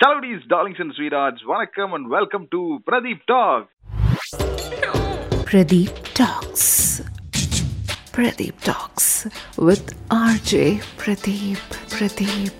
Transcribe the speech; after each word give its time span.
Chalodies, 0.00 0.42
darlings 0.48 0.78
and 0.78 0.92
sweethearts, 0.94 1.40
வணக்கம் 1.44 1.92
and 1.92 2.08
welcome 2.08 2.44
to 2.46 2.60
Pradeep 2.88 3.20
Talk. 3.26 3.62
Pradeep 5.48 5.96
Talks. 6.14 6.66
Pradeep 8.16 8.56
Talks 8.60 9.06
with 9.68 9.86
RJ 10.22 10.52
Pradeep. 11.02 11.64
Pradeep. 11.94 12.54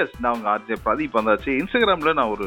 Yes 0.00 0.14
நான் 0.18 0.32
உங்க 0.32 0.48
RJ 0.48 0.76
Pradeep 0.84 1.18
வந்தாச்சு 1.18 1.50
இன்ஸ்டாகிராம்ல 1.58 2.12
நான் 2.12 2.32
ஒரு 2.34 2.46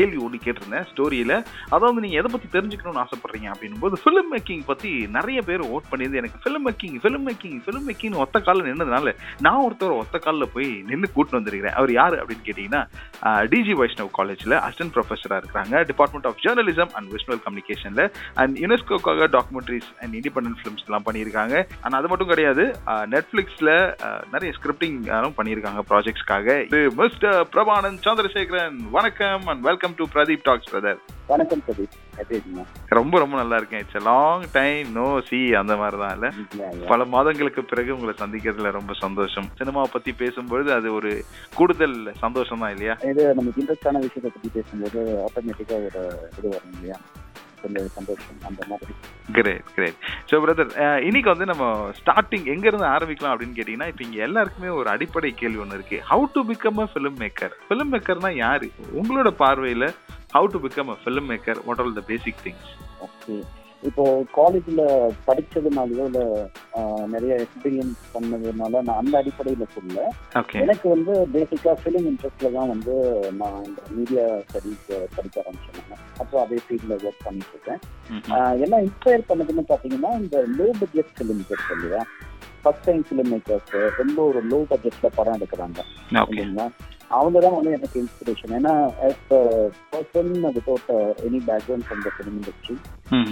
கேள்வி 0.00 0.20
ஒன்று 0.26 0.42
கேட்டிருந்தேன் 0.46 0.88
ஸ்டோரியில 0.92 1.32
அதாவது 1.74 2.04
நீங்க 2.06 2.18
எதை 2.22 2.30
பத்தி 2.34 2.50
தெரிஞ்சுக்கணும்னு 2.56 3.04
ஆசைப்பட்றீங்க 3.04 3.48
அப்படின்னும் 3.54 3.84
போது 3.84 4.02
ஃபிலிம் 4.02 4.30
மேக்கிங் 4.34 4.64
பற்றி 4.72 4.92
நிறைய 5.16 5.38
பேர் 5.48 5.62
ஓட் 5.74 5.88
பண்ணியிருந்து 5.92 6.20
எனக்கு 6.22 6.42
film 6.42 6.66
making 6.68 6.98
film 7.02 7.24
making 7.28 7.58
film 7.64 7.86
making 7.88 8.16
ஒத்த 8.22 8.40
காலில் 8.46 8.68
நின்றதுனால 8.68 9.14
நான் 9.46 9.62
ஒருத்தர் 9.66 9.94
ஒத்த 10.02 10.18
காலில் 10.24 10.52
போய் 10.54 10.68
நின்று 10.88 11.08
கூட்டு 11.16 11.36
வந்திருக்கிறேன். 11.36 11.76
அவர் 11.78 11.92
யாரு 11.98 12.16
அப்படின்னு 12.20 12.44
கேட்டீங்கன்னா 12.48 12.82
டிஜி 13.52 13.74
வைஷ்ணவ் 13.80 14.10
காலேஜ்ல 14.18 14.54
அசிஸ்டன்ட் 14.66 14.94
ப்ரொஃபஸரா 14.96 15.38
இருக்கிறாங்க. 15.40 15.82
Department 15.90 16.28
of 16.30 16.40
journalism 16.44 16.92
and 16.98 17.10
visual 17.14 17.42
கம்யூனிகேஷனில் 17.46 18.04
and 18.42 18.56
யுனெஸ்கோக்காக 18.64 19.28
டாக்குமெண்ட்ரிஸ் 19.36 19.90
அண்ட் 20.02 20.14
இண்டிபெண்டன்ட் 20.20 20.58
ஃபிலிம்ஸ் 20.60 20.86
எல்லாம் 20.88 21.06
பண்ணியிருக்காங்க. 21.08 21.54
அண்ட் 21.84 21.98
அது 22.00 22.10
மட்டும் 22.12 22.32
கிடையாது. 22.32 22.66
நெட்ஃப்ளிக்ஸில் 23.14 23.72
நிறைய 24.34 24.52
ஸ்கிரிப்டிங் 24.58 24.98
பண்ணியிருக்காங்க 25.40 25.82
ப்ராஜெக்ட்ஸ்க்காக 25.92 26.48
இது 26.68 26.80
மிஸ்டர் 27.02 27.38
பிரபானந்த் 27.54 28.02
சந்திரசேகரன். 28.08 28.78
வணக்கம் 28.98 29.46
and 29.52 29.64
welcome 29.70 29.89
to 29.98 30.04
Pradeep 30.14 30.42
talks 30.42 30.70
brother 30.72 31.00
வணக்கம் 31.26 31.62
பிரதீப். 31.66 31.96
ரொம்ப 32.98 33.14
ரொம்ப 33.18 33.34
நல்லா 33.36 33.56
இருக்கேன். 33.56 33.82
It's 33.84 34.04
long 34.06 34.44
time 34.56 34.88
no 34.92 35.06
see 35.28 35.38
அந்த 35.60 35.74
மாதிரி 35.76 35.98
தான் 36.02 36.14
இல்ல 36.16 36.28
பல 36.92 37.04
மாதங்களுக்கு 37.14 37.62
பிறகு 37.64 37.94
உங்களை 37.96 38.14
சந்திக்கிறதுல 38.22 38.70
ரொம்ப 38.78 38.94
சந்தோஷம். 39.04 39.48
சினிமா 39.60 39.82
பத்தி 39.94 40.12
பேசும்பொழுது 40.22 40.70
அது 40.78 40.88
ஒரு 40.98 41.12
கூடுதல் 41.58 41.96
சந்தோஷம் 42.24 42.62
தான் 42.64 42.74
இல்லையா? 42.76 42.96
இது 43.12 43.24
நமக்கு 43.38 43.62
இன்ட்ரெஸ்டான 43.62 44.02
விஷயத்தை 44.06 44.32
பத்தி 44.36 44.50
பேசும்போது 44.58 45.00
ஆட்டோமேட்டிக்கா 45.26 45.78
ஒரு 45.88 46.02
இது 46.38 46.48
வரும் 46.54 46.74
இல்லையா? 46.76 46.98
கொஞ்சம் 47.62 47.88
சந்தோஷம் 47.96 48.40
அந்த 48.48 48.62
மாதிரி. 48.70 48.92
கிரேட் 49.32 49.68
கிரேட் 49.74 49.98
ஸோ 50.30 50.40
பிரதர் 50.44 50.70
இன்னைக்கு 51.08 51.32
வந்து 51.32 51.46
நம்ம 51.46 51.64
ஸ்டார்டிங் 52.00 52.46
எங்க 52.54 52.66
இருந்து 52.68 52.88
ஆரம்பிக்கலாம் 52.94 53.32
அப்படின்னு 53.34 53.58
கேட்டீங்கன்னா 53.58 53.90
இப்போ 53.92 54.04
இங்க 54.04 54.18
எல்லாருக்குமே 54.26 54.70
ஒரு 54.80 54.88
அடிப்படை 54.90 55.32
கேள்வி 55.34 55.62
ஒன்று 55.64 55.78
இருக்கு. 55.78 55.98
How 56.10 56.26
to 56.34 56.42
become 56.50 56.80
a 56.84 56.88
film 56.92 57.18
maker 57.22 57.54
film 57.66 57.92
மேக்கர்னா 57.94 58.32
யாரு? 58.38 58.68
உங்களோட 59.00 59.30
பார்வையில 59.42 59.86
how 60.34 60.48
to 60.54 60.60
become 60.66 60.92
a 60.92 60.98
film 61.02 61.30
maker 61.32 61.60
what 61.66 61.82
all 61.84 61.98
the 61.98 62.04
basic 62.10 62.42
things 62.44 62.70
okay 63.06 63.36
இப்போ 63.82 64.04
காலேஜ்ல 64.36 64.82
படிச்சதுனாலயோ 65.26 66.04
இல்ல 66.08 66.20
நிறைய 67.12 67.32
எக்ஸ்பீரியன்ஸ் 67.44 68.00
பண்ணதுனால 68.14 68.82
நான் 68.86 69.00
அந்த 69.02 69.14
அடிப்படையில 69.20 69.66
சொல்ல 69.76 70.02
எனக்கு 70.62 70.86
வந்து 70.94 71.12
பேசிக்கா 71.34 71.72
ஃபிலிம் 71.80 72.08
இன்ட்ரெஸ்ட்ல 72.10 72.50
தான் 72.56 72.72
வந்து 72.72 72.94
நான் 73.40 73.64
இந்த 73.68 73.80
மீடியா 73.96 74.24
ஸ்டடீஸ் 74.48 74.84
படிக்க 75.16 75.36
ஆரம்பிச்சேன். 75.42 76.02
அப்புறம் 76.20 76.42
அதே 76.44 76.60
ஃபீல்ட்ல 76.66 76.98
ஒர்க் 77.06 77.26
பண்ணிட்டு 77.26 77.54
இருக்கேன். 77.54 77.80
என்ன 78.64 78.82
இன்ஸ்பயர் 78.86 79.28
பண்ணதுன்னு 79.30 79.64
பாத்தீங்கன்னா 79.72 80.12
இந்த 80.22 80.36
லோ 80.58 80.68
பட்ஜெட் 80.80 81.14
ஃபிலிம் 81.16 81.42
இருக்கு 81.48 81.74
இல்லையா 81.78 82.02
ஃபர்ஸ்ட் 82.62 82.86
டைம் 82.86 83.04
ஃபிலிம் 83.08 83.32
மேக்கர்ஸ் 83.34 83.74
ரொம்ப 84.00 84.18
ஒரு 84.30 84.40
லோ 84.52 84.60
பட்ஜெட்ல 84.72 85.10
படம் 85.18 85.38
எடுக்கிறாங்க. 85.38 85.78
இல்லைங்களா? 86.32 86.66
அவங்க 87.18 87.38
தான் 87.44 87.56
வந்து 87.58 87.70
எனக்கு 87.76 87.96
இன்ஸ்பிரேஷன் 88.02 88.52
ஏன்னா 88.58 88.74
as 89.06 89.30
person 89.92 90.32
without 90.56 90.90
any 91.28 91.40
background 91.48 91.86
from 91.86 92.04
the 92.06 92.12
film 92.16 92.36
industry 92.40 92.76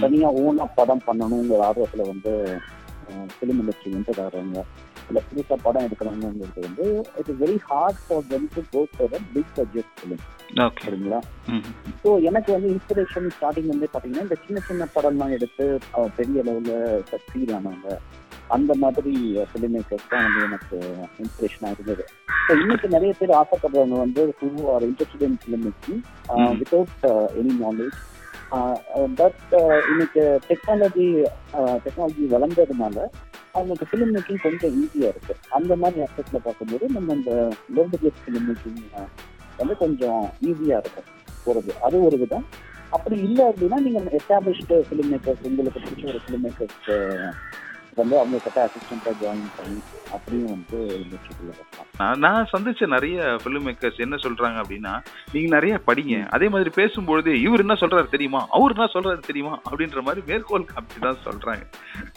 தனியா 0.03 0.29
ஓனா 0.43 0.65
படம் 0.79 1.05
பண்ணணுங்கிற 1.07 1.61
ஆர்வத்துல 1.69 2.05
வந்து 2.11 2.31
ஃபிலிம் 3.35 3.59
இண்டஸ்ட்ரி 3.61 3.91
வந்து 3.95 4.13
வர்றாங்க. 4.17 4.63
இல்லை 5.09 5.21
புதுசா 5.27 5.55
படம் 5.65 5.85
எடுக்கணுங்கிறது 5.87 6.65
வந்து 6.67 6.85
it 7.19 7.29
is 7.31 7.39
very 7.43 7.57
hard 7.69 8.01
for 8.05 8.27
them 8.31 8.47
to 8.55 8.61
go 8.73 8.81
for 8.95 9.15
big 9.35 9.53
budget 9.57 9.91
film 9.99 10.23
okay 10.65 10.83
சரிங்களா? 10.85 11.19
ஸோ 12.03 12.09
எனக்கு 12.29 12.49
வந்து 12.55 12.69
இன்ஸ்பிரேஷன் 12.75 13.29
ஸ்டார்டிங் 13.37 13.71
வந்து 13.73 13.89
பாத்தீங்கன்னா 13.93 14.25
இந்த 14.27 14.37
சின்ன 14.45 14.61
சின்ன 14.69 14.87
படம்லாம் 14.95 15.35
எடுத்து 15.37 15.65
பெரிய 16.19 16.43
லெவல்ல 16.49 16.75
சக்சீட் 17.13 17.53
ஆனவங்க 17.57 17.97
அந்த 18.57 18.73
மாதிரி 18.83 19.13
ஃபிலிம் 19.49 19.73
மேக்கர்ஸ் 19.77 20.11
தான் 20.13 20.23
வந்து 20.27 20.45
எனக்கு 20.49 20.77
இன்ஸ்பிரேஷனாக 21.23 21.75
இருந்தது. 21.75 22.03
ஸோ 22.45 22.51
இன்னைக்கு 22.63 22.87
நிறைய 22.95 23.11
பேர் 23.19 23.37
ஆசைப்படுறவங்க 23.41 23.97
வந்து 24.05 24.21
who 24.39 24.47
are 24.73 24.85
interested 24.89 25.25
in 25.27 25.41
film 25.43 25.65
making. 25.67 26.01
Without 26.61 27.05
any 27.41 27.53
knowledge 27.65 27.99
but 29.19 29.41
இன்னைக்கு 29.91 30.23
டெக்னாலஜி 30.49 31.07
டெக்னாலஜி 31.85 32.23
வளர்ந்ததுனால 32.35 32.97
அவங்களுக்கு 33.55 33.89
ஃபிலிம் 33.89 34.13
மேக்கிங் 34.15 34.41
கொஞ்சம் 34.45 34.73
ஈஸியாக 34.81 35.11
இருக்கு. 35.13 35.33
அந்த 35.57 35.75
மாதிரி 35.81 35.99
அஸ்பெக்ட்ல 36.05 36.39
பார்க்கும்போது 36.47 36.85
நம்ம 36.95 37.13
இந்த 37.19 37.33
லோ 37.75 37.83
பட்ஜெட் 37.91 38.23
ஃபிலிம் 38.23 38.47
மேக்கிங் 38.49 38.81
வந்து 39.59 39.75
கொஞ்சம் 39.83 40.21
ஈஸியாக 40.49 40.81
இருக்கும். 40.83 41.07
போகிறது 41.45 41.71
அது 41.85 41.95
ஒரு 42.07 42.17
விதம். 42.23 42.45
அப்படி 42.95 43.15
இல்லை 43.27 43.43
அப்படின்னா 43.49 43.79
நீங்கள் 43.85 44.07
எஸ்டாப்ளிஷ்டு 44.19 44.77
ஃபிலிம் 44.89 45.11
மேக்கர்ஸ் 45.13 45.47
உங்களுக்கு 45.49 45.81
பிடிச்ச 45.85 46.05
ஒரு 46.13 46.21
ஃபிலிம் 46.25 46.45
மேக்கர்ஸ் 46.47 46.89
வந்து 47.97 48.15
அவங்க 48.19 48.37
கிட்ட 48.43 48.59
அசிஸ்டண்ட்டாக 48.65 49.15
ஜாயின் 49.21 49.49
பண்ணி 49.57 49.79
அப்படியும் 50.15 50.51
வந்து 50.53 50.77
இண்டஸ்ட்ரிக்குள்ள 51.03 51.53
நான் 52.23 52.49
சந்திச்ச 52.51 52.87
நிறைய 52.93 53.37
ஃபிலிம் 53.41 53.65
மேக்கர்ஸ் 53.67 54.03
என்ன 54.05 54.15
சொல்றாங்க 54.25 54.57
அப்படின்னா 54.63 54.93
நீங்க 55.33 55.47
நிறைய 55.55 55.73
படிங்க. 55.87 56.15
அதே 56.35 56.47
மாதிரி 56.53 56.69
பேசும்பொழுது 56.77 57.31
இவர் 57.45 57.63
என்ன 57.63 57.75
சொல்றாரு 57.81 58.07
தெரியுமா? 58.13 58.41
அவர் 58.57 58.73
என்ன 58.75 58.87
சொல்றாரு 58.93 59.19
தெரியுமா? 59.29 59.53
அப்படின்ற 59.69 60.01
மாதிரி 60.07 60.21
மேற்கோள் 60.29 60.69
காப்பி 60.71 60.99
தான் 61.05 61.19
சொல்றாங்க. 61.25 61.63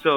ஸோ 0.05 0.13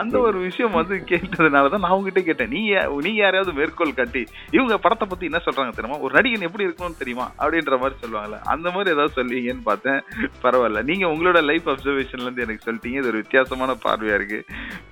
அந்த 0.00 0.18
ஒரு 0.18 0.38
விஷயம் 0.38 0.76
வந்து 0.80 0.96
கேட்டதுனால 1.10 1.70
தான் 1.74 1.84
நான் 1.86 1.96
உங்ககிட்ட 1.96 2.22
கேட்டேன். 2.28 2.52
நீ 2.54 2.62
நீங்க 3.06 3.20
யாரையாவது 3.22 3.52
மேற்கோள் 3.60 3.98
காட்டி 4.00 4.22
இவங்க 4.56 4.78
படத்தை 4.84 5.08
பத்தி 5.08 5.30
என்ன 5.30 5.42
சொல்றாங்க 5.46 5.74
தெரியுமா? 5.78 6.00
ஒரு 6.04 6.14
நடிகன் 6.18 6.46
எப்படி 6.48 6.66
இருக்கணும்னு 6.68 7.00
தெரியுமா? 7.02 7.26
அப்படின்ற 7.42 7.78
மாதிரி 7.82 8.00
சொல்லுவாங்கல்ல. 8.04 8.40
அந்த 8.54 8.66
மாதிரி 8.76 8.94
ஏதாவது 8.96 9.16
சொல்லுவீங்கன்னு 9.18 9.66
பார்த்தேன். 9.70 10.00
பரவாயில்ல. 10.44 10.82
நீங்க 10.82 11.06
உங்களோட 11.06 11.42
லைஃப் 11.50 11.68
அப்சர்வேஷன்ல 11.74 12.26
இருந்து 12.28 12.46
எனக்கு 12.46 12.66
சொல்லிட்டீங்க. 12.68 13.00
இது 13.02 13.12
ஒரு 13.12 13.22
வித்தியாசமான 13.24 13.76
பார்வையா 13.86 14.16
இருக்கு. 14.20 14.40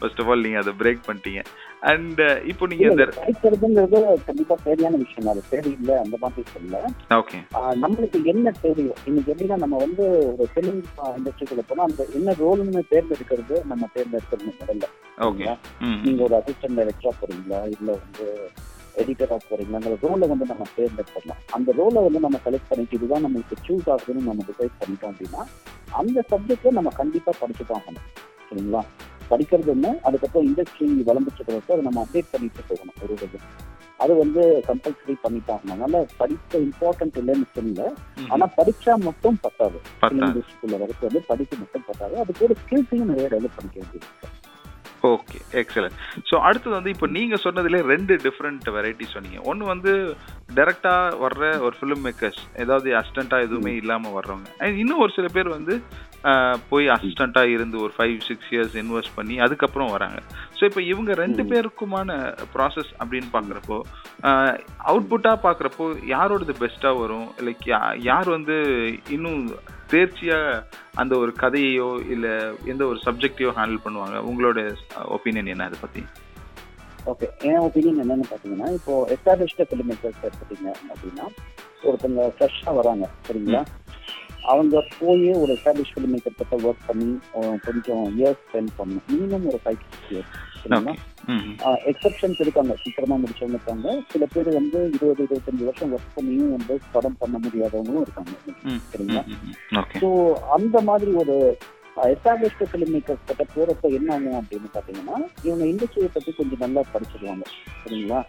ஃபர்ஸ்ட் 0.00 0.20
ஆஃப் 0.22 0.30
ஆல் 0.32 0.44
நீங்க 0.46 0.58
அதை 0.62 0.72
பிரேக் 0.80 1.02
பண்ணிட்டீங்க. 1.08 1.42
அண்ட் 1.90 2.20
இப்போ 2.52 2.64
நீங்க 2.70 2.84
இந்த 2.90 3.04
படிக்கிறதுங்கிறது 3.16 3.98
கண்டிப்பா 4.28 4.54
தேவையான 4.66 5.00
விஷயம். 5.02 5.30
அது 5.32 5.42
தேவையில்லை 5.52 5.96
அந்த 6.04 6.16
மாதிரி 6.22 6.44
சொல்ல. 6.54 6.80
ஓகே 7.18 7.40
நம்மளுக்கு 7.84 8.20
என்ன 8.32 8.52
தேவையோ 8.64 8.94
இன்னைக்கு 9.08 9.32
எப்படின்னா 9.34 9.58
நம்ம 9.64 9.78
வந்து 9.84 10.06
ஒரு 10.30 10.48
ஃபிலிம் 10.54 10.80
இண்டஸ்ட்ரிக்குள்ள 11.18 11.64
போனா 11.68 11.88
அந்த 11.90 12.06
என்ன 12.20 12.36
ரோல்னு 12.42 12.82
தேர்ந்தெடுக்கிறது 12.94 13.58
நம்ம 13.72 13.90
தேர்ந்தெடுக்கிறது 13.96 14.54
முதல்ல. 14.62 14.88
ஓகே 15.28 15.46
நீங்க 16.06 16.20
ஒரு 16.28 16.36
அசிஸ்டன்ட் 16.40 16.78
டைரக்டரா 16.80 17.14
போறீங்களா? 17.20 17.60
இல்ல 17.76 17.90
வந்து 18.02 18.26
எடிட்டரா 19.00 19.36
போறீங்களாங்கிற 19.48 19.96
ரோலை 20.04 20.26
வந்து 20.30 20.46
நம்ம 20.50 20.64
தேர்ந்தெடுத்துடலாம். 20.78 21.42
அந்த 21.56 21.72
ரோலை 21.80 22.00
வந்து 22.06 22.20
நம்ம 22.24 22.38
செலக்ட் 22.46 22.70
பண்ணிட்டு 22.70 22.96
இதுதான் 22.98 23.24
நம்மளுக்கு 23.26 23.56
சூஸ் 23.66 23.90
ஆகுதுன்னு 23.94 24.28
நம்ம 24.30 24.46
டிசைட் 24.48 24.80
பண்ணிட்டோம் 24.80 25.12
அப்படின்னா 25.12 25.42
அந்த 26.00 26.24
சப்ஜெக்ட்ல 26.32 26.72
நம்ம 26.78 26.90
கண்டிப்பா 27.02 27.32
படிச்சு 27.42 27.66
தான் 27.68 27.78
ஆகணும். 27.80 28.08
சரிங்களா? 28.48 28.82
படிக்கிறது 29.30 29.70
என்ன 29.76 29.88
அதுக்கப்புறம் 30.08 30.46
இண்டஸ்ட்ரி 30.48 30.86
வளர்ந்துட்டு 31.10 31.56
அதை 31.72 31.82
நம்ம 31.88 32.04
அப்டேட் 32.04 32.32
பண்ணிட்டு 32.32 32.68
போகணும் 32.70 33.00
ஒரு 33.04 33.16
இது 33.26 33.40
அது 34.02 34.12
வந்து 34.14 34.42
கம்பல்சரி 34.66 35.14
பண்ணிட்டாங்க 35.22 35.70
அதனால 35.74 36.00
படிக்க 36.20 36.58
இம்பார்ட்டன்ட் 36.66 37.16
இல்லைன்னு 37.20 37.46
சொல்லல. 37.54 37.86
ஆனா 38.32 38.44
படிச்சா 38.58 38.92
மட்டும் 39.06 39.38
பத்தாது. 39.46 39.78
இண்டஸ்ட்ரிக்குள்ள 40.18 40.76
வரைக்கும் 40.82 41.08
வந்து 41.08 41.22
படிப்பு 41.30 41.56
மட்டும் 41.62 41.86
பத்தாது 41.86 42.16
அதுக்கு 42.22 42.44
ஒரு 42.48 42.56
ஸ்கில்ஸையும் 42.62 43.10
நிறைய 43.12 43.28
டெவலப் 43.34 43.56
பண்ணிக்க 43.56 43.78
வேண்டியது. 43.80 44.06
ஓகே 45.12 45.38
எக்ஸலன்ட் 45.60 45.98
ஸோ 46.28 46.34
அடுத்தது 46.48 46.74
வந்து 46.76 46.92
இப்போ 46.94 47.06
நீங்கள் 47.16 47.42
சொன்னதுல 47.44 47.80
ரெண்டு 47.92 48.14
டிஃப்ரெண்ட் 48.24 48.66
வெரைட்டி 48.76 49.06
சொன்னீங்க. 49.14 49.38
ஒன்று 49.50 49.64
வந்து 49.72 49.92
டைரக்டா 50.56 50.94
வர்ற 51.24 51.44
ஒரு 51.66 51.74
ஃபிலிம் 51.78 52.02
மேக்கர்ஸ் 52.06 52.40
ஏதாவது 52.62 52.88
அசிஸ்டண்ட்டாக 53.00 53.46
எதுவுமே 53.46 53.72
இல்லாமல் 53.80 54.16
வர்றவங்க. 54.18 54.48
இன்னும் 54.82 55.02
ஒரு 55.04 55.12
சில 55.16 55.28
பேர் 55.36 55.50
வந்து 55.56 55.76
போய் 56.70 56.86
அசிஸ்டண்ட்டாக 56.94 57.54
இருந்து 57.56 57.76
ஒரு 57.84 57.92
ஃபைவ் 57.96 58.16
சிக்ஸ் 58.28 58.50
இயர்ஸ் 58.54 58.76
இன்வெஸ்ட் 58.82 59.16
பண்ணி 59.18 59.34
அதுக்கப்புறம் 59.46 59.92
வராங்க. 59.96 60.18
ஸோ 60.58 60.64
இப்போ 60.70 60.82
இவங்க 60.92 61.12
ரெண்டு. 61.14 61.42
பேருக்குமான 61.52 62.10
ப்ராசஸ் 62.54 62.90
அப்படின்னு 63.00 63.28
பார்க்குறப்போ 63.34 63.76
அவுட்புட்டாக 64.90 65.38
பார்க்குறப்போ 65.46 65.84
யாரோடது 66.14 66.54
பெஸ்ட்டாக 66.62 67.00
வரும்? 67.02 67.28
லைக் 67.46 67.66
யார் 68.10 68.28
வந்து 68.36 68.56
இன்னும் 69.16 69.42
தேர்ச்சியாக 69.90 70.62
அந்த 70.94 71.16
ஒரு 71.16 71.32
கதையையோ 71.40 71.88
இல்லை 72.10 72.32
எந்த 72.66 72.82
ஒரு 72.86 72.98
சப்ஜெக்டையோ 73.06 73.50
ஹேண்டில் 73.58 73.84
பண்ணுவாங்க? 73.84 74.16
உங்களோட 74.30 74.58
ஒப்பீனியன் 75.08 75.52
என்ன 75.54 75.64
அதை 75.64 75.78
பற்றி 75.80 76.02
ஓகே 77.06 77.26
என் 77.48 77.62
ஒப்பீனியன் 77.66 78.00
என்னன்னு 78.02 78.26
பார்த்தீங்கன்னா 78.30 78.68
இப்போ 78.72 78.94
எஸ்டாப்ளிஷ்டு 79.14 79.66
ஃபிலிம் 79.68 79.90
மேக்கர்ஸ் 79.90 80.24
எடுத்துட்டீங்க 80.26 80.68
அப்படின்னா 80.90 81.26
ஒருத்தங்க 81.84 82.22
ஃப்ரெஷ்ஷாக 82.36 82.74
வராங்க 82.74 83.04
சரிங்களா? 83.26 83.60
அவங்க 84.52 84.76
போய் 84.98 85.24
ஒரு 85.42 85.50
எஸ்டாப்ளிஷ் 85.56 85.92
ஃபிலிம் 85.94 86.12
மேக்கர் 86.14 86.38
கிட்ட 86.40 86.56
ஒர்க் 86.66 86.86
பண்ணி 86.86 87.08
கொஞ்சம் 87.66 88.04
இயர்ஸ் 88.16 88.42
ஸ்பெண்ட் 88.44 88.72
பண்ணணும். 88.78 89.06
மினிமம் 89.12 89.48
ஒரு 89.50 89.60
ஃபைவ் 89.64 89.80
சிக்ஸ் 89.84 90.10
இயர்ஸ் 90.12 90.34
சரிங்களா 90.68 90.94
எக்ஸப்ஷன்ஸ் 91.90 92.40
இருக்காங்க 92.40 92.74
சீக்கிரமா 92.82 93.16
முடிச்சவங்க 93.16 93.56
இருக்காங்க. 93.58 93.88
சில 94.12 94.26
பேர் 94.34 94.48
வந்து 94.58 94.78
இருபது 94.96 95.22
இருபத்தஞ்சு 95.24 95.64
வருஷம் 95.64 95.92
ஒர்க் 95.92 96.14
பண்ணியும் 96.14 96.54
வந்து 96.56 96.80
படம் 96.92 97.18
பண்ண 97.18 97.36
முடியாதவங்களும் 97.38 98.04
இருக்காங்க. 98.06 98.34
சரிங்களா? 98.92 99.22
ஸோ 100.02 100.08
அந்த 100.58 100.80
மாதிரி 100.80 101.12
ஒரு 101.14 101.36
எஸ்டாப்ளிஷ்டு 102.12 102.66
ஃபிலிம் 102.70 102.92
மேக்கர்ஸ் 102.94 103.28
கிட்ட 103.28 103.44
போறப்ப 103.54 103.88
என்ன 103.98 104.12
ஆகும் 104.14 104.38
அப்படின்னு 104.40 104.68
பாத்தீங்கன்னா 104.74 105.16
இவங்க 105.46 105.64
இண்டஸ்ட்ரியை 105.66 106.10
பத்தி 106.16 106.32
கொஞ்சம் 106.32 106.58
நல்லா 106.58 106.82
படிச்சிருவாங்க. 106.92 107.44
சரிங்களா? 107.82 108.20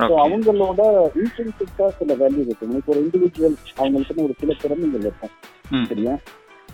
ஸோ. 0.00 0.12
அவங்களோட 0.24 0.82
இன்ட்ரென்சிக்கா 1.22 1.88
சில 1.98 2.14
வேல்யூ 2.14 2.44
இருக்கும் 2.46 2.76
இப்போ 2.76 2.92
ஒரு 2.94 3.02
இண்டிவிஜுவல் 3.06 3.56
அவங்களுக்குன்னு 3.78 4.26
ஒரு 4.28 4.36
சில 4.40 4.54
திறமைகள் 4.62 5.00
இருக்கும். 5.00 5.34
சரியா? 5.86 6.14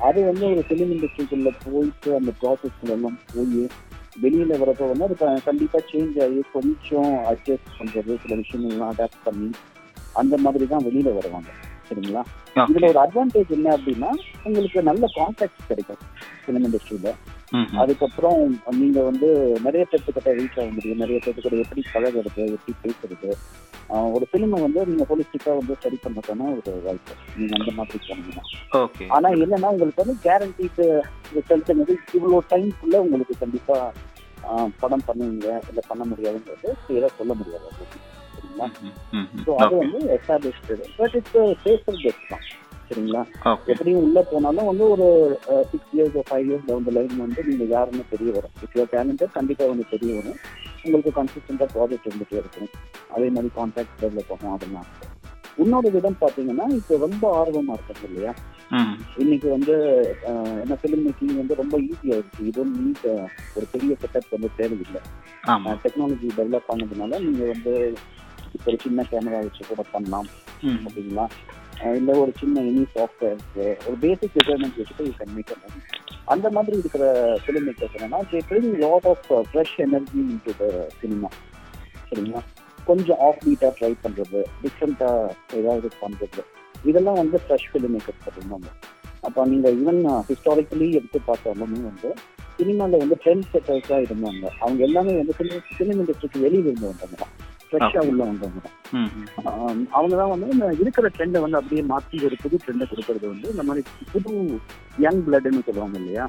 அது 0.00 0.20
வந்து 0.24 0.44
ஒரு 0.52 0.62
ஃபிலிம் 0.68 0.92
இண்டஸ்ட்ரிக்குள்ள 0.94 1.50
போயிட்டு 1.64 2.14
அந்த 2.14 2.30
ப்ராசஸ்ல 2.40 2.94
எல்லாம் 2.98 3.18
போய் 3.34 3.60
வெளியில 4.16 4.58
வரப்போ 4.58 4.84
வந்து 4.86 5.04
அது 5.04 5.14
க- 5.14 5.42
கண்டிப்பா 5.44 5.78
சேஞ்ச் 5.90 6.18
ஆகி 6.22 6.40
கொஞ்சம் 6.52 7.14
அட்ஜஸ்ட் 7.26 7.76
பண்றது 7.78 8.18
சில 8.22 8.34
விஷயங்கள்லாம் 8.34 8.92
அடாப்ட் 8.92 9.24
பண்ணி 9.24 9.48
அந்த 10.14 10.36
மாதிரி 10.38 10.66
தான் 10.66 10.84
வெளியில 10.84 11.12
வருவாங்க 11.14 11.50
சரிங்களா. 11.88 12.20
இதுல 12.70 12.88
ஒரு 12.88 13.00
அட்வான்டேஜ் 13.00 13.50
என்ன 13.50 13.68
அப்படின்னா 13.76 14.10
உங்களுக்கு 14.44 14.82
நல்ல 14.82 15.06
கான்டாக்ட் 15.14 15.66
கிடைக்கும் 15.66 16.02
ஃபிலிம் 16.42 16.64
இண்டஸ்ட்ரியில. 16.64 17.10
அதுக்கப்புறம் 17.82 18.38
நீங்க 18.80 18.98
வந்து 19.08 19.28
நிறைய 19.66 19.82
பேர்த்துக்கிட்ட 19.90 20.30
ரீச் 20.38 20.58
ஆக 20.60 20.70
முடியும். 20.76 21.02
நிறைய 21.04 21.18
பேர்த்துக்கிட்ட 21.24 21.64
எப்படி 21.64 21.82
பழகுறது 21.94 22.44
எப்படி 22.56 22.74
பேசுறது. 22.84 23.30
ஒரு 24.16 24.24
ஃபிலிமை 24.28 24.58
வந்து 24.64 24.80
நீங்க 24.90 25.04
ஹோலிஸ்டிக்கா 25.10 25.52
வந்து 25.58 25.76
ஸ்டடி 25.78 25.98
பண்ணதுக்கான 26.04 26.48
ஒரு 26.58 26.72
வாய்ப்பு. 26.86 27.14
நீங்க 27.38 27.54
அந்த 27.58 27.72
மாதிரி 27.78 27.98
போனீங்கன்னா 28.06 28.44
ஓகே. 28.82 29.04
ஆனா 29.16 29.28
என்னன்னா 29.44 29.70
உங்களுக்கு 29.74 30.04
வந்து 30.04 30.16
கேரண்டீடு 30.26 30.86
ரிசல்ட்ங்கிறது 31.36 31.96
இவ்வளோ 32.18 32.40
டைம்குள்ள 32.52 32.96
உங்களுக்கு 33.06 33.36
கண்டிப்பா 33.44 33.76
படம் 34.80 35.06
பண்ணுவீங்க 35.08 35.48
இல்ல 35.70 35.80
பண்ண 35.90 36.02
முடியாதுங்கிறது 36.10 36.70
கிளியரா 36.86 37.10
சொல்ல 37.18 37.32
முடியாது. 37.40 37.68
சரிங்களா. 38.32 38.66
ஸோ 39.44 39.50
அது. 39.62 39.74
வந்து 39.82 40.00
established 40.16 40.74
but 40.98 41.14
it's 41.20 41.36
safer 41.66 42.00
best 42.04 42.28
தான். 42.32 42.44
சரிங்களா. 42.88 43.22
எப்படியும் 43.72 44.02
உள்ள 44.06 44.18
போனாலும் 44.32 44.68
வந்து 44.70 44.84
ஒரு 44.94 45.06
six 45.70 45.92
years 45.96 46.28
five 46.28 46.46
years 46.48 46.66
down 46.68 46.94
line 46.96 47.16
வந்து 47.24 47.40
நீங்க 47.48 47.66
யாருன்னு 47.74 48.04
தெரிய 48.12 48.30
வரும் 48.36 48.54
இஃப் 48.64 48.76
யூர் 48.78 48.92
டேலண்டட் 48.94 49.36
கண்டிப்பா 49.38 49.66
வந்து 49.72 49.86
தெரிய 49.94 50.12
வரும். 50.18 50.38
உங்களுக்கு 50.84 51.12
கன்சிஸ்டண்டா 51.18 51.66
ப்ராஜெக்ட் 51.74 52.08
இருந்துட்டே 52.08 52.38
இருக்கும். 52.42 52.70
அதே 53.14 53.28
மாதிரி 53.34 53.50
கான்டாக்ட் 53.58 54.00
டெவலப் 54.04 54.32
ஆகும் 54.34 54.54
அதெல்லாம். 54.56 54.88
இன்னொரு 55.62 55.88
விதம் 55.94 56.20
பாத்தீங்கன்னா 56.22 56.64
இப்போ 56.78 56.94
ரொம்ப 57.06 57.24
ஆர்வமா 57.40 57.74
இருக்குது 57.76 58.06
இல்லையா. 58.08 58.32
இன்னைக்கு 59.22 59.48
வந்து 59.56 59.74
என்ன 60.62 60.76
ஃபிலிம் 60.80 61.04
மேக்கிங் 61.06 61.36
வந்து 61.40 61.54
ரொம்ப 61.60 61.76
ஈஸியா 61.88 62.16
இருக்கு 62.20 62.46
இது 62.50 62.62
நீட் 62.78 63.04
ஒரு 63.56 63.66
பெரிய 63.74 63.96
செட்டப் 64.02 64.34
வந்து 64.36 64.50
தேவையில்லை. 64.60 65.02
டெக்னாலஜி 65.84 66.28
டெவலப் 66.38 66.70
பண்ணதுனால 66.70 67.20
நீங்க 67.26 67.42
வந்து 67.52 67.74
இப்போ 68.56 68.68
ஒரு 68.72 68.78
சின்ன 68.86 69.06
கேமரா 69.12 69.38
வச்சு 69.44 69.62
கூட 69.70 69.84
பண்ணலாம். 69.94 70.28
அப்படிங்களா 70.86 71.26
இல்லை 71.92 72.14
ஒரு 72.18 72.32
சின்ன 72.40 72.62
இனி 72.62 72.82
சாஃப்ட்வேர் 72.94 73.40
ஒரு 73.86 73.96
பேசிக் 74.02 74.36
ரிக்யர்மெண்ட் 74.38 74.78
வச்சுட்டு 74.78 75.06
யூ 75.06 75.14
கேன் 75.18 75.34
மேக் 75.36 75.52
அந்த 76.26 76.50
மாதிரி 76.50 76.76
இருக்கிற 76.78 77.04
ஃபிலிம் 77.42 77.66
மேக்கர்ஸ் 77.66 77.96
என்னன்னா 77.96 78.20
they 78.30 78.40
bring 78.48 78.76
lot 78.78 79.06
of 79.06 79.26
fresh 79.48 79.74
energy 79.78 80.20
into 80.24 80.54
the 80.60 80.66
cinema 81.00 81.30
சரிங்களா? 82.08 82.42
கொஞ்சம் 82.84 83.20
ஆஃப் 83.20 83.42
பீட்டாக 83.44 83.72
ட்ரை 83.78 83.92
பண்ணுறது 84.02 84.40
டிஃப்ரெண்ட்டாக 84.62 85.34
ஏதாவது 85.56 85.90
பண்ணுறது 86.00 86.42
இதெல்லாம் 86.84 87.20
வந்து 87.22 87.36
ஃப்ரெஷ் 87.44 87.68
ஃபிலிம் 87.70 87.94
மேக்கர்ஸ் 87.94 88.24
பண்ணுவாங்க. 88.28 88.68
அப்போ 89.22 89.44
நீங்கள் 89.46 89.76
ஈவன் 89.80 90.00
ஹிஸ்டாரிக்கலி 90.28 90.88
எடுத்து 90.92 91.20
பார்த்தாலுமே 91.28 91.80
வந்து 91.82 92.10
சினிமாவில் 92.58 93.02
வந்து 93.04 93.16
ட்ரெண்ட் 93.24 93.48
செட்டர்ஸாக 93.52 94.00
இருந்தாங்க. 94.06 94.44
அவங்க 94.60 94.80
எல்லாமே 94.84 95.14
வந்து 95.20 95.36
சினிமா 95.38 95.60
ஃபிலிம் 95.70 96.00
இண்டஸ்ட்ரிக்கு 96.02 96.44
வெளியே 96.46 96.64
இருந்து 96.64 96.90
வந்தாங்க 96.92 97.26
Okay. 97.76 98.02
உள்ள 98.10 98.22
வந்தவங்க. 98.28 98.60
அவங்க 99.96 100.14
தான் 100.20 100.32
வந்து 100.32 100.48
இந்த 100.54 100.66
இருக்கிற 100.82 101.06
ட்ரெண்டை 101.16 101.40
வந்து 101.44 101.58
அப்படியே 101.60 101.82
மாற்றி 101.92 102.16
ஒரு 102.26 102.36
புது 102.42 102.60
ட்ரெண்டை 102.64 102.86
கொடுக்கறது 102.90 103.26
வந்து 103.32 103.48
இந்த 103.54 103.64
மாதிரி 103.68 103.82
புது 104.12 104.32
யங் 105.04 105.22
பிளட்னு 105.26 105.64
சொல்லுவாங்க 105.68 105.96
இல்லையா. 106.02 106.24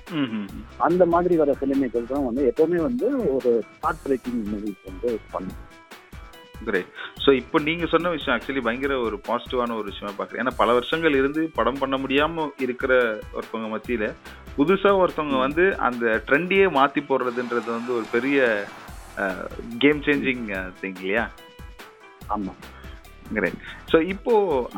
அந்த 0.88 1.06
மாதிரி 1.14 1.36
வர 1.42 1.54
ஃபிலிம் 1.60 1.82
மேக்கர்ஸ் 1.84 2.14
தான் 2.14 2.28
வந்து 2.30 2.44
எப்பவுமே 2.52 2.82
வந்து 2.90 3.08
ஒரு 3.36 3.52
ஸ்டார்ட் 3.76 4.04
பிரேக்கிங் 4.06 4.42
மூவிஸ் 4.52 4.88
வந்து 4.90 5.12
பண்ணும். 5.34 5.62
கிரேட் 6.68 6.92
ஸோ 7.24 7.30
இப்போ 7.40 7.58
நீங்க 7.68 7.86
சொன்ன 7.94 8.12
விஷயம் 8.16 8.34
ஆக்சுவலி 8.36 8.62
பயங்கர 8.66 8.94
ஒரு 9.08 9.18
பாசிட்டிவான 9.28 9.76
ஒரு 9.80 9.88
விஷயமா 9.92 10.14
பார்க்குறேன். 10.18 10.42
ஏன்னா 10.44 10.54
பல 10.62 10.74
வருஷங்கள் 10.78 11.18
இருந்து 11.20 11.42
படம் 11.58 11.82
பண்ண 11.82 11.96
முடியாம 12.04 12.46
இருக்கிற 12.66 12.94
ஒருத்தவங்க 13.36 13.70
மத்தியில 13.74 14.08
புதுசா 14.58 14.92
ஒருத்தவங்க 15.02 15.40
வந்து 15.46 15.64
அந்த 15.88 16.06
ட்ரெண்டையே 16.30 16.68
மாத்தி 16.80 17.04
போடுறதுன்றது 17.10 17.70
வந்து 17.78 17.94
ஒரு 18.00 18.06
பெரிய 18.16 18.40
கேம் 19.84 20.02
சேஞ்சிங் 20.08 20.46
திங் 20.82 21.00
இல்லையா? 21.04 21.26
ஆமா. 22.36 22.54
கிரேட் 23.36 23.62
ஸோ 23.92 23.98
இப்போ 24.14 24.34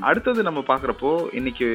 அடுத்தது 0.10 0.42
நம்ம 0.48 0.60
பார்க்குறப்போ 0.70 1.10
இன்னைக்கு 1.40 1.68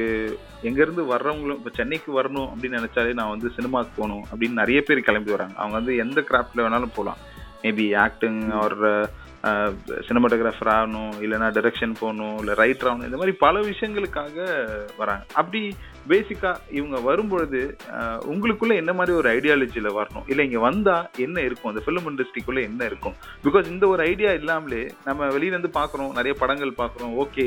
எங்கேருந்து 0.67 1.03
வர்றவங்களும் 1.11 1.59
இப்போ 1.59 1.71
சென்னைக்கு 1.79 2.09
வரணும் 2.19 2.47
அப்படின்னு 2.51 2.79
நினைச்சாலே 2.79 3.11
நான் 3.19 3.33
வந்து 3.33 3.49
சினிமாக்கு 3.57 3.91
போகணும் 3.97 4.23
அப்படின்னு 4.29 4.61
நிறைய 4.61 4.79
பேர் 4.87 5.07
கிளம்பி 5.09 5.35
வராங்க. 5.35 5.55
அவங்க 5.61 5.75
வந்து 5.79 5.95
எந்த 6.03 6.21
கிராஃப்ட்ல 6.29 6.65
வேணாலும் 6.65 6.95
போகலாம். 6.97 7.19
மேபி 7.65 7.85
ஆக்டிங் 8.05 8.41
ஒரு 8.65 8.89
சினிமாட்டோகிராஃபர் 10.07 10.73
ஆகணும் 10.77 11.13
இல்லைன்னா 11.23 11.47
டைரக்ஷன் 11.55 11.93
போகணும் 12.01 12.37
இல்லை 12.41 12.53
ரைட்டர் 12.61 12.89
ஆகணும் 12.89 13.09
இந்த 13.09 13.19
மாதிரி 13.21 13.35
பல 13.45 13.55
விஷயங்களுக்காக 13.71 14.37
வராங்க. 15.01 15.25
அப்படி 15.41 15.61
பேசிக்கா 16.09 16.49
இவங்க 16.71 16.97
வரும்பொழுது 17.01 17.59
உங்களுக்குள்ள 18.31 18.73
என்ன 18.75 18.91
மாதிரி 18.93 19.13
ஒரு 19.19 19.27
ஐடியாலஜியில 19.29 19.89
வரணும்? 19.97 20.25
இல்லை 20.27 20.43
இங்க 20.45 20.59
வந்தா 20.59 20.95
என்ன 21.17 21.37
இருக்கும்? 21.41 21.71
அந்த 21.71 21.83
ஃபிலிம் 21.85 22.09
இண்டஸ்ட்ரிக்குள்ள 22.09 22.61
என்ன 22.63 22.81
இருக்கும்? 22.85 23.15
பிகாஸ் 23.45 23.71
இந்த 23.73 23.87
ஒரு 23.87 24.03
ஐடியா 24.03 24.31
இல்லாமலே 24.33 24.81
நம்ம 25.05 25.27
வெளியில 25.27 25.55
இருந்து 25.55 25.77
பாக்குறோம் 25.79 26.13
நிறைய 26.13 26.35
படங்கள் 26.41 26.79
பாக்குறோம் 26.81 27.15
ஓகே 27.23 27.45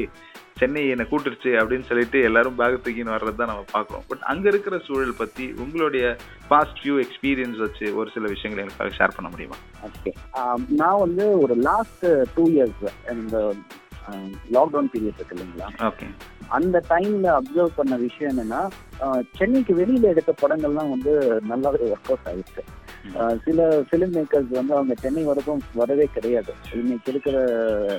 சென்னை 0.61 0.83
என்னை 0.89 1.05
கூட்டுருச்சு 1.09 1.51
அப்படின்னு 1.61 1.89
சொல்லிட்டு 1.89 2.19
எல்லாரும் 2.23 2.59
பேக் 2.61 2.77
தூக்கின்னு 2.85 3.15
வர்றது 3.15 3.41
தான் 3.41 3.51
நம்ம 3.53 3.65
பார்க்குறோம் 3.73 4.05
பட் 4.09 4.23
அங்க 4.25 4.47
இருக்கிற 4.49 4.77
சூழல் 4.87 5.19
பத்தி 5.19 5.47
உங்களுடைய 5.65 6.05
பாஸ்ட் 6.49 6.79
ஃபியூ 6.81 6.95
எக்ஸ்பீரியன்ஸ் 7.05 7.59
வச்சு 7.65 7.87
ஒரு 7.99 8.09
சில 8.15 8.27
விஷயங்களை 8.35 8.63
எனக்காக 8.65 8.95
ஷேர் 8.99 9.17
பண்ண 9.17 9.31
முடியுமா? 9.31 9.59
ஓகே 9.89 10.13
நான் 10.81 11.03
வந்து 11.05 11.27
ஒரு 11.45 11.57
லாஸ்ட் 11.69 12.07
டூ 12.37 12.47
இயர்ஸ் 12.55 12.83
இந்த 13.17 13.37
லாக்டவுன் 14.57 14.91
பீரியட் 14.95 15.21
இருக்கு 15.21 15.37
இல்லைங்களா? 15.37 15.69
ஓகே 15.91 16.09
அந்த 16.49 16.83
டைம்ல 16.89 17.27
அப்சர்வ் 17.39 17.77
பண்ண 17.77 17.97
விஷயம் 17.97 18.33
என்னன்னா 18.33 18.61
சென்னைக்கு 19.39 19.75
வெளியில 19.77 20.03
எடுத்த 20.03 20.35
படங்கள்லாம் 20.43 20.93
வந்து 20.95 21.41
நல்லாவே 21.49 21.93
ஒர்க் 21.93 22.11
அவுட் 22.11 22.29
ஆயிருக்கு. 22.31 22.65
சில 23.45 23.67
ஃபிலிம் 23.89 24.15
மேக்கர்ஸ் 24.17 24.51
வந்து 24.59 24.73
அவங்க 24.77 24.95
சென்னை 25.03 25.23
வரைக்கும் 25.29 25.63
வரவே 25.81 26.07
கிடையாது. 26.17 26.53
இன்னைக்கு 26.81 27.11
இருக்கிற 27.13 27.37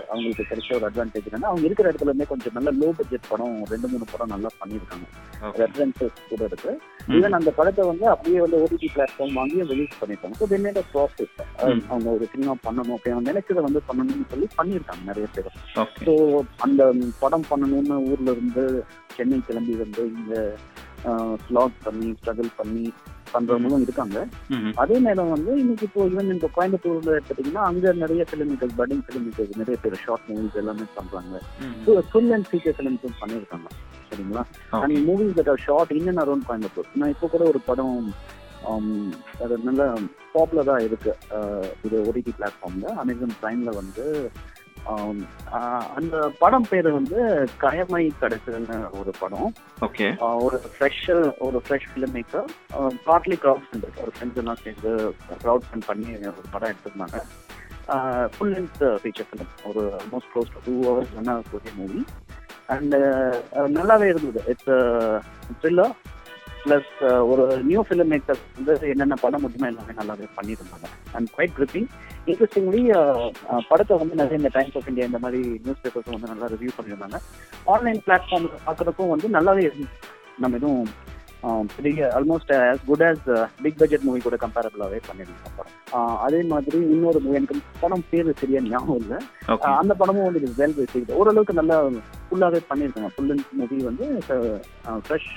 அவங்களுக்கு 0.09 0.48
கிடைச்ச 0.50 0.75
ஒரு 0.77 0.88
அட்வான்டேஜ் 0.89 1.27
என்னன்னா 1.30 1.50
அவங்க 1.51 1.65
இருக்கிற 1.68 1.86
இடத்துல 1.92 2.12
இருந்தே 2.12 2.27
கொஞ்சம் 2.31 2.56
நல்ல 2.57 2.71
லோ 2.81 2.89
பட்ஜெட் 3.00 3.30
படம் 3.31 3.57
ரெண்டு 3.74 3.89
மூணு 3.94 4.07
படம் 4.12 4.33
நல்லா 4.36 4.51
பண்ணியிருக்காங்க. 4.62 5.07
ரெஃபரன்சஸ் 5.62 6.21
கூட 6.31 6.42
இருக்கு. 6.50 6.74
ஈவன் 7.18 7.38
அந்த 7.39 7.51
படத்தை 7.59 7.86
வந்து 7.92 8.06
அப்படியே 8.13 8.39
வந்து 8.45 8.62
ஓடிடி 8.63 8.89
பிளாட்ஃபார்ம் 8.95 9.38
வாங்கி 9.39 9.68
ரிலீஸ் 9.74 10.00
பண்ணிருக்காங்க 10.01 10.38
ஸோ 10.42 10.48
தென் 10.54 10.69
ப்ராசஸ். 10.94 11.36
அவங்க 11.92 12.07
ஒரு 12.15 12.27
சினிமா 12.33 12.56
பண்ணணும். 12.68 12.94
ஓகே 12.98 13.13
அவங்க 13.15 13.31
நினைச்சதை 13.31 13.63
வந்து 13.68 13.81
பண்ணணும்னு 13.89 14.31
சொல்லி 14.33 14.50
பண்ணியிருக்காங்க 14.59 15.04
நிறைய 15.12 15.27
பேர். 15.36 15.51
ஸோ 16.06 16.13
அந்த 16.68 16.92
படம் 17.24 17.50
பண்ணணும்னு 17.51 17.98
ஊர்ல 18.12 18.36
இருந்து 18.38 18.65
சென்னை 19.18 19.39
கிளம்பி 19.50 19.75
வந்து 19.83 20.04
இங்க 20.18 20.33
ஸ்லாட் 21.45 21.78
பண்ணி 21.85 22.07
ஸ்ட்ரகிள் 22.19 22.49
பண்ணி 22.59 22.85
பண்றவங்களும் 23.34 23.86
இருக்காங்க. 23.86 24.18
அதே 24.84 24.98
நேரம் 25.07 25.34
வந்து 25.36 25.52
இன்னைக்கு 25.64 25.86
இப்போ 25.90 26.07
ஈவன் 26.12 26.34
இந்த 26.36 26.50
கோயம்புத்தூர்ல 26.57 27.16
எடுத்துட்டீங்கன்னா 27.18 27.64
அங்க 27.69 27.94
நிறைய 28.04 28.26
film 28.30 28.50
makers 28.52 28.78
budding 28.80 29.04
film 29.07 29.26
makers 29.28 29.60
நிறைய 29.62 29.78
பேர் 29.84 30.02
ஷார்ட் 30.06 30.28
மூவிஸ் 30.31 30.60
எல்லாமே 30.64 30.88
பண்றாங்க. 30.98 31.42
ஃபுல் 32.12 32.34
அண்ட் 32.38 32.50
ஃபீச்சர் 32.52 32.78
ஃபிலிம்ஸும் 32.80 33.19
பண்ணியிருக்காங்க. 33.22 33.69
சரிங்களா? 34.10 34.44
And 34.84 35.00
movies 35.10 35.38
that 35.40 35.52
are 35.54 35.64
shot 35.68 35.94
in 36.00 36.10
and 36.14 36.24
around 36.26 36.48
Coimbatore. 36.50 36.92
நான் 37.02 37.14
இப்போ 37.16 37.30
கூட 37.36 37.46
ஒரு 37.54 37.62
படம் 37.69 37.98
அது 39.44 39.56
நல்ல 39.66 39.81
பாப்புலராக 40.36 40.86
இருக்கு. 40.88 41.12
இது 41.86 41.98
ஓடிடி 42.07 42.31
பிளாட்ஃபார்ம்ல 42.38 42.88
அமேசான் 43.02 43.36
பிரைம்ல 43.42 43.72
வந்து 43.81 44.06
அந்த 45.97 46.15
படம் 46.39 46.67
பேர் 46.69 46.89
வந்து 46.97 47.19
கயமை 47.61 48.03
கடைசின்னு 48.21 48.77
ஒரு 48.99 49.11
படம். 49.19 49.49
ஓகே. 49.87 50.07
ஒரு 50.45 50.57
ஃப்ரெஷ் 50.75 51.03
ஒரு 51.47 51.61
fresh 51.65 51.87
film 51.91 52.15
maker 52.17 52.47
partly 53.07 53.37
crowd 53.44 53.65
fund 53.67 53.87
ஒரு 54.03 54.11
ஃப்ரெண்ட்ஸ் 54.15 54.41
எல்லாம் 54.44 54.61
சேர்ந்து 54.63 54.91
க்ரௌட் 55.44 55.67
ஃபண்ட் 55.69 55.87
பண்ணி 55.89 56.09
ஒரு 56.31 56.47
படம் 56.56 56.73
எடுத்திருந்தாங்க. 56.73 57.19
ஃபுல் 58.35 58.53
லென்த் 58.56 58.83
ஃபீச்சர் 59.01 59.29
ஃபிலிம் 59.29 59.51
ஒரு 59.71 59.83
almost 59.99 60.31
close 60.33 60.53
to 60.56 60.63
two 60.67 60.75
hours 60.87 61.13
one 61.19 61.29
hour 61.31 61.51
கூடிய 61.51 61.73
மூவி 61.81 62.01
அண்ட் 62.75 62.95
நல்லாவே 63.77 64.07
இருந்தது. 64.13 64.41
இட்ஸ் 64.53 64.73
த்ரில்லர் 65.61 65.95
ப்ளஸ் 66.68 66.90
uh, 67.09 67.19
ஒரு 67.31 67.44
நியூ 67.69 67.81
ஃபிலிம் 67.88 68.09
மேக்கர்ஸ் 68.14 68.44
வந்து 68.56 68.74
என்னென்ன 68.94 69.16
பண்ண 69.24 69.38
முடியுமோ 69.44 69.68
எல்லாமே 69.71 69.94
நல்லாவே 70.00 70.26
பண்ணியிருந்தாங்க. 70.38 70.88
அண்ட் 71.16 71.28
குவைட் 71.36 71.54
கிரிப்பிங் 71.57 71.88
இன்ட்ரெஸ்டிங்லி 72.31 72.81
படத்தை 73.69 73.97
வந்து 74.02 74.19
நிறைய 74.21 74.42
இந்த 74.42 74.52
டைம்ஸ் 74.57 74.76
ஆஃப் 74.80 74.90
இந்தியா 74.92 75.07
இந்த 75.09 75.19
மாதிரி 75.26 75.42
நியூஸ் 75.66 75.81
பேப்பர்ஸும் 75.83 76.16
வந்து 76.18 76.31
நல்லா 76.33 76.50
ரிவ்யூ 76.54 76.74
பண்ணியிருந்தாங்க. 76.78 77.19
ஆன்லைன் 77.76 78.02
பிளாட்ஃபார்ம் 78.07 78.47
பார்க்குறதுக்கும் 78.68 79.14
வந்து 79.16 79.30
நல்லாவே 79.38 79.64
இருந்துச்சு. 79.68 80.00
நம்ம 80.44 80.57
எதுவும் 80.62 80.90
பெரிய 81.75 82.07
almost 82.17 82.51
as 82.57 82.79
good 82.89 83.03
as 83.07 83.19
big 83.63 83.77
budget 83.81 84.06
movie 84.07 84.19
கூட 84.25 84.37
கம்பேரபிளாகவே 84.44 84.99
பண்ணியிருந்தோம் 85.07 85.56
படம். 85.57 85.75
அதே 86.25 86.39
மாதிரி 86.51 86.79
இன்னொரு 86.94 87.19
மூவி 87.25 87.37
எனக்கு 87.39 87.57
படம் 87.83 88.06
பேர் 88.11 88.29
சரியா 88.41 88.61
ஞாபகம் 88.69 89.01
இல்லை. 89.03 89.17
அந்த 89.81 89.94
படமும் 90.01 90.27
வந்து 90.27 90.53
வெல் 90.59 90.77
ரிசீவ்டு 90.79 91.17
ஓரளவுக்கு 91.19 91.59
நல்லா 91.59 91.77
ஃபுல்லாகவே 92.27 92.61
பண்ணியிருக்காங்க 92.71 93.11
ஃபுல் 93.15 93.31
அண்ட் 93.35 93.45
மூவி 93.59 93.77
வந்து 93.89 94.07
ஃப்ரெஷ் 95.06 95.31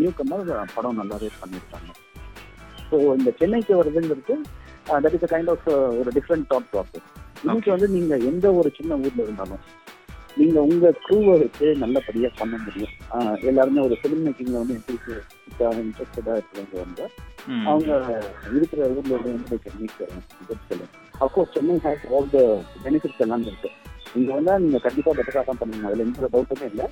நியூ 0.00 0.12
கமர் 0.20 0.52
படம் 0.76 1.00
நல்லாவே 1.02 1.30
பண்ணியிருக்காங்க. 1.42 1.90
ஸோ 2.88 2.96
இந்த 3.18 3.32
சென்னைக்கு 3.40 3.74
வருதுங்கிறது 3.80 4.36
தட் 5.04 5.16
இஸ் 5.18 5.30
கைண்ட் 5.34 5.52
ஆஃப் 5.54 5.68
ஒரு 6.00 6.10
டிஃப்ரெண்ட் 6.18 6.48
தாட் 6.52 6.70
ப்ராசஸ் 6.72 7.08
இன்னைக்கு 7.44 7.70
வந்து 7.74 7.88
நீங்க 7.96 8.14
எந்த 8.30 8.46
ஒரு 8.58 8.68
சின்ன 8.78 8.94
ஊர்ல 9.04 9.22
இருந்தாலும் 9.26 9.64
நீங்க 10.40 10.58
உங்க 10.70 10.86
க்ரூவை 11.04 11.34
வச்சு 11.42 11.66
நல்லபடியா 11.82 12.28
பண்ண 12.40 12.54
முடியும். 12.64 12.92
எல்லாருமே 13.50 13.80
ஒரு 13.86 13.96
ஃபிலிம் 14.00 14.24
மேக்கிங்ல 14.26 14.60
வந்து 14.62 14.76
இன்ட்ரெஸ்டடா 14.78 16.34
இருக்கிறவங்க 16.38 16.76
வந்து. 16.84 17.04
அவங்க 17.70 17.90
இருக்கிற 18.56 18.80
ஊர்ல 18.96 19.18
இருந்து 19.20 19.58
can 19.64 20.84
of course 21.24 21.54
Chennai 21.56 21.74
has 21.86 22.06
all 22.14 22.30
the 22.36 22.40
benefits 22.84 23.22
எல்லாம் 23.26 23.44
இருக்கு. 23.48 23.70
இங்க 24.18 24.30
வந்தா 24.36 24.54
நீங்க 24.64 24.78
கண்டிப்பா 24.86 25.12
பெட்டரா 25.18 25.42
தான் 25.46 25.60
பண்ணுவீங்க. 25.60 25.88
அதுல 25.90 26.04
எந்த 26.08 26.28
டவுட்டுமே 26.34 26.66
இல்லை. 26.72 26.86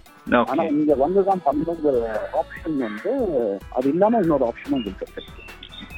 ஆனா 0.53 0.63
இங்க 0.77 0.95
வந்து 1.05 1.21
தான் 1.31 1.45
பண்ணணுங்கிற 1.47 1.97
ஆப்ஷன் 2.41 2.79
வந்து 2.87 3.13
அது 3.79 3.87
இல்லாம 3.95 4.21
இன்னொரு 4.25 4.47
ஆப்ஷனும் 4.51 4.85
இருக்கு. 4.87 5.07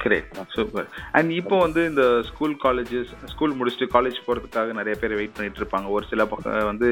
கிரேட் 0.03 0.37
சூப்பர் 0.55 0.87
அண்ட் 1.17 1.31
இப்போ 1.39 1.55
வந்து 1.65 1.81
இந்த 1.91 2.03
ஸ்கூல் 2.29 2.55
காலேஜஸ் 2.63 3.11
ஸ்கூல் 3.33 3.55
முடிச்சுட்டு 3.59 3.87
காலேஜ் 3.95 4.19
போகிறதுக்காக 4.27 4.73
நிறைய 4.79 4.95
பேர் 5.01 5.17
வெயிட் 5.19 5.35
பண்ணிட்டு 5.37 5.61
இருப்பாங்க. 5.61 5.87
ஒரு 5.97 6.05
சில 6.11 6.25
பக்கம் 6.31 6.69
வந்து 6.71 6.89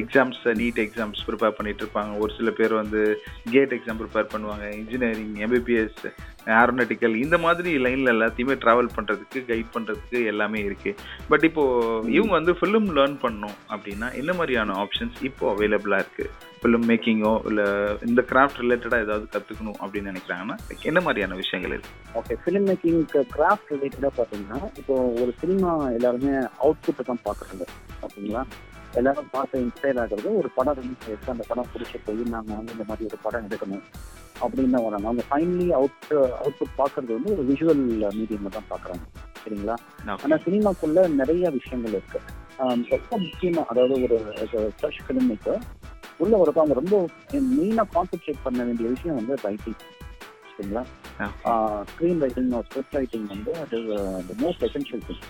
எக்ஸாம்ஸ் 0.00 0.42
நீட் 0.60 0.80
எக்ஸாம்ஸ் 0.84 1.24
ப்ரிப்பேர் 1.28 1.56
பண்ணிட்டு 1.58 1.84
இருப்பாங்க. 1.84 2.12
ஒரு 2.24 2.32
சில 2.38 2.50
பேர் 2.60 2.74
வந்து 2.82 3.02
கேட் 3.54 3.74
எக்ஸாம் 3.78 4.00
ப்ரிப்பேர் 4.02 4.32
பண்ணுவாங்க. 4.34 4.66
இன்ஜினியரிங் 4.80 5.34
எம்பிபிஎஸ் 5.46 6.02
ஏரோநாட்டிக்கல் 6.60 7.14
இந்த 7.24 7.36
மாதிரி 7.38 7.72
லைன்ல 7.84 8.14
எல்லாத்தையுமே 8.16 8.54
டிராவல் 8.62 8.94
பண்றதுக்கு 8.96 9.40
கைட் 9.50 9.74
பண்றதுக்கு 9.74 10.20
எல்லாமே 10.32 10.60
இருக்கு. 10.68 10.92
பட் 11.28 11.44
இப்போ 11.48 11.64
இவங்க 12.16 12.32
வந்து 12.38 12.54
ஃபிலிம் 12.60 12.88
லேர்ன் 12.98 13.18
பண்ணணும் 13.26 13.58
அப்படின்னா 13.74 14.08
என்ன 14.22 14.32
மாதிரியான 14.32 14.74
ஆப்ஷன்ஸ் 14.84 15.20
இப்போ 15.30 15.54
அவைலபிளா 15.54 16.00
இருக்கு? 16.04 16.26
ஃபிலிம் 16.62 16.84
மேக்கிங்கோ 16.88 17.32
இல்ல 17.48 17.60
இந்த 18.06 18.20
கிராஃப்ட் 18.28 18.60
ரிலேட்டடா 18.62 18.98
ஏதாவது 19.00 19.24
கத்துக்கணும் 19.32 19.78
அப்படின்னு 19.80 20.10
நினைக்கிறாங்கன்னா 20.10 20.56
என்ன 20.84 21.00
மாதிரியான 21.00 21.36
விஷயங்கள் 21.40 21.72
இருக்கு? 21.72 21.94
ஓகே 22.14 22.34
ஃபிலிம் 22.42 22.66
மேக்கிங்க்கு 22.68 23.20
கிராஃப்ட் 23.32 23.72
ரிலேட்டடாக 23.74 24.12
பார்த்தீங்கன்னா 24.18 24.60
இப்போ 24.80 24.94
ஒரு 25.22 25.32
சினிமா 25.40 25.70
எல்லாருமே 25.96 26.34
அவுட்புட்டை 26.62 27.04
தான் 27.04 27.24
பார்க்குறாங்க 27.26 27.64
ஓகேங்களா 28.02 28.42
எல்லாரும் 28.94 29.30
பார்த்து 29.30 29.62
இன்ஸ்பயர் 29.62 30.00
ஆகிறது 30.00 30.30
ஒரு 30.40 30.48
படம் 30.56 30.78
ரிலீஸ் 30.78 31.04
ஆயிடுச்சு 31.04 31.32
அந்த 31.34 31.44
படம் 31.48 31.70
பிடிச்சி 31.72 31.98
போய் 32.06 32.24
நாங்கள் 32.32 32.58
வந்து 32.58 32.74
இந்த 32.76 32.86
மாதிரி 32.88 33.08
ஒரு 33.10 33.18
படம் 33.22 33.46
எடுக்கணும் 33.48 33.84
அப்படின்னு 34.42 34.74
தான் 34.74 34.84
வராங்க. 34.86 35.06
அவங்க 35.08 35.24
ஃபைனலி 35.28 35.68
அவுட் 35.72 36.08
அவுட்புட் 36.40 36.78
பார்க்கறது 36.78 37.16
வந்து 37.16 37.32
ஒரு 37.34 37.44
விஷுவல் 37.50 37.82
மீடியமில் 38.16 38.56
தான் 38.56 38.70
பார்க்குறாங்க 38.70 39.04
சரிங்களா? 39.42 39.76
ஆனா 40.18 40.36
சினிமாக்குள்ள 40.44 41.00
நிறைய 41.20 41.44
விஷயங்கள் 41.56 41.94
இருக்கு. 41.94 42.20
ரொம்ப 42.92 43.16
முக்கியமா 43.22 43.62
அதாவது 43.70 43.94
ஒரு 44.06 44.16
ஃப்ரெஷ் 44.74 45.00
ஃபிலிம் 45.04 45.28
மேக்கர் 45.30 45.62
உள்ள 46.22 46.34
வரப்ப 46.40 46.62
அவங்க 46.62 46.76
ரொம்ப 46.80 46.96
மெயினா 47.52 47.84
கான்சென்ட்ரேட் 47.94 48.44
பண்ண 48.46 48.60
வேண்டிய 48.68 48.88
விஷயம் 48.94 49.18
வந்து 49.20 49.34
ரைட்டிங் 49.46 49.80
சரிங்களா? 50.48 50.82
ஸ்க்ரீன் 51.90 52.22
ரைட்டிங் 52.24 52.50
ஸ்கிரிப்ட் 52.66 52.96
ரைட்டிங் 52.98 53.26
வந்து 53.32 53.52
அது 53.62 53.78
மோஸ்ட் 54.42 54.64
எசென்ஷியல் 54.68 55.04
திங் 55.08 55.22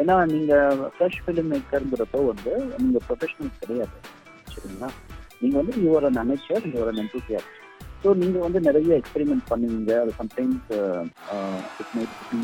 ஏன்னா 0.00 0.16
நீங்க 0.32 0.54
ஃப்ரெஷ் 0.94 1.20
ஃபிலிம் 1.24 1.50
மேக்கர்ங்கிறப்போ 1.54 2.20
வந்து 2.30 2.52
நீங்க 2.82 2.98
ப்ரொஃபஷனல் 3.06 3.52
கிடையாது. 3.62 3.96
சரிங்களா? 4.54 4.88
நீங்க 5.42 5.56
வந்து 5.60 5.74
you're 5.84 6.06
an 6.08 6.20
amateur 6.24 6.66
you're 6.74 6.90
an 6.92 7.00
enthusiast 7.04 7.54
so 8.02 8.10
நீங்க 8.22 8.38
வந்து 8.46 8.60
நிறைய 8.66 8.90
எக்ஸ்பெரிமெண்ட் 9.00 9.44
பண்ணுவீங்க. 9.50 9.92
அது 10.02 10.12
சம்டைம்ஸ் 10.20 10.66
இட் 11.80 11.92
மைட் 11.96 12.16
பி 12.30 12.40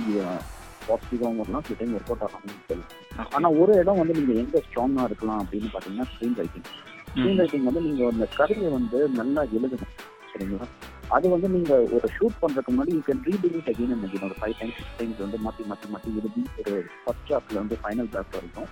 பாசிட்டிவாகவும் 0.87 1.41
வரலாம் 1.43 1.65
சில 1.67 1.77
டைம் 1.81 1.97
ஒர்க் 1.97 2.11
அவுட் 2.13 2.25
ஆகலாம்னு 2.27 2.63
சொல்லலாம் 2.69 3.33
ஆனா 3.37 3.49
ஒரு 3.63 3.73
இடம் 3.83 4.01
வந்து 4.01 4.17
நீங்க 4.19 4.35
எங்க 4.43 4.63
ஸ்ட்ராங்கா 4.67 5.05
இருக்கலாம் 5.11 5.43
அப்படின்னு 5.43 5.71
பாத்தீங்கன்னா 5.75 6.09
ஸ்க்ரீன் 6.13 6.39
ரைட்டிங் 6.41 6.69
ஸ்க்ரீன் 7.11 7.41
ரைட்டிங் 7.41 7.67
வந்து 7.69 7.83
நீங்க 7.87 8.03
அந்த 8.11 8.27
கதையை 8.37 8.71
வந்து 8.75 8.99
நல்லா 9.19 9.43
எழுதணும் 9.57 9.93
சரிங்களா? 10.31 10.67
அது 11.11 11.27
வந்து 11.33 11.49
நீங்க 11.55 11.73
ஒரு 11.97 12.09
ஷூட் 12.17 12.37
பண்றதுக்கு 12.43 12.73
முன்னாடி 12.73 12.93
you 12.97 13.03
can 13.07 13.23
read 13.27 13.47
it 13.51 13.71
again 13.73 13.93
and 13.95 14.05
again 14.09 14.27
ஒரு 14.29 14.37
ஃபைவ் 14.39 14.55
டைம்ஸ் 14.59 14.77
சிக்ஸ் 14.79 14.97
டைம்ஸ் 14.99 15.23
வந்து 15.25 15.39
மாத்தி 15.47 15.65
மாத்தி 15.71 15.89
மாத்தி 15.95 16.11
எழுதி 16.21 16.43
ஒரு 16.61 16.75
ஃபர்ஸ்ட் 17.01 17.25
டிராஃப்ட்ல 17.29 17.59
வந்து 17.63 17.79
ஃபைனல் 17.83 18.11
டிராஃப்ட் 18.13 18.37
வரைக்கும் 18.37 18.69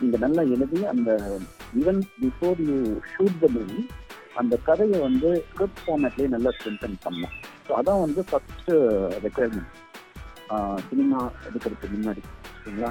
நீங்க 0.00 0.16
நல்லா 0.24 0.42
எழுதி 0.54 0.80
அந்த 0.92 1.10
even 1.80 2.00
before 2.16 2.60
you 2.66 2.76
shoot 3.12 3.38
the 3.42 3.48
movie 3.54 3.78
அந்த 4.36 4.54
கதையை 4.64 4.98
வந்து 5.00 5.28
ஸ்கிரிப்ட் 5.46 5.82
ஃபார்மேட்லேயே 5.84 6.30
நல்லா 6.32 6.50
ஸ்ட்ரென்தன் 6.56 6.96
பண்ணலாம். 7.04 7.36
ஸோ 7.66 7.72
அதான் 7.78 8.02
வந்து 8.02 8.20
ஃபர்ஸ்ட் 8.30 8.70
ரெக்குயர்மெண்ட் 9.24 9.72
சினிமா 10.88 11.20
எடுக்கிறதுக்கு 11.46 11.94
முன்னாடி 11.94 12.22
சரிங்களா? 12.56 12.90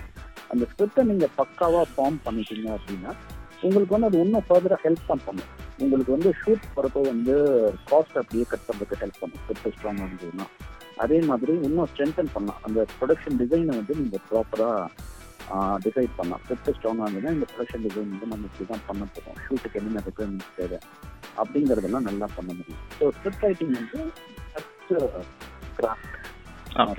அந்த 0.52 0.64
ஸ்கிரிப்டை 0.72 1.04
நீங்க 1.04 1.28
பக்காவா 1.38 1.82
ஃபார்ம் 1.92 2.18
பண்ணிட்டீங்க 2.26 2.70
அப்படின்னா 2.78 3.12
உங்களுக்கு 3.66 3.96
வந்து 3.96 4.10
அது 4.10 4.18
இன்னும் 4.26 4.46
ஃபர்தராக 4.48 4.80
ஹெல்ப் 4.86 5.10
தான் 5.10 5.24
பண்ணும். 5.28 5.50
உங்களுக்கு 5.84 6.12
வந்து 6.16 6.30
ஷூட் 6.42 6.66
போகிறப்போ 6.76 7.02
வந்து 7.12 7.34
காஸ்ட் 7.90 8.18
அப்படியே 8.22 8.46
கட் 8.52 8.66
பண்ணுறதுக்கு 8.68 9.02
ஹெல்ப் 9.04 9.20
பண்ணும். 9.22 9.42
ஸ்கிரிப்ட் 9.44 9.76
ஸ்ட்ராங்காக 9.78 10.08
இருந்ததுன்னா. 10.10 10.48
அதே 11.04 11.18
மாதிரி 11.30 11.54
இன்னும் 11.68 11.90
ஸ்ட்ரென்தன் 11.92 12.34
பண்ணலாம். 12.36 12.60
அந்த 12.68 12.86
ப்ரொடக்ஷன் 12.98 13.38
டிசைனை 13.42 13.74
வந்து 13.80 13.96
நீங்கள் 14.02 14.24
ப்ராப்பராக 14.30 14.88
டிசைட் 15.86 16.14
பண்ணலாம். 16.20 16.42
ஸ்கிரிப்ட் 16.44 16.72
ஸ்ட்ராங்காக 16.78 17.08
இருந்ததுன்னா 17.08 17.34
இந்த 17.38 17.48
ப்ரொடக்ஷன் 17.52 17.84
டிசைன் 17.86 18.12
வந்து 18.14 18.30
நம்ம 18.34 18.48
இப்படி 18.50 18.68
தான் 18.74 18.86
பண்ண 18.90 19.04
போகிறோம் 19.16 19.40
ஷூட்டுக்கு 19.46 19.80
என்னென்ன 19.82 20.04
ரெக்குவயர்மெண்ட்ஸ் 20.08 20.56
தேவை 20.60 20.80
அப்படிங்கிறதெல்லாம் 21.42 22.08
நல்லா 22.10 22.28
பண்ண 22.38 22.50
முடியும். 22.60 22.84
ஸோ 22.98 23.12
ஸ்கிரிப்ட் 23.18 23.46
ரைட்டிங் 23.48 23.74
வந்து 23.80 24.00
கிராஃப்ட் 25.80 26.14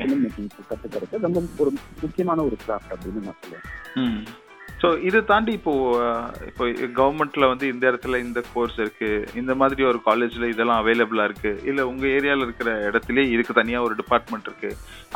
ஃபிலிம் 0.01 0.23
மேக்கிங் 0.25 0.51
கற்றுக்கிறது 0.71 1.25
ரொம்ப 1.27 1.41
ஒரு 1.63 1.71
முக்கியமான 2.05 2.43
ஒரு 2.49 2.59
கிராஃப்ட் 2.65 2.93
அப்படின்னு 2.97 3.25
நான் 3.29 3.41
சொல்லுவேன். 3.45 3.67
ஸோ 4.87 4.91
இதை 5.09 5.21
தாண்டி 5.31 5.53
இப்போ 5.59 5.73
இப்போ 6.49 6.65
கவர்மெண்ட்ல 6.99 7.45
வந்து 7.53 7.67
இந்த 7.73 7.85
இடத்துல 7.91 8.19
இந்த 8.25 8.41
கோர்ஸ் 8.53 8.77
இருக்கு. 8.83 9.09
இந்த 9.41 9.53
மாதிரி 9.61 9.83
ஒரு 9.91 9.99
காலேஜ்ல 10.09 10.51
இதெல்லாம் 10.53 10.81
அவைலபிளா 10.83 11.25
இருக்கு. 11.29 11.53
இல்ல 11.71 11.87
உங்க 11.93 12.05
ஏரியால 12.19 12.47
இருக்கிற 12.47 12.71
இடத்துலயே 12.89 13.25
இதுக்கு 13.35 13.59
தனியா 13.61 13.79
ஒரு 13.87 13.95
டிபார்ட்மெண்ட் 14.03 14.49
இருக்கு. 14.51 14.71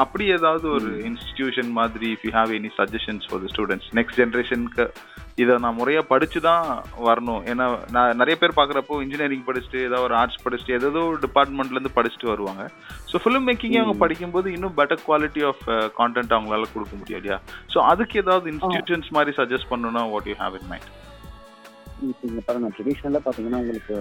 அப்படி 0.04 0.26
ஏதாவது 0.38 0.66
ஒரு 0.76 0.90
இன்ஸ்டிடியூஷன் 1.10 1.70
மாதிரி 1.80 2.08
if 2.14 2.24
you 2.26 2.32
have 2.38 2.52
any 2.58 2.72
suggestions 2.80 3.28
for 3.30 3.42
the 3.44 3.50
students 3.54 3.90
next 3.98 4.20
ஜென்ரேஷனுக்கு 4.22 4.86
இதை 5.42 5.54
நான் 5.64 5.76
முறையா 5.78 6.02
படிச்சு 6.12 6.38
தான் 6.48 6.64
வரணும். 7.08 7.42
ஏன்னா 7.50 7.64
நான் 7.96 8.18
நிறைய 8.20 8.36
பேர் 8.42 8.56
பார்க்குறப்போ 8.58 9.00
இன்ஜினியரிங் 9.04 9.46
படிச்சுட்டு 9.48 9.80
ஏதாவது 9.88 10.06
ஒரு 10.08 10.16
ஆர்ட்ஸ் 10.20 10.42
படிச்சுட்டு 10.44 10.76
ஏதோ 10.78 11.02
ஒரு 11.10 11.18
டிபார்ட்மெண்ட்ல 11.26 11.76
இருந்து 11.78 11.96
படிச்சுட்டு 11.98 12.32
வருவாங்க. 12.32 12.64
ஸோ 13.10 13.22
ஃபிலிம் 13.24 13.46
மேக்கிங் 13.50 13.76
அவங்க 13.80 13.96
படிக்கும்போது 14.04 14.48
இன்னும் 14.56 14.78
பெட்டர் 14.80 15.04
குவாலிட்டி 15.08 15.44
ஆஃப் 15.50 15.62
கான்டென்ட் 16.00 16.34
அவங்களால 16.36 16.70
கொடுக்க 16.74 16.94
முடியும் 17.02 17.20
இல்லையா? 17.20 17.38
ஸோ 17.74 17.78
அதுக்கு 17.92 18.22
ஏதாவது 18.24 18.48
இன்ஸ்டிடியூஷன்ஸ் 18.54 19.14
மாதிரி 19.18 19.38
சஜஸ்ட் 19.40 19.70
பண்ணணும்னா 19.74 20.04
what 20.14 20.30
you 20.32 20.36
have 20.42 20.56
in 20.60 20.68
mind 20.72 20.90
இப்போ 22.10 22.26
இங்கே 22.28 22.42
பாருங்க 22.44 22.68
ட்ரெடிஷ்னலாக 22.76 23.20
பார்த்தீங்கன்னா 23.24 23.58
உங்களுக்கு 23.62 23.96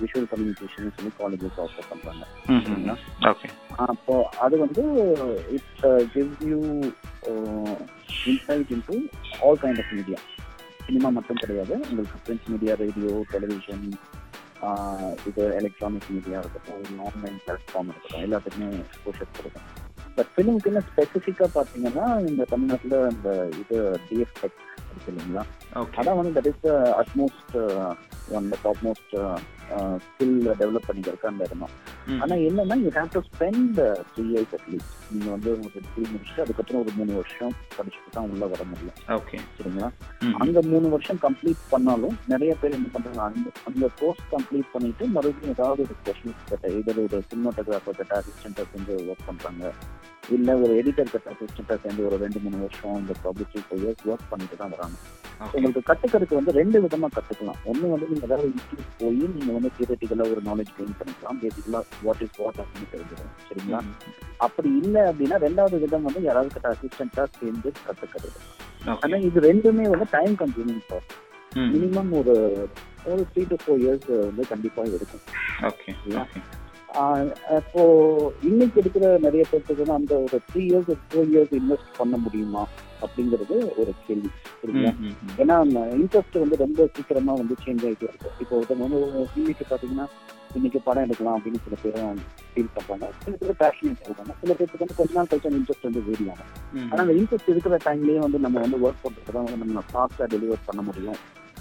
விஷுவல் 0.00 0.26
கம்யூனிகேஷன் 0.32 0.90
சொல்லி 0.96 1.12
காலேஜஸ் 1.20 1.60
ஆஃபர் 1.64 1.86
பண்ணுறாங்க 1.90 2.24
அப்போ 3.86 4.16
அது 4.46 4.54
வந்து 4.64 4.82
it 5.56 5.84
gives 6.14 6.44
you 6.50 6.58
insight 8.32 8.72
into 8.76 8.98
all 9.46 9.60
kind 9.64 9.80
of 9.84 9.94
media 9.98 10.18
cinema 10.86 11.08
மட்டும் 11.16 11.40
கிடையாது. 11.42 11.74
உங்களுக்கு 11.88 12.18
பிரிண்ட் 12.26 12.50
மீடியா 12.52 12.74
ரேடியோ 12.84 13.12
டெலிவிஷன் 13.34 13.86
இது 15.28 15.42
எலக்ட்ரானிக் 15.58 16.12
மீடியா 16.14 16.36
இருக்கட்டும் 16.42 17.00
ஆன்லைன் 17.06 17.40
பிளாட்ஃபார்ம் 17.46 17.90
இருக்கட்டும் 17.92 18.24
எல்லாத்துக்குமே 18.26 18.68
எக்ஸ்போஷர் 18.84 19.34
கொடுக்கும். 19.38 19.66
பட் 20.16 20.30
ஃபிலிமுக்குன்னு 20.34 20.82
ஸ்பெசிஃபிக்காக 20.88 21.48
பார்த்தீங்கன்னா 21.56 22.06
இந்த 22.28 22.42
தமிழ்நாட்டில் 22.52 22.96
இந்த 23.14 23.30
இது 23.62 23.76
டிஎஃப் 24.08 24.38
டெக் 24.40 24.62
இருக்கு 24.90 25.10
இல்லைங்களா? 25.12 25.42
அதான் 26.00 26.18
வந்து 26.20 26.32
that 26.36 26.48
is 26.52 26.64
utmost 27.00 27.56
one 28.36 28.46
top 28.64 28.82
most 28.86 29.14
skill 30.06 30.38
develop 30.60 30.88
பண்ணிக்கிறதுக்கு 30.88 31.30
அந்த 31.32 31.48
இடம். 31.48 31.66
ஆனா 32.22 32.34
என்னன்னா 32.48 32.78
you 32.84 32.92
have 32.98 33.12
to 33.16 33.22
spend 33.30 33.78
three 34.14 34.24
years 34.32 34.54
at least 34.58 34.96
நீங்க 35.10 35.28
வந்து 35.34 35.48
உங்களுக்கு 35.54 35.82
டிகிரி 35.86 36.06
முடிச்சுட்டு 36.12 36.42
அதுக்கப்புறம் 36.44 36.82
ஒரு 36.84 36.92
மூணு 36.98 37.12
வருஷம் 37.18 37.52
படிச்சுட்டு 37.76 38.14
தான் 38.16 38.28
உள்ள 38.32 38.44
வர 38.52 38.62
முடியும். 38.70 38.96
ஓகே 39.18 39.38
சரிங்களா? 39.56 39.88
அந்த 40.44 40.58
மூணு 40.72 40.86
வருஷம் 40.94 41.20
கம்ப்ளீட் 41.26 41.62
பண்ணாலும் 41.74 42.16
நிறைய 42.32 42.54
பேர் 42.62 42.76
என்ன 42.78 42.90
பண்றாங்க 42.96 43.22
அந்த 43.28 43.52
அந்த 43.70 43.90
கோர்ஸ் 44.00 44.24
கம்ப்ளீட் 44.34 44.72
பண்ணிட்டு 44.74 45.06
மறுபடியும் 45.16 45.54
ஏதாவது 45.56 45.84
ஒரு 45.86 45.96
ஸ்பெஷலிஸ்ட் 46.00 46.50
கிட்ட 46.50 46.72
இதர் 46.80 47.02
ஒரு 47.06 47.20
சினிமாட்டோகிராஃபர் 47.30 48.00
கிட்ட 48.00 48.14
அசிஸ்டண்டா 48.20 48.64
சேர்ந்து 48.72 48.96
ஒர்க் 49.10 49.28
பண்றாங்க. 49.30 49.72
இல்ல 50.36 50.50
ஒரு 50.62 50.72
எடிட்டர் 50.80 51.12
கிட்ட 51.14 51.34
அசிஸ்டண்டா 51.34 51.74
சேர்ந்து 51.82 52.06
ஒரு 52.06 52.16
ரெண்டு 52.24 52.38
மூணு 52.44 52.58
வருஷம் 52.64 52.96
இந்த 53.02 53.14
ஃபோர் 53.20 53.42
இயர்ஸ் 53.82 54.04
ஒர்க் 54.12 54.30
பண்ணிட்டு 54.32 54.56
தான் 54.62 54.74
வராங்க. 54.74 54.96
உங்களுக்கு 55.56 55.80
கத்துக்கிறதுக்கு 55.88 56.38
வந்து 56.38 56.52
ரெண்டு 56.58 56.78
விதமா 56.84 57.08
கத்துக்கலாம். 57.16 57.58
ஒண்ணு 57.70 57.90
வந்து 57.92 58.06
நீங்க 58.10 58.26
ஏதாவது 58.28 58.48
இன்ஸ்டியூட் 58.52 58.92
போய் 59.00 59.20
நீங்க 59.36 59.50
வந்து 59.56 59.70
தியரட்டிக்கலா 59.76 60.26
ஒரு 60.34 60.42
நாலேஜ் 60.48 60.72
கெயின் 60.76 60.96
பண்ணிக்கலாம். 61.00 61.40
பேசிக்கலா 61.42 61.80
வாட் 62.06 62.22
இஸ் 62.26 62.38
வாட் 62.42 62.60
அப்படின்னு 62.64 62.92
தெரிஞ்சிடும் 62.94 63.34
சரிங்களா? 63.48 63.80
அப்படி 64.46 64.70
இல்ல 64.82 64.95
அப்படின்னா 65.02 65.38
ரெண்டாவது 65.38 65.78
விதம் 65.78 66.02
வந்து 66.02 66.22
யாராவது 66.22 66.52
கிட்ட 66.52 66.68
அசிஸ்டண்டா 66.68 67.24
சேர்ந்து 67.38 67.70
கத்துக்கிறது. 67.86 68.38
ஆனா 69.04 69.16
இது 69.28 69.38
ரெண்டுமே 69.40 69.86
வந்து 69.88 70.06
டைம் 70.10 70.34
கன்சூமிங் 70.34 70.82
ப்ராசஸ் 70.88 71.22
மினிமம் 71.72 72.12
ஒரு 72.12 72.34
ஒரு 73.06 73.22
த்ரீ 73.32 73.42
டு 73.48 73.56
ஃபோர் 73.62 73.82
இயர்ஸ் 73.84 74.08
வந்து 74.28 74.44
கண்டிப்பா 74.48 74.82
இருக்கும் 74.90 75.24
இப்போ 77.58 77.82
இன்னைக்கு 78.42 78.78
இருக்கிற 78.80 79.06
நிறைய 79.18 79.42
வந்து 79.50 79.96
அந்த 79.96 80.14
ஒரு 80.16 80.38
three 80.50 80.62
years 80.66 80.90
four 81.04 81.30
years 81.32 81.52
invest 81.52 81.90
பண்ண 81.98 82.16
முடியுமா 82.16 82.62
அப்படிங்கிறது 83.02 83.56
ஒரு 83.76 83.92
கேள்வி 84.06 84.30
சரிங்களா 84.60 84.92
ஏன்னா 85.38 85.56
இன்ட்ரெஸ்ட் 85.96 86.38
வந்து 86.38 86.56
ரொம்ப 86.56 86.88
சீக்கிரமா 86.96 87.32
வந்து 87.32 87.56
சேஞ்ச் 87.64 87.84
ஆகிட்டே 87.88 88.08
இருக்கு 88.08 88.30
இப்போ 88.40 88.56
வந்து 88.56 89.00
இன்னைக்கு 89.36 89.66
பாத்தீங்கன்னா 89.70 90.06
இன்னைக்கு 90.56 90.80
படம் 90.86 91.04
எடுக்கலாம் 91.06 91.36
அப்படின்னு 91.38 91.60
சில 91.64 91.76
பேர் 91.82 91.96
ஃபீல் 92.52 92.70
பண்றாங்க. 92.76 93.06
சில 93.24 93.34
பேர் 93.40 93.58
பேஷனேட் 93.62 94.04
இருக்காங்க 94.08 94.34
சில 94.42 94.52
பேருக்கு 94.58 94.82
வந்து 94.82 94.96
கொஞ்ச 95.00 95.12
நாள் 95.16 95.28
கழிச்சு 95.30 95.56
இன்ட்ரெஸ்ட் 95.58 95.86
வந்து 95.88 96.02
வேரி 96.08 96.26
ஆகும் 96.32 96.52
ஆனா 96.90 97.00
அந்த 97.04 97.14
இன்ட்ரெஸ்ட் 97.20 97.50
இருக்கிற 97.54 97.78
டைம்லயே 97.86 98.20
வந்து 98.26 98.38
நம்ம 98.44 98.62
வந்து 98.64 98.78
ஒர்க் 98.86 99.02
பண்றதுக்கு 99.04 99.34
தான் 99.36 99.46
வந்து 99.48 99.70
நம்ம 99.72 99.84
ஃபாஸ்டா 99.90 100.26
டெலிவர் 100.34 100.66
பண்ண 100.68 100.82
முடியும். 100.88 101.18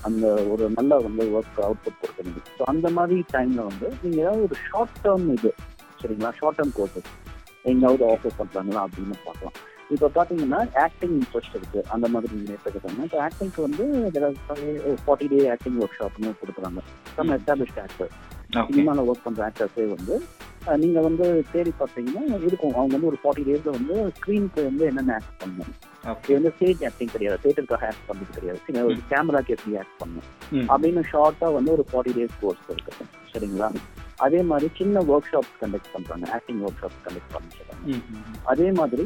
அந்த 0.07 0.25
ஒரு 0.53 0.63
நல்ல 0.77 0.97
வந்து 1.07 1.23
ஒர்க் 1.37 1.59
அவுட்புட் 1.67 2.01
கொடுக்க 2.01 2.19
முடியும் 2.27 2.49
ஸோ 2.57 2.63
அந்த 2.73 2.87
மாதிரி 2.97 3.17
டைம்ல 3.35 3.61
வந்து 3.69 3.87
நீங்க 4.03 4.17
ஏதாவது 4.25 4.43
ஒரு 4.47 4.57
ஷார்ட் 4.67 4.99
டேர்ம் 5.05 5.29
இது 5.37 5.51
சரிங்களா? 6.01 6.31
ஷார்ட் 6.39 6.59
டேர்ம் 6.59 6.75
கோர்சஸ் 6.79 7.11
எங்காவது 7.71 8.03
ஆஃபர் 8.13 8.37
பண்றாங்களா 8.41 8.81
அப்படின்னு 8.87 9.17
பார்க்கலாம். 9.27 9.55
இப்போ 9.93 10.07
பார்த்தீங்கன்னா 10.15 10.59
ஆக்டிங் 10.83 11.15
இன்ட்ரெஸ்ட் 11.19 11.55
இருக்கு. 11.59 11.79
அந்த 11.95 12.05
மாதிரி 12.13 12.31
நீங்க 12.37 12.51
எடுத்துக்கிட்டாங்க 12.55 13.03
இப்போ 13.07 13.19
ஆக்டிங்க்கு 13.27 13.61
வந்து 13.67 13.83
ஃபார்ட்டி 15.03 15.27
டே 15.33 15.39
ஆக்டிங் 15.55 15.79
ஒர்க் 15.83 15.99
ஷாப்னு 15.99 16.31
கொடுக்குறாங்க. 16.41 16.81
சம் 17.17 17.33
எஸ்டாப்ளிஷ்ட் 17.37 17.81
ஆக்டர் 17.85 18.11
சினிமாவில் 18.63 19.07
ஒர்க் 19.09 19.23
பண்ற 19.23 19.41
ஆக்டர்ஸே 19.49 19.85
வந்து 19.95 20.15
நீங்க 20.83 20.99
வந்து 21.01 21.25
தேடி 21.51 21.71
பார்த்தீங்கன்னா 21.79 22.23
இருக்கும் 22.47 22.73
அவங்க 22.73 22.93
வந்து 22.97 23.07
ஒரு 23.07 23.17
ஃபார்ட்டி 23.23 23.43
டேஸ்ல 23.47 23.73
வந்து 23.77 23.95
ஸ்க்ரீனுக்கு 24.17 24.61
வந்து 24.63 24.85
என்னென்ன 24.85 25.13
ஆக்ட் 25.13 25.43
பண்ணணும். 25.43 25.73
இது 26.23 26.35
வந்து 26.37 26.51
ஸ்டேஜ் 26.55 26.81
ஆக்டிங் 26.87 27.11
கிடையாது. 27.15 27.37
தேட்டருக்காக 27.43 27.85
ஆக்ட் 27.91 28.07
பண்ணது 28.09 28.31
கிடையாது. 28.37 28.59
சின்ன 28.65 28.83
ஒரு 28.87 28.97
கேமராக்கு 29.11 29.53
எப்படி 29.55 29.77
ஆக்ட் 29.81 29.99
பண்ணணும் 30.01 30.29
அப்படின்னு 30.71 31.03
ஷார்ட்டா 31.11 31.49
வந்து 31.57 31.71
ஒரு 31.75 31.85
ஃபார்ட்டி 31.91 32.15
டேஸ் 32.17 32.39
கோர்ஸ் 32.41 32.65
இருக்கு. 32.73 33.05
சரிங்களா? 33.33 33.69
அதே 34.25 34.41
மாதிரி 34.49 34.67
சின்ன 34.79 35.01
ஒர்க் 35.13 35.29
ஷாப்ஸ் 35.31 35.55
கண்டக்ட் 35.61 35.89
பண்றாங்க 35.93 36.25
ஆக்டிங் 36.35 36.61
ஒர்க் 36.65 36.81
ஷாப்ஸ் 36.81 37.01
கண்டக்ட் 37.05 37.33
பண்ணிட்டு 37.35 37.63
அதே 38.51 38.67
மாதிரி 38.79 39.05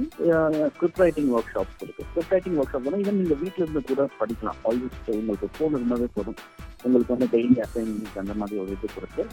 ஸ்கிரிப்ட் 0.73 1.01
ரைட்டிங் 1.03 1.31
ஒர்க் 1.37 1.53
ஷாப்ஸ் 1.55 1.79
இருக்கு. 1.85 2.03
Script 2.09 2.33
writing 2.35 2.57
work 2.59 2.73
shop 2.73 2.89
even 2.89 3.19
நீங்க 3.21 3.37
வீட்ல 3.43 3.63
இருந்து 3.63 3.81
கூட 3.91 4.03
படிக்கலாம். 4.19 4.59
ஆல்மோஸ்ட் 4.69 5.09
உங்களுக்கு 5.19 5.49
ஃபோன் 5.55 5.77
இருந்தாவே 5.79 6.09
போதும். 6.17 6.37
உங்களுக்கு 6.85 7.15
வந்து 7.15 7.29
டெய்லி 7.35 7.57
அசைன்மெண்ட் 7.65 8.19
அந்த 8.23 8.35
மாதிரி 8.41 8.61
ஒரு 8.63 8.75
இது 8.77 8.89
கொடுத்து 8.97 9.25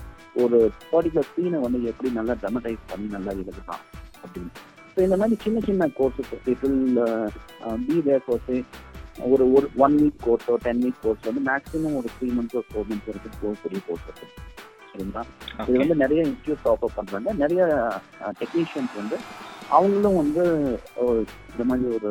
ஒரு 0.44 0.58
பர்டிகுலர் 0.92 1.30
சீனை 1.35 1.61
வந்து 1.66 1.82
எப்படி 1.92 2.11
நல்லா 2.18 2.37
டெமடைஸ் 2.46 2.88
பண்ணி 2.92 3.08
நல்லா 3.16 3.35
எழுதலாம் 3.42 3.85
அப்படின்னு. 4.25 4.52
ஸோ 4.96 5.02
இந்த 5.02 5.16
மாதிரி 5.16 5.36
சின்ன 5.42 5.58
சின்ன 5.64 5.88
courses 5.96 6.30
it 6.44 6.62
be 7.86 7.96
there 8.06 8.26
course 8.26 8.56
ஒரு 9.26 9.44
ஒரு 9.52 9.66
ஒன் 9.78 9.96
வீக் 10.00 10.20
கோர்ஸோ 10.24 10.54
டென் 10.64 10.82
வீக் 10.84 11.00
கோர்ஸ் 11.02 11.26
வந்து 11.28 11.42
மேக்ஸிமம் 11.48 11.96
ஒரு 12.00 12.08
த்ரீ 12.16 12.28
மந்த்ஸோ 12.36 12.62
ஃபோர் 12.66 12.86
மந்த்ஸ் 12.90 13.08
வரைக்கும் 13.10 13.36
கோர்ஸ் 13.42 13.62
பெரிய 13.64 13.80
கோர்ஸ் 13.86 14.06
இருக்கு 14.08 14.26
சரிங்களா? 14.90 15.22
இது 15.64 15.78
வந்து 15.82 15.96
நிறைய 16.02 16.20
இன்ஸ்டியூட் 16.26 16.68
ஆஃபர் 16.72 16.94
பண்றாங்க. 16.96 17.30
நிறைய 17.40 17.62
டெக்னீஷியன்ஸ் 18.40 18.94
வந்து 19.00 19.16
அவங்களும் 19.70 20.20
வந்து 20.20 20.42
இந்த 21.52 21.64
மாதிரி 21.70 21.86
ஒரு 21.96 22.10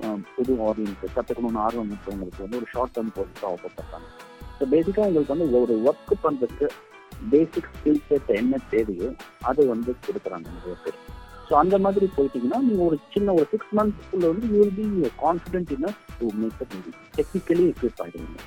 அஹ், 0.00 0.20
புது 0.34 0.52
ஆடியன்ஸ் 0.66 1.04
கற்றுக்கணும்னு 1.14 1.62
ஆர்வம் 1.64 1.90
இருக்கிறவங்களுக்கு 1.90 2.44
வந்து 2.44 2.58
ஒரு 2.60 2.68
ஷார்ட் 2.72 2.94
டேர்ம் 2.96 3.12
கோர்ஸ் 3.16 3.44
ஆஃபர் 3.50 3.76
பண்றாங்க. 3.76 4.08
ஸோ 4.56 4.64
பேசிக்காக 4.72 5.08
உங்களுக்கு 5.08 5.34
வந்து 5.34 5.60
ஒரு 5.60 5.76
ஒர்க் 5.86 6.14
பண்றதுக்கு 6.24 6.68
பேசிக் 7.30 7.70
ஸ்கில் 7.72 8.02
செட் 8.08 8.30
என்ன 8.38 8.60
தேவையோ 8.70 9.08
அது 9.42 9.62
வந்து 9.68 9.90
கொடுக்குறாங்க 10.06 10.46
நிறைய 10.56 10.76
பேர். 10.84 10.98
ஸோ 11.46 11.54
அந்த 11.54 11.76
மாதிரி 11.78 12.06
போயிட்டீங்கன்னா 12.16 12.58
நீங்க 12.60 12.82
ஒரு 12.82 12.98
சின்ன 13.10 13.32
ஒரு 13.32 13.46
சிக்ஸ் 13.50 13.72
மந்த்ஸ்க்குள்ள 13.72 14.26
வந்து 14.32 14.46
you 14.50 14.58
will 14.60 14.76
be 14.78 14.86
confident 15.22 15.72
enough 15.76 16.02
to 16.18 16.28
make 16.40 16.60
a 16.62 16.68
movie 16.72 16.92
technically 17.16 17.66
equip 17.72 18.00
ஆகிடுவீங்க 18.00 18.40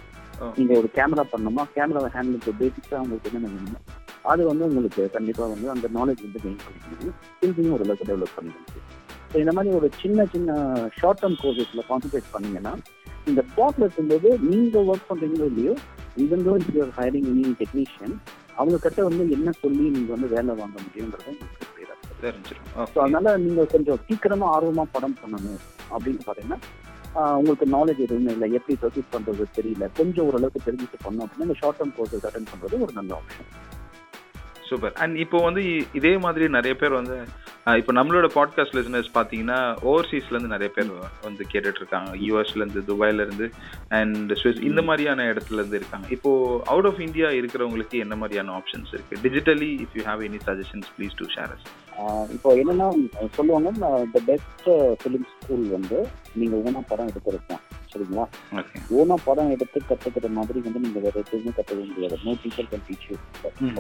நீங்க 0.58 0.74
ஒரு 0.78 0.88
கேமரா 0.96 1.24
பண்ணணுமா? 1.32 1.64
கேமராவை 1.76 2.10
ஹேண்டில் 2.14 2.58
பேசிக்கா 2.60 2.98
உங்களுக்கு 3.00 3.30
என்னென்ன 3.30 3.50
வேணுமோ 3.54 3.80
அது 4.26 4.42
வந்து 4.46 4.64
உங்களுக்கு 4.66 5.04
கண்டிப்பா 5.10 5.44
வந்து 5.46 5.68
அந்த 5.70 5.88
நாலேஜ் 5.94 6.24
வந்து 6.26 6.42
கெயின் 6.44 6.62
பண்ணிக்க 6.64 6.88
முடியும் 6.90 7.16
ஸ்கில்ஸையும் 7.28 7.76
ஓரளவுக்கு 7.76 8.10
டெவலப் 8.10 8.36
பண்ணிக்க 8.36 8.60
முடியும் 8.60 8.88
ஸோ 9.32 9.38
இந்த 9.40 9.52
மாதிரி 9.52 9.76
ஒரு 9.76 9.88
சின்ன 10.02 10.26
சின்ன 10.26 10.52
ஷார்ட் 10.98 11.22
டேர்ம் 11.22 11.40
கோர்சஸ்ல 11.42 11.84
கான்சென்ட்ரேட் 11.90 12.34
பண்ணீங்கன்னா 12.34 12.74
இந்த 13.28 13.42
ஸ்பாட்ல 13.50 13.86
இருக்கும்போது 13.86 14.30
நீங்க 14.48 14.78
ஒர்க் 14.90 15.10
பண்றீங்களோ 15.10 15.48
இல்லையோ 15.52 15.74
யூஆர் 16.76 16.94
ஹைரிங் 16.98 17.30
எனி 17.32 17.46
டெக்னீஷியன் 17.60 18.16
அவங்க 18.56 18.78
கிட்ட 18.80 19.02
வந்து 19.04 19.24
என்ன 19.30 19.50
சொல்லி 19.60 19.86
நீங்க 19.90 20.12
வந்து 20.14 20.28
வேலை 20.28 20.54
வாங்க 20.56 20.78
முடியுங்கிறத 20.86 21.34
தெரிஞ்சிடும் 22.22 22.90
ஸோ 22.94 23.00
அதனால 23.00 23.38
நீங்க 23.38 23.66
கொஞ்சம் 23.66 24.00
சீக்கிரமா 24.08 24.58
ஆர்வமா 24.58 24.86
படம் 24.92 25.18
பண்ணணும் 25.24 25.62
அப்படின்னு 25.92 26.28
பாத்தீங்கன்னா 26.28 26.60
ஆஹ் 27.16 27.36
உங்களுக்கு 27.36 27.66
நாலேஜ் 27.66 28.02
எதுவுமே 28.06 28.32
இல்லை. 28.32 28.48
எப்படி 28.52 28.78
சர்வீஸ் 28.82 29.14
பண்றது 29.14 29.46
தெரியல. 29.56 29.86
கொஞ்சம் 29.98 30.26
ஓரளவுக்கு 30.26 30.66
தெரிஞ்சுட்டு 30.66 30.98
பண்ணோம் 31.06 31.26
அப்படின்னா 31.26 31.42
இந்த 31.42 31.54
ஷார்ட் 31.54 31.80
டேர்ம் 31.80 31.96
கோர்சஸ் 31.98 32.26
அட்டன் 32.26 32.52
பண்றது 32.52 32.82
ஒரு 32.82 32.94
நல்ல 32.94 33.22
ஆப்ஷன் 33.22 33.50
சூப்பர் 34.70 34.94
அண்ட் 34.94 35.16
இப்போ 35.18 35.38
வந்து 35.38 35.62
இதே 35.94 36.18
மாதிரி 36.18 36.48
நிறைய 36.48 36.74
பேர் 36.76 36.90
வந்து 36.90 37.18
இப்போ 37.78 37.94
நம்மளோட 37.94 38.28
பாட்காஸ்ட் 38.34 38.76
லிசனர்ஸ் 38.76 39.10
பார்த்தீங்கன்னா 39.14 39.58
ஓவர்சீஸ்லேருந்து 39.82 40.54
நிறைய 40.54 40.70
பேர் 40.76 40.92
வந்து 41.24 41.44
கேட்டுட்டு 41.52 41.82
இருக்காங்க 41.82 42.12
யூஎஸ்லேருந்து 42.18 42.82
துபாயிலேருந்து 42.82 43.48
அண்ட் 43.90 44.32
ஸ்விஸ் 44.34 44.62
இந்த 44.62 44.82
மாதிரியான 44.82 45.24
இடத்துல 45.24 45.54
இருந்து 45.54 45.78
இருக்காங்க. 45.78 46.08
இப்போ 46.10 46.32
அவுட் 46.66 46.86
ஆஃப் 46.86 47.00
இந்தியா 47.00 47.30
இருக்கிறவங்களுக்கு 47.30 47.98
என்ன 48.00 48.16
மாதிரியான 48.16 48.54
ஆப்ஷன்ஸ் 48.58 48.94
இருக்கு? 48.94 49.20
Digitally 49.24 49.72
if 49.86 49.96
you 49.96 50.04
have 50.04 50.24
any 50.30 50.42
suggestions 50.46 50.90
please 50.98 51.18
to 51.18 51.28
share 51.36 51.54
us 51.56 51.68
இப்போ 52.36 52.50
என்னன்னா 52.62 52.88
சொல்லுவாங்க 53.36 53.70
த 54.14 54.20
பெஸ்ட் 54.28 54.68
ஃபிலிம் 55.00 55.26
ஸ்கூல் 55.32 55.66
வந்து 55.74 55.98
நீங்க 56.40 56.56
ஓனா 56.66 56.82
படம் 56.90 57.10
எடுக்கிறது 57.12 57.48
தான் 57.52 57.64
சரிங்களா? 57.92 58.24
ஓனா 58.98 59.16
படம் 59.26 59.52
எடுத்து 59.54 59.80
கத்துக்கிற 59.82 60.28
மாதிரி 60.36 60.60
வந்து 60.66 60.82
நீங்க 60.84 61.00
வேற 61.06 61.16
எதுவுமே 61.22 61.52
கத்துக்க 61.58 61.86
முடியாது. 61.92 62.18
No 62.26 62.32
teacher 62.42 62.68
can 62.72 62.84
teach. 62.88 63.08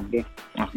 Okay. 0.02 0.20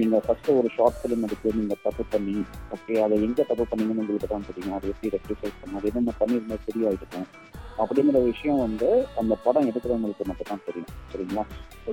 நீங்க 0.00 0.18
ஃபர்ஸ்ட் 0.24 0.50
ஒரு 0.57 0.70
ஷார்ட் 0.76 0.98
ஃபிலிம் 1.00 1.24
எடுத்து 1.26 1.55
நீங்க 1.61 1.76
தப்பு 1.85 2.05
பண்ணி 2.14 2.35
ஓகே 2.76 2.96
அதை 3.05 3.18
எங்க 3.26 3.40
தப்பு 3.50 3.66
பண்ணீங்கன்னு 3.70 4.03
உங்களுக்கு 4.05 4.31
தான் 4.35 4.48
தெரியும். 4.50 4.74
அதை 4.79 4.90
எப்படி 4.92 5.12
ரெக்டிஃபை 5.16 5.50
பண்ண 5.61 5.79
அது 5.81 5.90
என்னென்ன 5.92 6.14
பண்ணியிருந்தா 6.20 6.59
சரியாயிடுக்கும் 6.66 7.29
அப்படிங்கிற 7.83 8.18
விஷயம் 8.29 8.62
வந்து 8.66 8.88
அந்த 9.20 9.35
படம் 9.44 9.68
எடுக்கிறவங்களுக்கு 9.70 10.26
மட்டும் 10.31 10.50
தான் 10.53 10.66
தெரியும் 10.68 10.92
சரிங்களா? 11.12 11.44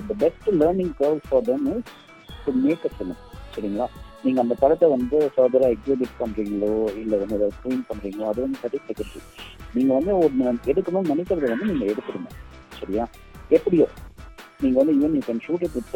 The 0.10 0.18
best 0.24 0.50
learning 0.62 0.94
curve 1.02 1.24
for 1.28 1.48
them 1.50 1.68
is 1.74 1.94
to 2.46 2.54
make 2.64 2.86
a 2.86 2.94
film 2.96 3.22
சரிங்களா? 3.56 3.88
நீங்க 4.28 4.40
அந்த 4.42 4.56
படத்தை 4.62 4.88
வந்து 4.90 5.18
ஃபர்தரா 5.34 5.68
எக்ஸிபிட் 5.76 6.18
பண்றீங்களோ 6.22 6.72
இல்ல 7.02 7.14
வந்து 7.18 7.36
ஏதாவது 7.36 7.56
ஸ்க்ரீன் 7.58 7.86
பண்றீங்களோ 7.90 8.26
அது 8.32 8.40
வந்து 8.42 8.60
சர்டிஃபிகேட் 8.64 9.14
நீங்கள் 9.76 9.78
நீங்க 9.78 9.92
வந்து 9.94 10.14
ஒரு 10.18 10.34
எடுக்கணும்னு 10.72 11.12
நினைக்கிறத 11.14 11.50
வந்து 11.54 11.70
நீங்க 11.72 11.86
எடுத்துருங்க. 11.86 12.30
சரியா? 12.80 13.04
எப்படியோ? 13.50 13.88
நீங்க 14.62 14.78
வந்து 14.80 14.94
even 14.94 15.16
you 15.18 15.22
can 15.28 15.42
shoot 15.46 15.64
it 15.66 15.76
with 15.76 15.92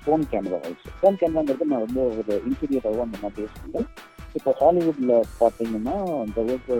phone 0.00 0.24
camera 0.32 0.58
also 0.66 0.90
phone 0.98 1.18
கேமராங்கிறது 1.20 1.70
நான் 1.72 1.84
வந்து 1.86 2.02
ஒரு 2.20 2.34
இன்டீரியராகவும் 2.48 3.06
அந்த 3.06 3.18
மாதிரி 3.22 3.44
யோசிக்கிறேன் 3.44 3.88
இப்போ 4.34 4.50
ஹாலிவுட்ல 4.60 5.12
பார்த்தீங்கன்னா 5.40 5.96
இந்த 6.26 6.40
ஒரு 6.48 6.76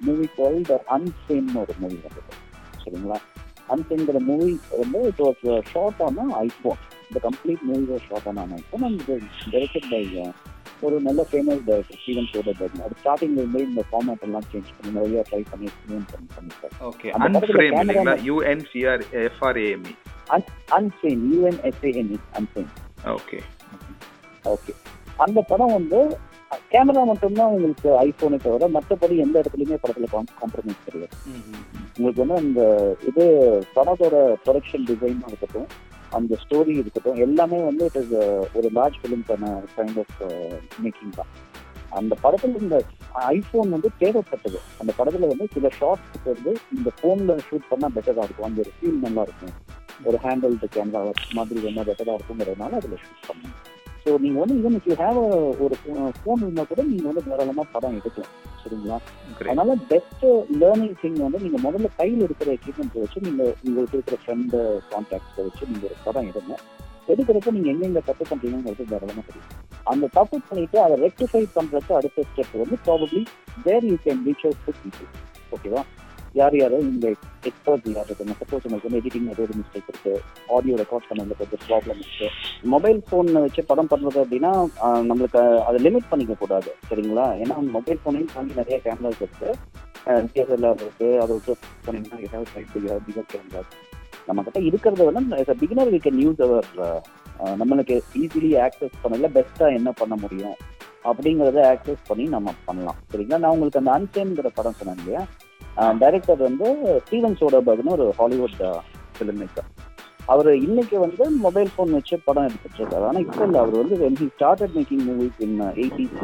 மூவி 0.00 0.26
கால்டு 0.36 0.76
அன்சேம்னு 0.96 1.60
ஒரு 1.62 1.74
மூவி 1.80 1.98
வந்தது. 2.04 2.30
சரிங்களா? 2.82 3.18
அன்சேங்கிற 3.74 4.20
மூவி 4.30 4.50
வந்து 4.78 5.00
it 5.10 5.24
was 5.26 5.42
shot 5.72 6.02
on 6.02 6.26
iPhone 6.44 6.80
இந்த 7.08 7.20
complete 7.26 7.62
was 7.90 8.06
shot 8.06 8.28
on 8.32 8.46
iPhone 8.58 8.84
and 8.88 9.02
directed 9.52 9.88
by 9.92 10.02
ஒரு 10.82 10.96
நல்ல 11.06 11.20
ஃபேமஸ் 11.28 11.62
டைரக்டர் 11.68 11.98
ஸ்டீவன் 12.00 12.28
சோடர்பர்க் 12.32 12.82
அது 12.84 12.96
ஸ்டார்டிங்ல 13.00 13.40
இருந்தே 13.42 13.62
இந்த 13.68 13.82
ஃபார்மேட் 13.88 14.24
எல்லாம் 14.26 14.46
சேஞ்ச் 14.50 14.68
பண்ணி 14.76 14.92
நிறைய 14.98 15.22
ட்ரை 15.30 15.40
பண்ணி 15.48 15.66
எக்ஸ்பீரியன்ஸ் 15.70 16.12
பண்ணி 16.12 16.28
பண்ணிருக்காரு 16.36 16.74
ஓகே 16.88 17.08
அன்ஃப்ரேம் 17.18 17.74
இல்லைங்களா? 17.78 18.14
யூஎன்சிஆர் 18.28 19.02
எஃப்ஆர்ஏஎம்இ 19.22 19.94
அன்சேம் 20.76 21.24
யூஎன்எஸ்ஏஎன்இ 21.32 22.18
அன்சேம் 22.38 22.70
ஓகே 23.14 23.38
ஓகே 24.44 24.74
அந்த 25.18 25.40
படம் 25.48 25.74
வந்து 25.74 26.00
கேமரா 26.68 27.02
மட்டும்தான் 27.06 27.52
உங்களுக்கு 27.52 27.88
ஐபோனை 28.04 28.36
தவிர 28.40 28.68
மற்றபடி 28.74 29.14
எந்த 29.24 29.36
இடத்துலயுமே 29.42 29.78
படத்துல 29.80 30.06
காம்ப்ரமைஸ் 30.36 30.84
கிடையாது. 30.84 31.16
உங்களுக்கு 31.90 32.22
வந்து 32.22 32.38
அந்த 32.42 32.60
இது 33.10 33.24
படத்தோட 33.76 34.14
ப்ரொடக்ஷன் 34.44 34.86
டிசைன் 34.88 35.20
இருக்கட்டும் 35.26 35.68
அந்த 36.16 36.36
ஸ்டோரி 36.42 36.72
இருக்கட்டும் 36.80 37.20
எல்லாமே 37.26 37.58
வந்து 37.68 37.84
இட் 37.84 37.98
இஸ் 38.00 38.12
ஒரு 38.58 38.68
லார்ஜ் 38.78 38.98
ஃபிலிம்க்கான 39.00 39.52
கைண்ட் 39.76 39.98
ஆஃப் 40.02 40.16
மேக்கிங் 40.84 41.14
தான். 41.18 41.30
அந்த 41.98 42.14
படத்துல 42.22 42.60
இந்த 42.64 42.78
ஐபோன் 43.34 43.70
வந்து 43.76 43.90
தேவைப்பட்டது. 44.00 44.58
அந்த 44.80 44.92
படத்துல 44.98 45.28
வந்து 45.32 45.46
சில 45.54 45.68
ஷார்ட்ஸ்க்கு 45.78 46.34
வந்து 46.34 46.52
இந்த 46.76 46.90
போன்ல 47.02 47.36
ஷூட் 47.48 47.70
பண்ணா 47.70 47.88
பெட்டரா 47.96 48.24
இருக்கும். 48.26 48.48
அந்த 48.48 48.60
ஒரு 48.64 48.72
ஃபீல் 48.76 49.00
நல்லா 49.06 49.24
இருக்கும். 49.28 49.54
ஒரு 50.08 50.18
ஹேண்டில் 50.24 50.58
கேமரா 50.76 51.00
மாதிரி 51.38 51.60
வேணா 51.66 51.84
பெட்டரா 51.90 52.16
இருக்குங்கிறதுனால 52.18 52.80
அதுல 52.80 52.98
ஷூட் 53.04 53.26
பண்ணுவோம் 53.28 53.67
ஸோ 54.02 54.10
நீங்க 54.18 54.38
வந்து 54.40 54.56
ஈவன் 54.60 54.76
இஃப் 54.78 54.88
யூ 54.88 54.96
ஹேவ் 55.00 55.18
ஒரு 55.64 55.74
ஃபோன் 56.18 56.42
இருந்தா 56.42 56.64
கூட 56.64 56.82
நீங்க 56.88 57.06
வந்து 57.10 57.24
தாராளமா 57.26 57.64
படம் 57.72 57.96
எடுக்கலாம் 57.98 58.32
சரிங்களா? 58.62 58.96
அதனால 59.42 59.74
பெஸ்ட் 59.90 60.24
லேர்னிங் 60.60 60.96
திங் 61.02 61.18
வந்து 61.18 61.38
நீங்க 61.38 61.58
முதல்ல 61.64 61.90
கையில் 61.96 62.24
இருக்கிற 62.24 62.50
எக்யூப்மெண்ட்ஸ் 62.52 63.00
வச்சு 63.02 63.24
நீங்க 63.26 63.42
உங்களுக்கு 63.64 63.96
இருக்கிற 63.98 64.18
ஃப்ரெண்டு 64.22 64.58
கான்டாக்ட்ஸை 64.90 65.44
வச்சு 65.46 65.70
நீங்க 65.70 65.84
ஒரு 65.88 65.98
படம் 66.04 66.28
எடுங்க. 66.30 66.54
எடுக்கிறப்ப 67.08 67.52
நீங்க 67.52 67.68
எங்கெங்க 67.74 68.00
தப்பு 68.08 68.24
பண்றீங்கிறது 68.30 68.90
தாராளமா 68.90 69.22
தெரியும். 69.28 69.52
அந்த 69.86 70.10
தப்பு 70.16 70.36
பண்ணிட்டு 70.48 70.78
அதை 70.80 70.96
ரெக்டிஃபை 71.04 71.42
பண்றதுக்கு 71.54 71.94
அடுத்த 71.94 72.24
ஸ்டெப் 72.28 72.56
வந்து 72.62 72.78
probably 72.84 73.22
there 73.64 73.86
you 73.90 73.96
can 74.04 74.20
reach 74.26 74.44
out 74.44 74.64
to 74.66 74.74
people 74.80 75.08
ஓகேவா 75.52 75.82
யார் 76.40 76.56
யார் 76.60 76.74
இந்த 76.80 77.06
எக்ஸ்பர்ட் 77.48 77.86
யார் 77.96 78.08
இருக்காங்க 78.08 78.34
சப்போஸ் 78.40 78.64
உங்களுக்கு 78.66 78.88
வந்து 78.88 79.00
எடிட்டிங் 79.00 79.28
ஏதோ 79.34 79.42
ஒரு 79.46 79.54
மிஸ்டேக் 79.60 79.90
இருக்கு 79.92 80.12
ஆடியோ 80.56 80.76
ரெக்கார்ட் 80.82 81.08
பண்ணதுல 81.10 81.36
கொஞ்சம் 81.40 81.62
ப்ராப்ளம் 81.68 82.00
இருக்கு. 82.04 82.28
மொபைல் 82.74 83.00
ஃபோன் 83.08 83.30
வச்சு 83.44 83.62
படம் 83.70 83.90
பண்ணுறது 83.92 84.18
அப்படின்னா 84.24 84.52
நம்மளுக்கு 85.10 85.42
அதை 85.68 85.80
லிமிட் 85.86 86.10
பண்ணிக்க 86.12 86.36
கூடாது 86.42 86.72
சரிங்களா? 86.88 87.26
ஏன்னா 87.42 87.56
மொபைல் 87.76 88.00
ஃபோனையும் 88.02 88.32
தாண்டி 88.34 88.60
நிறைய 88.60 88.78
கேமராஸ் 88.86 89.22
இருக்கு. 89.24 89.50
டிஎஸ்எல்ஆர் 90.32 90.82
இருக்கு. 90.84 91.08
அதை 91.22 91.30
வச்சு 91.36 91.54
சொன்னீங்கன்னா 91.86 92.20
ஏதாவது 92.26 92.50
சைட் 92.54 92.74
பிகர் 93.08 93.30
கேமராஸ் 93.34 93.74
நம்ம 94.28 94.42
கிட்ட 94.46 94.60
இருக்கிறத 94.70 95.04
வந்து 95.10 95.56
beginner 95.62 95.92
we 95.94 96.00
can 96.06 96.22
use 96.24 96.42
our 96.46 96.66
நம்மளுக்கு 97.60 97.96
ஈஸிலி 98.22 98.50
ஆக்சஸ் 98.66 98.96
பண்ணல 99.02 99.28
பெஸ்ட்டாக 99.36 99.76
என்ன 99.78 99.90
பண்ண 100.00 100.14
முடியும் 100.22 100.56
அப்படிங்கிறத 101.10 101.60
ஆக்சஸ் 101.72 102.08
பண்ணி 102.08 102.24
நம்ம 102.34 102.52
பண்ணலாம். 102.68 102.98
சரிங்களா? 103.10 103.38
நான் 103.42 103.54
உங்களுக்கு 103.54 103.80
அந்த 103.80 103.92
அன்சேன்ங்கிற 103.96 104.48
படம் 104.56 104.76
சொன்னேன் 104.78 104.98
இல்லையா? 105.02 105.22
டைரக்டர் 106.00 106.40
வந்து 106.48 106.68
ஸ்டீவன் 107.04 107.38
சோடபர்க்னு 107.40 107.94
ஒரு 107.96 108.06
ஹாலிவுட் 108.18 108.56
ஃபிலிம் 109.16 109.40
மேக்கர் 109.42 109.68
அவர் 110.32 110.48
இன்னைக்கு 110.64 110.96
வந்து 111.04 111.24
மொபைல் 111.44 111.70
ஃபோன் 111.74 111.94
வச்சு 111.96 112.16
படம் 112.24 112.46
எடுத்துட்டு 112.48 112.78
இருக்காரு 112.80 113.04
ஆனா 113.08 113.20
இப்போ 113.24 113.42
இல்லை. 113.46 113.58
அவர் 113.60 113.76
வந்து 113.82 113.96
when 114.02 114.18
he 114.20 114.26
started 114.34 114.74
making 114.76 115.04
movies 115.08 115.38
in 115.46 115.54
eighties 115.82 116.18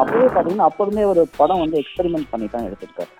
அப்பவே 0.00 0.26
பார்த்தீங்கன்னா 0.26 0.68
அப்ப 0.70 0.84
இருந்தே 0.84 1.04
ஒரு 1.04 1.22
படம் 1.36 1.62
வந்து 1.64 1.76
எக்ஸ்பெரிமெண்ட் 1.82 2.30
பண்ணி 2.30 2.46
தான் 2.54 2.66
எடுத்திருக்காரு. 2.68 3.12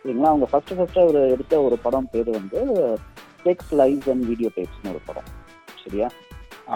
சரிங்களா? 0.00 0.30
அவங்க 0.32 0.46
ஃபர்ஸ்ட் 0.52 0.74
ஃபர்ஸ்ட் 0.78 1.02
அவர் 1.04 1.18
எடுத்த 1.34 1.60
ஒரு 1.66 1.78
படம் 1.86 2.08
பேர் 2.12 2.30
வந்து 2.38 2.60
டெக்ஸ் 3.44 3.74
லைவ்ஸ் 3.80 4.08
அண்ட் 4.12 4.24
வீடியோ 4.30 4.50
டேப்ஸ்னு 4.56 4.92
ஒரு 4.94 5.02
படம். 5.08 5.28
சரியா? 5.82 6.08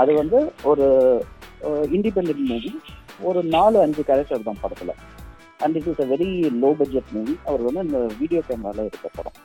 அது 0.00 0.12
வந்து 0.20 0.38
ஒரு 0.72 0.86
இண்டிபெண்ட் 1.96 2.44
மூவி 2.50 2.72
ஒரு 3.30 3.40
நாலு 3.56 3.78
அஞ்சு 3.86 4.02
கேரக்டர் 4.10 4.48
தான் 4.50 4.62
படத்துல. 4.62 4.92
And 5.64 5.76
it 5.78 5.88
is 5.92 6.02
a 6.04 6.08
very 6.14 6.30
low 6.64 6.70
budget 6.80 7.10
movie 7.16 7.34
அவர் 7.50 7.62
வந்து 7.68 7.84
இந்த 7.86 8.00
வீடியோ 8.20 8.42
கேமரால 8.48 8.84
எடுத்த 8.88 9.08
படம். 9.18 9.38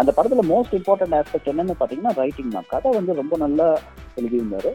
அந்த 0.00 0.10
படத்துல 0.16 0.44
மோஸ்ட் 0.52 0.74
இம்பார்ட்டன்ட் 0.78 1.16
ஆஸ்பெக்ட் 1.20 1.50
என்னன்னு 1.52 1.74
பாத்தீங்கன்னா 1.80 2.12
ரைட்டிங் 2.22 2.54
தான். 2.56 2.68
கதை 2.72 2.92
வந்து 2.98 3.12
ரொம்ப 3.20 3.34
நல்லா 3.44 3.68
எழுதியிருந்தாரு. 4.20 4.72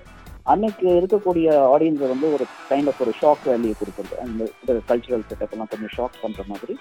அன்னைக்கு 0.52 0.88
இருக்கக்கூடிய 1.00 1.48
ஆடியன்ஸை 1.74 2.08
வந்து 2.12 2.28
ஒரு 2.36 2.46
கைண்ட் 2.70 2.90
ஆஃப் 2.92 3.02
ஒரு 3.06 3.12
ஷாக் 3.22 3.44
வேல்யூ 3.50 3.74
கொடுக்குறது 3.80 4.16
அந்த 4.26 4.80
கல்ச்சுரல் 4.90 5.26
செட்டப் 5.32 5.54
எல்லாம் 5.56 5.72
கொஞ்சம் 5.74 5.94
ஷாக் 5.98 6.22
பண்ற 6.22 6.44
மாதிரி 6.52 6.76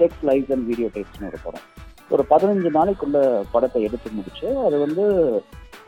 டெக்ஸ் 0.00 0.24
லைவ்ஸ் 0.28 0.52
அண்ட் 0.56 0.66
வீடியோ 0.70 0.88
டேக்ஸ்னு 0.96 1.30
ஒரு 1.30 1.40
படம். 1.46 1.66
ஒரு 2.14 2.22
பதினஞ்சு 2.32 2.70
நாளைக்குள்ள 2.78 3.18
படத்தை 3.54 3.80
எடுத்து 3.88 4.10
முடிச்சு 4.18 4.48
அது 4.66 4.76
வந்து 4.84 5.04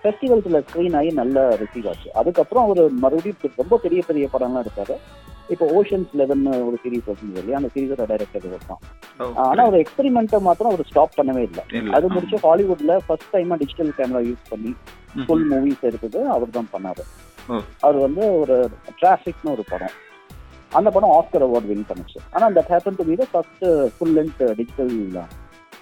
ஃபெஸ்டிவல்ஸ்ல 0.02 0.60
ஸ்க்ரீன் 0.68 0.96
ஆகி 1.00 1.10
நல்லா 1.22 1.42
ரிசீவ் 1.62 1.88
ஆச்சு. 1.90 2.08
அதுக்கப்புறம் 2.20 2.64
அவர் 2.66 2.80
மறுபடியும் 3.04 3.58
ரொம்ப 3.62 3.74
பெரிய 3.84 4.00
பெரிய 4.08 4.24
படம்லாம் 4.34 4.64
எடுத்தாரு. 4.64 4.96
இப்போ 5.52 5.64
ஓஷன்ஸ் 5.78 6.12
லெவன் 6.20 6.42
ஒரு 6.66 6.76
சீரிஸ் 6.82 7.08
வச்சிருந்தது 7.08 7.40
இல்லையா? 7.42 7.58
அந்த 7.60 7.70
சீரிஸோட 7.74 8.04
டைரக்டர் 8.10 8.46
இவர் 8.48 8.68
தான். 8.70 8.82
ஆனா 9.48 9.62
ஒரு 9.70 9.78
எக்ஸ்பெரிமெண்ட்டை 9.82 10.38
மாத்திரம் 10.46 10.72
அவர் 10.72 10.88
ஸ்டாப் 10.90 11.18
பண்ணவே 11.18 11.42
இல்லை. 11.48 11.64
அது 11.96 12.12
முடிச்சு 12.14 12.38
ஹாலிவுட்ல 12.44 12.94
ஃபர்ஸ்ட் 13.06 13.32
டைமா 13.34 13.58
டிஜிட்டல் 13.62 13.92
கேமரா 13.98 14.22
யூஸ் 14.28 14.46
பண்ணி 14.52 14.72
ஃபுல் 15.26 15.44
மூவிஸ் 15.52 15.84
எடுத்தது 15.88 16.20
அவர் 16.36 16.56
தான் 16.56 16.70
பண்ணாரு. 16.74 17.04
அவர் 17.84 17.98
வந்து 18.06 18.24
ஒரு 18.42 18.56
டிராஃபிக்னு 19.00 19.52
ஒரு 19.56 19.64
படம். 19.72 19.96
அந்த 20.78 20.88
படம் 20.94 21.12
ஆஸ்கர் 21.18 21.44
அவார்ட் 21.46 21.68
வின் 21.70 21.88
பண்ணுச்சு. 21.90 22.18
ஆனா 22.34 22.46
that 22.58 22.72
happen 22.74 22.98
to 23.00 23.06
be 23.10 23.16
the 23.22 23.26
first 23.32 23.64
full 23.96 24.14
length 24.18 24.42
digital 24.60 24.92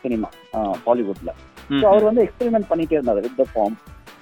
cinema 0.03 0.29
ஹாலிவுட்ல. 0.89 1.31
So 1.81 1.85
அவர் 1.93 2.09
வந்து 2.09 2.23
எக்ஸ்பெரிமெண்ட் 2.27 2.71
பண்ணிட்டே 2.71 2.99
இருந்தாரு 2.99 3.23
with 3.27 3.41
the 3.43 3.47
form 3.53 3.77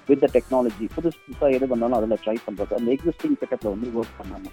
with 0.08 0.22
the 0.24 0.28
technology 0.36 0.86
புதுசு 0.96 1.18
புதுசாக 1.24 1.50
எது 1.56 1.68
பண்ணாலும் 1.72 1.98
அதில் 1.98 2.20
ட்ரை 2.24 2.36
பண்றது 2.46 2.78
அந்த 2.78 2.90
எக்ஸிஸ்டிங் 2.96 3.38
செட்டப்ல 3.40 3.72
வந்து 3.74 3.88
ஒர்க் 4.00 4.18
பண்ணாம. 4.20 4.52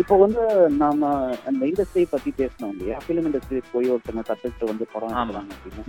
இப்போ 0.00 0.14
வந்து 0.22 0.42
நாம 0.82 1.08
அந்த 1.48 1.62
இண்டஸ்ட்ரி 1.70 2.02
பத்தி 2.10 2.30
பேசணும் 2.40 2.72
இல்லையா? 2.74 2.96
ஃபிலிம் 3.04 3.26
இண்டஸ்ட்ரி 3.28 3.60
போய் 3.72 3.90
ஒருத்தங்க 3.94 4.22
கத்துக்கிட்டு 4.28 4.70
வந்து 4.70 4.84
படம். 4.92 5.14
எடுக்கிறாங்க 5.14 5.52
அப்படின்னு. 5.56 5.84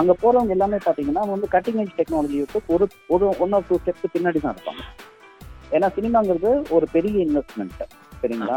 அங்க 0.00 0.12
போறவங்க 0.22 0.54
எல்லாமே 0.56 0.78
பாத்தீங்கன்னா 0.86 1.24
வந்து 1.34 1.48
கட்டிங் 1.54 1.80
ஏஜ் 1.82 1.98
டெக்னாலஜி 1.98 2.38
விட்டு 2.42 2.60
ஒரு 2.74 2.86
ஒரு 3.14 3.26
ஒன் 3.44 3.54
ஆர் 3.58 3.66
டூ 3.68 3.78
ஸ்டெப்ஸ் 3.82 4.14
பின்னாடி 4.14 4.40
தான் 4.44 4.54
இருப்பாங்க. 4.56 4.82
ஏன்னா 5.76 5.88
சினிமாங்கிறது 5.98 6.50
ஒரு 6.76 6.86
பெரிய 6.96 7.18
இன்வெஸ்ட்மெண்ட் 7.26 7.82
சரிங்களா? 8.22 8.56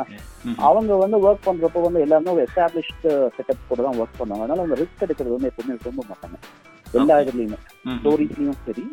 அவங்க 0.67 0.95
வந்து 1.03 1.17
ஒர்க் 1.25 1.45
பண்றப்போ 1.47 1.79
வந்து 1.85 2.01
எல்லாருமே 2.05 2.33
ஒரு 2.35 2.41
எஸ்டாப்ளிஷ்டு 2.47 3.11
செட்டப் 3.35 3.69
கூட 3.69 3.79
தான் 3.87 3.99
ஒர்க் 4.01 4.19
பண்ணுவாங்க. 4.19 4.43
அதனால 4.45 4.61
அவங்க 4.63 4.77
ரிஸ்க் 4.81 5.03
எடுக்கிறது 5.05 5.35
வந்து 5.35 5.51
எப்பவுமே 5.51 5.77
விரும்ப 5.79 6.03
மாட்டாங்க. 6.09 6.37
எல்லா 6.99 7.15
இதுலயுமே. 7.23 7.59
ஸ்டோரிஸ்லயும் 7.97 8.59
சரி 8.67 8.85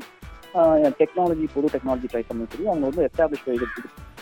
டெக்னாலஜி 1.01 1.49
புது 1.55 1.69
டெக்னாலஜி 1.75 2.09
ட்ரை 2.13 2.23
பண்ண 2.29 2.47
சரி 2.53 2.67
அவங்க 2.67 2.89
வந்து 2.91 3.09
எஸ்டாப்ளிஷ் 3.09 3.47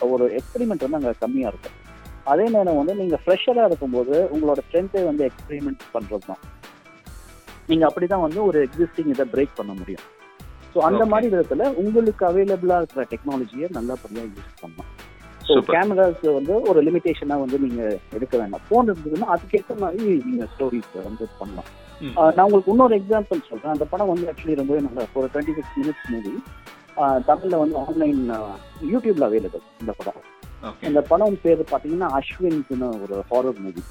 ஒரு 0.00 0.24
எக்ஸ்பெரிமெண்ட் 0.38 0.84
வந்து 0.84 0.98
அங்கே 0.98 1.12
கம்மியாக 1.20 1.52
இருக்கும். 1.52 1.76
அதே 2.24 2.48
நேரம் 2.48 2.76
வந்து 2.76 2.94
நீங்கள் 2.94 3.20
ஃப்ரெஷராக 3.24 3.64
இருக்கும்போது 3.64 4.28
உங்களோட 4.34 4.60
ஸ்ட்ரென்த்தை 4.66 5.04
வந்து 5.04 5.24
எக்ஸ்பெரிமெண்ட் 5.24 5.82
பண்ணுறது 5.92 6.26
தான். 6.26 6.38
நீங்கள் 7.68 7.88
அப்படி 7.88 8.06
தான் 8.06 8.20
வந்து 8.20 8.44
ஒரு 8.44 8.68
எக்ஸிஸ்டிங் 8.68 9.06
இதை 9.06 9.26
பிரேக் 9.34 9.56
பண்ண 9.56 9.72
முடியும். 9.72 10.06
ஸோ 10.74 10.78
அந்த. 10.78 11.04
மாதிரி 11.04 11.28
விதத்தில் 11.28 11.74
உங்களுக்கு 11.74 12.26
அவைலபிளாக 12.26 12.82
இருக்கிற 12.82 13.06
டெக்னாலஜியை 13.12 13.68
நல்லபடியாக 13.70 14.26
யூஸ் 14.26 14.60
பண்ணலாம். 14.60 14.90
ஸோ. 15.46 15.52
கேமராஸ் 15.74 16.26
வந்து 16.38 16.62
ஒரு 16.62 16.82
லிமிடேஷனாக 16.82 17.40
வந்து 17.40 17.58
நீங்கள் 17.58 18.00
எடுக்க 18.12 18.36
வேண்டாம். 18.38 18.64
ஃபோன் 18.68 18.90
இருந்ததுன்னா 18.90 19.28
அதுக்கேற்ற 19.36 19.78
மாதிரி 19.78 20.04
நீங்கள் 20.04 20.50
ஸ்டோரிஸ் 20.54 20.92
வந்து 21.08 21.26
பண்ணலாம். 21.38 21.70
நான் 22.36 22.44
உங்களுக்கு 22.46 22.72
இன்னொரு 22.72 22.94
எக்ஸாம்பிள் 23.00 23.48
சொல்றேன். 23.48 23.72
அந்த 23.74 23.86
படம் 23.92 24.10
வந்து 24.12 24.28
ஆக்சுவலி 24.30 24.54
ரொம்பவே 24.60 24.80
நல்லா. 24.86 25.02
ஒரு 25.20 25.26
டுவெண்ட்டி 25.32 25.54
சிக்ஸ் 25.58 25.76
மினிட்ஸ் 25.80 26.06
மூவி 26.12 26.34
தமிழ்ல 27.28 27.58
வந்து 27.62 27.76
ஆன்லைன் 27.82 28.22
யூடியூப்ல 28.92 29.26
அவைலபிள் 29.28 29.64
இந்த 29.82 29.92
படம். 29.98 30.18
இந்த 30.88 31.00
படம் 31.10 31.36
பேர் 31.44 31.62
பாத்தீங்கன்னா 31.72 32.08
அஸ்வின்ஸ்னு 32.18 32.88
ஒரு 33.04 33.18
ஹாரர் 33.30 33.60
மூவி 33.66 33.82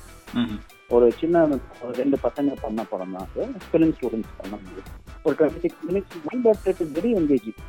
ஒரு 0.95 1.08
சின்ன 1.19 1.41
ஒரு 1.84 1.93
ரெண்டு 2.02 2.17
பசங்க 2.26 2.56
பண்ண 2.63 2.84
படம் 2.91 3.15
தான் 3.15 3.28
அது. 3.28 3.45
ஃபிலிம் 3.69 3.93
ஸ்டூடெண்ட்ஸ் 3.98 4.36
பண்ண 4.39 4.54
மூவி 4.65 4.84
ஒரு 5.26 5.36
twenty 5.39 5.62
six 5.65 5.84
minutes 5.89 6.17
but 6.48 6.67
it 6.72 6.82
is 6.86 6.93
very 6.98 7.12
engaging 7.22 7.60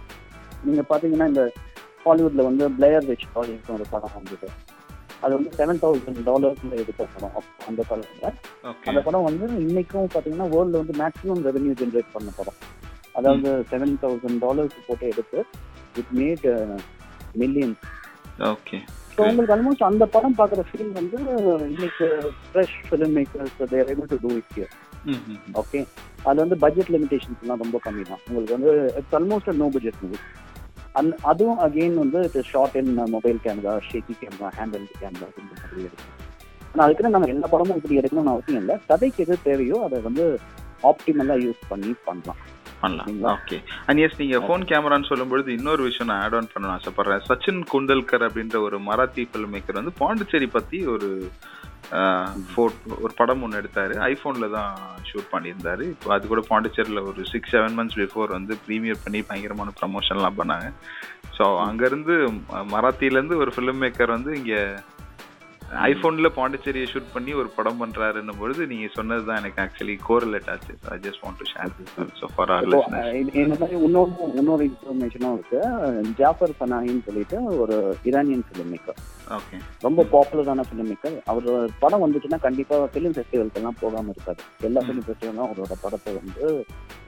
நீங்க 0.66 0.82
பாத்தீங்கன்னா 0.90 1.28
இந்த 1.32 1.44
ஹாலிவுட்ல 2.04 2.44
வந்து 2.48 2.64
பிளேயர் 2.76 3.08
விச் 3.10 3.26
ஒரு 3.76 3.86
படம் 3.94 4.14
வந்தது. 4.18 4.48
அது 5.22 5.32
வந்து 5.36 5.50
செவன் 5.56 5.80
தௌசண்ட் 5.82 6.20
டாலர்ஸ்ல 6.26 6.74
எடுத்த 6.82 7.06
படம் 7.14 7.34
அந்த 7.68 7.80
காலத்துல 7.88 8.28
அந்த 8.84 9.00
படம் 9.00 9.26
வந்து 9.28 9.46
இன்னைக்கும் 9.64 10.12
பாத்தீங்கன்னா 10.14 10.48
வேர்ல்ட்ல 10.52 10.82
வந்து 10.82 10.94
மேக்ஸிமம் 11.00 11.42
ரெவென்யூ 11.48 11.74
ஜென்ரேட் 11.80 12.14
பண்ண 12.14 12.30
படம். 12.38 12.58
அதாவது 13.16 13.50
செவன் 13.70 13.94
தௌசண்ட் 14.02 14.40
டாலர்ஸ் 14.44 14.76
போட்டு 14.86 15.06
எடுத்து 15.12 15.38
it 15.96 16.12
made 16.18 16.46
millions 17.36 17.82
okay 18.50 18.78
so 19.12 19.22
உங்களுக்கு 19.26 19.54
ஆல்மோஸ்ட் 19.54 19.88
அந்த 19.88 20.04
படம் 20.12 20.36
பார்க்குற 20.38 20.62
ஃபீல் 20.68 20.92
வந்து 20.98 21.18
இன்னைக்கு 21.70 22.06
fresh 22.44 22.76
film 22.86 23.14
makers 23.18 23.56
there 23.72 23.90
able 23.92 24.10
to 24.12 24.18
do 24.22 24.30
it 24.36 24.52
here 24.54 24.72
okay 25.60 25.80
அது 26.24 26.38
வந்து 26.42 26.56
பட்ஜெட் 26.62 26.92
லிமிடேஷன்ஸ்லாம் 26.94 27.62
ரொம்ப 27.64 27.78
கம்மி 27.84 28.04
தான் 28.08 28.22
உங்களுக்கு 28.28 28.56
வந்து 28.56 28.70
it's 29.00 29.16
almost 29.18 29.52
no 29.60 29.68
budget 29.74 30.00
movie 30.02 30.18
அந் 30.98 31.10
அதுவும் 31.30 31.58
அகெயின் 31.58 31.98
வந்து 32.02 32.20
it 32.28 32.46
shot 32.52 32.76
in 32.80 32.94
mobile 33.14 33.38
camera 33.44 33.74
shaky 33.88 34.14
camera 34.22 34.48
handle 34.58 34.86
camera 35.02 35.28
இந்த 35.40 35.52
மாதிரி 35.60 35.82
எடுக்கும் 35.88 36.16
ஆனால் 36.72 36.84
அதுக்குன்னு 36.86 37.14
நம்ம 37.14 37.28
எல்லா 37.34 37.48
படமும் 37.52 37.78
இப்படி 37.78 37.98
எடுக்கணும்னு 38.00 38.34
அவசியம் 38.34 38.60
இல்லை. 38.62 38.74
கதைக்கு 38.86 39.22
எது 39.24 39.36
தேவையோ 39.42 39.78
அதை 39.86 40.00
வந்து 40.00 40.24
ஆப்டிமலாக 40.90 41.44
யூஸ் 41.46 41.62
பண்ணி 41.68 41.92
பண்ணலாம். 42.04 42.40
பண்ணலாம்? 42.82 43.24
ஓகே 43.32 43.56
அண்ட் 43.86 44.00
எஸ் 44.04 44.18
நீங்க 44.18 44.36
ஃபோன் 44.44 44.62
கேமரான்னு 44.70 45.08
சொல்லும்பொழுது 45.08 45.48
இன்னொரு 45.58 45.82
விஷயம் 45.82 46.10
நான் 46.10 46.22
ஆட் 46.26 46.36
ஆன் 46.38 46.52
பண்ண 46.52 46.68
ஆசைப்படுறேன். 46.76 47.24
சச்சின் 47.28 47.60
குண்டல்கர் 47.72 48.26
அப்படின்ற 48.28 48.58
ஒரு 48.66 48.78
மராத்தி 48.90 49.24
ஃபில்ம் 49.30 49.52
மேக்கர் 49.54 49.80
வந்து 49.80 49.92
பாண்டிச்சேரி 49.98 50.48
பத்தி 50.56 50.80
ஒரு 50.86 51.08
ஃபோட்டோ 52.50 52.96
ஒரு 53.04 53.12
படம் 53.20 53.42
ஒன்று 53.44 53.60
எடுத்தாரு. 53.60 53.94
ஐஃபோன்ல 54.10 54.48
தான் 54.56 54.72
ஷூட் 55.08 55.32
பண்ணியிருந்தாரு. 55.34 55.84
இப்போ 55.94 56.08
அது 56.16 56.30
கூட 56.32 56.42
பாண்டிச்சேரியில் 56.50 57.06
ஒரு 57.10 57.22
சிக்ஸ் 57.32 57.52
செவன் 57.54 57.76
மந்த்ஸ் 57.78 57.98
பிஃபோர் 58.00 58.36
வந்து 58.38 58.54
ப்ரீமியர் 58.66 59.02
பண்ணி 59.04 59.20
பயங்கரமான 59.30 59.72
ப்ரமோஷன்லாம் 59.80 60.38
பண்ணாங்க. 60.40 60.68
ஸோ 61.36 61.46
அங்கேருந்து 61.68 62.14
மராத்தியிலேருந்து 62.74 63.40
ஒரு 63.42 63.52
ஃபிலிம் 63.56 63.82
மேக்கர் 63.84 64.16
வந்து 64.16 64.32
இங்கே 64.40 64.60
ஐஃபோன்ல 65.86 66.28
பாண்டிச்சேரியை 66.36 66.86
ஷூட் 66.92 67.12
பண்ணி 67.14 67.32
ஒரு 67.40 67.48
படம் 67.56 67.80
பண்றாருன்னும் 67.82 68.38
பொழுது 68.40 68.62
நீங்க 68.70 68.86
சொன்னது 68.96 69.22
தான் 69.28 69.38
எனக்கு 69.40 69.60
ஆக்சுவலி 69.64 69.94
கோரிலேட் 70.08 70.48
ஆச்சு. 70.52 70.72
I 70.94 70.96
just 71.04 71.22
want 71.24 71.38
to 71.40 71.46
share 71.52 71.70
this 71.76 71.92
so 72.20 72.28
far 72.34 72.50
or 72.54 72.64
இந்த 72.64 73.54
மாதிரி 73.54 73.78
இன்னொரு 73.86 74.10
இன்னொரு 74.40 74.64
இன்ஃபர்மேஷனும் 74.70 75.36
இருக்கு. 75.36 75.60
ஜாஃபர் 76.20 76.54
பனாயின்னு 76.60 77.04
சொல்லிட்டு 77.08 77.38
ஒரு 77.62 77.76
ஈரானியன் 78.10 78.44
ஃபிலிம் 78.48 78.70
மேக்கர் 78.74 78.98
ஓகே 79.38 79.56
ரொம்ப 79.86 80.06
பாப்புலரான 80.14 80.66
ஃபிலிம் 80.68 80.90
மேக்கர் 80.92 81.16
அவர் 81.32 81.48
படம் 81.84 82.04
வந்துச்சுன்னா 82.04 82.40
கண்டிப்பா 82.46 82.78
ஃபிலிம் 82.92 83.16
ஃபெஸ்டிவல்க்கெல்லாம் 83.16 83.80
போகாம 83.82 84.12
இருக்காது. 84.14 84.42
எல்லா 84.68 84.82
ஃபிலிம் 84.86 85.06
ஃபெஸ்டிவலும் 85.08 85.46
அவரோட 85.48 85.76
படத்தை 85.84 86.12
வந்து 86.20 86.44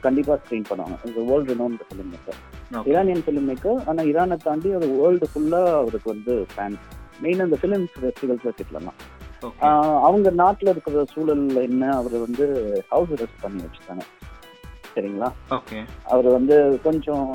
கண்டிப்பா 0.06 0.34
ஸ்க்ரீன் 0.42 0.68
பண்ணுவாங்க. 0.70 0.96
World 1.30 1.52
renowned 1.52 1.78
film 1.88 2.12
maker 2.14 2.40
Iranian 2.90 3.24
film 3.26 3.48
maker 3.50 3.80
ஆனா 3.90 4.02
ஈரானை 4.10 4.38
தாண்டி 4.48 4.70
ஒரு 4.78 4.88
வேர்ல்டு 5.00 5.26
ஃபுல்லா 5.32 5.62
அவருக்கு 5.82 6.08
வந்து 6.14 6.34
ஃபேன் 6.54 6.78
மெயின் 7.22 7.40
அந்த 7.40 7.56
ஃபிலிம் 7.62 7.86
ஃபெஸ்டிவல்ஸ் 7.94 8.46
வச்சுக்கலாம் 8.48 8.98
ஓகே 9.42 9.60
ஆஹ் 9.60 10.00
அவங்க 10.00 10.30
நாட்டுல 10.32 10.68
இருக்கிற 10.68 11.04
சூழல் 11.12 11.56
என்ன 11.62 11.96
அவர் 11.96 12.16
வந்து 12.18 12.44
ஹவுஸ் 12.88 13.12
அரெஸ்ட் 13.12 13.40
பண்ணி 13.40 13.62
வச்சுட்டாங்க. 13.62 14.04
சரிங்களா? 14.94 15.28
அவர் 16.04 16.28
வந்து 16.28 16.56
கொஞ்சம் 16.82 17.26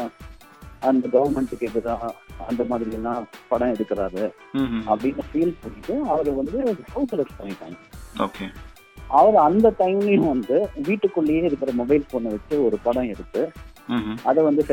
அந்த 0.79 1.07
கவர்மெண்ட்டுக்கு 1.07 1.67
எதிராக 1.69 2.13
அந்த 2.47 2.63
மாதிரி 2.63 2.91
எல்லாம் 2.91 3.27
படம் 3.47 3.73
எடுக்கிறாரு. 3.73 4.23
அப்படின்னு 4.87 5.23
ஃபீல் 5.29 5.55
பண்ணிட்டு 5.61 5.95
அவர் 6.09 6.29
வந்து 6.33 6.57
ஹவுஸ் 6.93 7.15
அரெஸ்ட் 7.15 7.37
பண்ணிட்டாங்க. 7.39 7.77
அவர் 9.09 9.35
அந்த 9.35 9.73
டைம்லயும் 9.79 10.27
வந்து 10.27 10.55
வீட்டுக்குள்ளேயே 10.83 11.43
இருக்கிற 11.43 11.71
மொபைல் 11.71 12.05
போனை 12.11 12.31
வச்சு 12.31 12.65
ஒரு 12.65 12.77
படம் 12.83 13.07
எடுத்து. 13.07 13.41
அதை 14.25 14.39
வந்து 14.47 14.63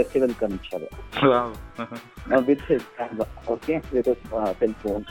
அனுப்பிச்சாரு 0.46 0.86
Wow. 1.24 1.46
With 2.48 2.64
okay 3.52 3.74
with 3.92 4.10
cellphone 4.60 5.06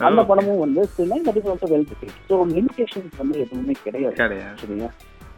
அந்த 0.00 0.20
படமும் 0.28 0.60
வந்து 0.60 0.82
சில 0.94 1.18
that 1.26 1.38
is 1.40 1.48
also 1.50 1.68
well 1.72 1.86
so 2.28 2.36
limitations 2.54 3.18
வந்து 3.18 3.36
எதுவுமே 3.44 3.74
கிடையாது 3.84 4.16
சரியா 4.62 4.88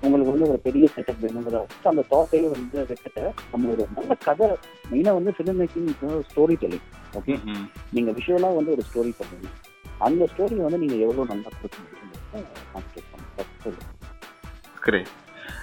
உங்களுக்கு 0.03 0.33
வந்து 0.33 0.49
ஒரு 0.49 0.59
பெரிய 0.59 0.87
செட்டப் 0.95 1.21
வேணுங்கிற 1.23 1.59
அந்த 1.85 2.03
தாட்டையே 2.11 2.49
வந்து 2.51 2.79
வச்சுட்டு 2.83 3.23
நம்ம 3.53 3.71
ஒரு 3.71 3.85
நல்ல 3.97 4.15
கதை. 4.25 4.49
மெயினாக 4.91 5.17
வந்து 5.19 5.33
film 5.37 5.61
making 5.61 5.89
story 6.29 6.57
telling 6.63 6.87
okay 7.15 7.35
ம்ஹும். 7.39 7.65
நீங்க 7.93 8.11
விஷுவலா 8.19 8.51
வந்து 8.57 8.75
ஒரு 8.77 8.85
ஸ்டோரி 8.89 9.13
பண்ணுங்க 9.19 9.51
அந்த 10.01 10.29
ஸ்டோரி 10.33 10.57
வந்து 10.61 10.83
நீங்க 10.83 10.97
எவ்வளவு 11.05 11.31
நல்லா 11.33 11.51
கொடுக்க 11.53 11.79
முடியும். 11.81 12.05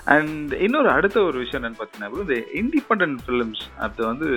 அண்ட் 0.07 0.51
இன்னொரு 0.53 0.89
அடுத்த 0.89 1.17
ஒரு 1.23 1.37
விஷயம் 1.39 1.59
என்னன்னு 1.59 1.79
பார்த்தீங்கன்னா 1.79 2.21
இந்த 2.23 2.37
இண்டிபெண்டன்ட் 2.61 3.19
ஃபிலிம்ஸ் 3.25 3.63
அது 3.77 4.05
வந்து 4.05 4.27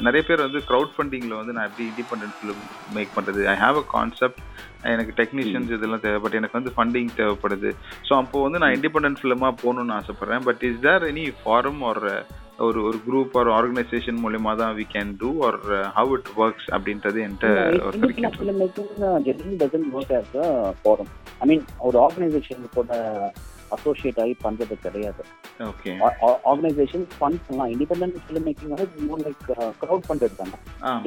நிறைய 0.00 0.22
பேர் 0.28 0.40
வந்து 0.40 0.60
க்ரௌட் 0.60 0.92
ஃபண்டிங்கில் 0.94 1.38
வந்து 1.38 1.52
நான் 1.52 1.68
எப்படி 1.68 1.86
இண்டிபெண்டன்ட் 1.88 2.36
ஃபிலிம் 2.38 2.62
மேக் 2.94 3.14
பண்ணுறது 3.16 3.42
ஐ 3.46 3.56
ஹாவ் 3.56 3.76
அ 3.76 3.84
கான்செப்ட் 3.88 4.40
எனக்கு 4.82 5.12
டெக்னீஷியன்ஸ் 5.18 5.74
இதெல்லாம் 5.76 6.00
தேவைப்பட்டு 6.00 6.36
எனக்கு 6.36 6.58
வந்து 6.58 6.74
ஃபண்டிங் 6.76 7.10
தேவைப்படுது. 7.16 7.72
ஸோ 8.08 8.12
அப்போ 8.16 8.42
வந்து 8.42 8.58
நான் 8.58 8.74
இண்டிபெண்டன்ட் 8.74 9.20
ஃபிலிமாக 9.20 9.54
போகணும்னு 9.62 9.96
ஆசைப்பட்றேன். 10.00 10.44
But 10.44 10.62
is 10.62 10.80
there 10.80 11.02
any 11.02 11.26
forum 11.42 11.82
ஒரு 11.82 12.14
ஒரு 12.58 12.82
ஒரு 12.82 12.98
குரூப் 13.06 13.36
ஒரு 13.36 13.50
ஆர்கனைசேஷன் 13.52 14.18
மூலியமா 14.24 14.56
தான் 14.56 14.74
we 14.74 14.84
can 14.94 15.12
do 15.16 15.30
or 15.44 15.58
how 15.92 16.10
it 16.12 16.28
works 16.36 16.68
அப்படின்றது 16.70 17.20
என்கிட்ட 17.26 17.48
ஃபாரம் 20.82 21.10
ஐ 21.40 21.46
மீன் 21.46 21.64
ஒரு 21.78 21.98
ஆர்கனைசேஷன் 21.98 22.68
கூட 22.74 22.90
அசோசியேட் 23.76 24.20
ஆகி 24.24 24.34
பண்றது 24.44 24.76
கிடையாது. 24.86 25.22
ஆர்கனைசேஷன் 26.50 27.04
ஃபண்ட் 27.16 27.42
பண்ணலாம் 27.46 27.72
இண்டிபெண்டன்ட் 27.74 28.18
ஃபிலிம் 28.24 28.46
மேக்கிங் 28.48 28.72
வந்து 28.74 29.06
மோர் 29.10 29.22
லைக் 29.26 29.42
க்ரௌட் 29.82 30.06
ஃபண்டட் 30.08 30.38
தானே? 30.40 30.58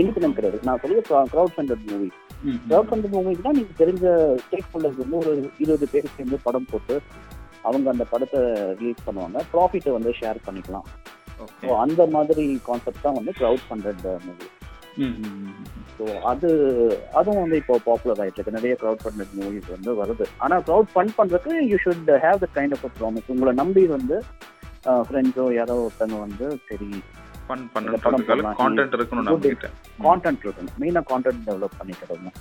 இண்டிபெண்டன்ட் 0.02 0.38
கிடையாது. 0.40 0.60
நான் 0.70 0.82
சொல்லி 0.84 1.02
crowd 1.34 1.56
funded 1.58 1.86
movie 1.92 2.10
crowd 2.70 2.90
funded 2.90 3.16
மூவிக்கு 3.18 3.46
தான் 3.48 3.58
நீங்க 3.60 3.74
தெரிஞ்ச 3.84 4.06
ஸ்டேக் 4.46 4.70
ஹோல்டர்ஸ் 4.74 5.00
வந்து 5.04 5.18
ஒரு 5.24 5.34
இருபது 5.64 5.88
பேர் 5.94 6.14
சேர்ந்து 6.18 6.40
படம் 6.48 6.70
போட்டு 6.72 6.96
அவங்க 7.68 7.88
அந்த 7.94 8.06
படத்தை 8.14 8.40
ரிலீஸ் 8.80 9.06
பண்ணுவாங்க. 9.06 9.38
ப்ராஃபிட்டை 9.54 9.94
வந்து 9.98 10.12
ஷேர் 10.20 10.46
பண்ணிக்கலாம். 10.48 10.88
ஸோ 11.62 11.70
அந்த 11.84 12.02
மாதிரி 12.16 12.44
கான்செப்ட் 12.68 13.06
தான் 13.06 13.18
வந்து 13.20 13.32
க்ரௌட் 13.40 13.64
ஃபண்டட் 13.70 14.06
மூவி 14.28 14.46
ஸோ 15.98 16.06
அது 16.32 16.50
அதுவும் 17.20 17.42
வந்து 17.44 17.58
இப்போ 17.62 17.76
பாப்புலர் 17.88 18.22
ஆயிட்டு 18.24 18.40
இருக்கு. 18.40 18.58
நிறைய 18.58 18.74
க்ரௌட் 18.82 19.04
ஃபண்டட் 19.04 19.36
மூவிஸ் 19.40 19.70
வந்து 19.76 19.92
வருது. 20.02 20.26
ஆனால் 20.46 20.64
க்ரௌட் 20.70 20.90
ஃபண்ட் 20.94 21.16
பண்றதுக்கு 21.20 21.54
you 21.72 21.78
should 21.86 22.12
have 22.26 22.42
the 22.44 22.50
kind 22.58 22.76
of 22.78 22.86
a 22.90 22.92
promise 23.00 23.30
உங்களை 23.36 23.54
நம்பி 23.62 23.86
வந்து 23.98 24.18
ஃப்ரெண்ட்ஸோ 25.08 25.46
யாரோ 25.60 25.76
ஒருத்தவங்க 25.86 26.20
வந்து 26.26 26.48
சரி 26.70 26.90
ஃபன் 27.48 27.66
பண்ணுறதுக்காக. 27.74 28.52
கான்டென்ட் 28.60 28.94
இருக்கணும் 28.98 29.26
நம்ம 29.28 29.40
Good. 29.40 29.50
கிட்ட 29.54 29.68
கான்டென்ட் 30.06 30.44
இருக்கணும். 30.46 30.76
மெயினாக 30.84 31.06
கான்டென்ட் 31.12 31.44
டெவலப் 31.50 31.80
பண்ணிக்கிறது 31.80 32.32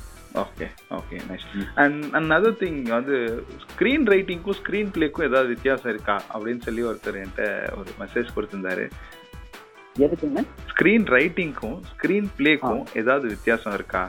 okay 0.43 0.67
okay 0.99 1.17
nice 1.29 1.45
and 1.83 1.99
another 2.21 2.57
thing 2.63 2.79
வந்து 2.97 3.17
ஸ்க்ரீன் 3.65 4.07
ரைட்டிங்க்கும் 4.13 4.59
ஸ்க்ரீன் 4.61 4.91
பிளேக்கும் 4.95 5.27
ஏதாவது 5.29 5.53
வித்தியாசம் 5.55 5.93
இருக்கா? 5.95 6.17
அப்படின்னு 6.33 6.65
சொல்லி 6.69 6.83
ஒருத்தர் 6.91 7.21
என்கிட்ட 7.23 7.45
ஒரு 7.81 7.91
மெசேஜ் 8.03 8.35
கொடுத்திருந்தாரு. 8.37 8.87
எதுக்குங்க? 9.97 10.41
ஸ்க்ரீன் 10.71 11.05
ரைட்டிங்க்கும் 11.15 11.79
ஸ்க்ரீன் 11.91 12.29
பிளேக்கும் 12.39 12.85
ஏதாவது 13.01 13.27
வித்தியாசம் 13.29 13.75
இருக்கா? 13.75 14.03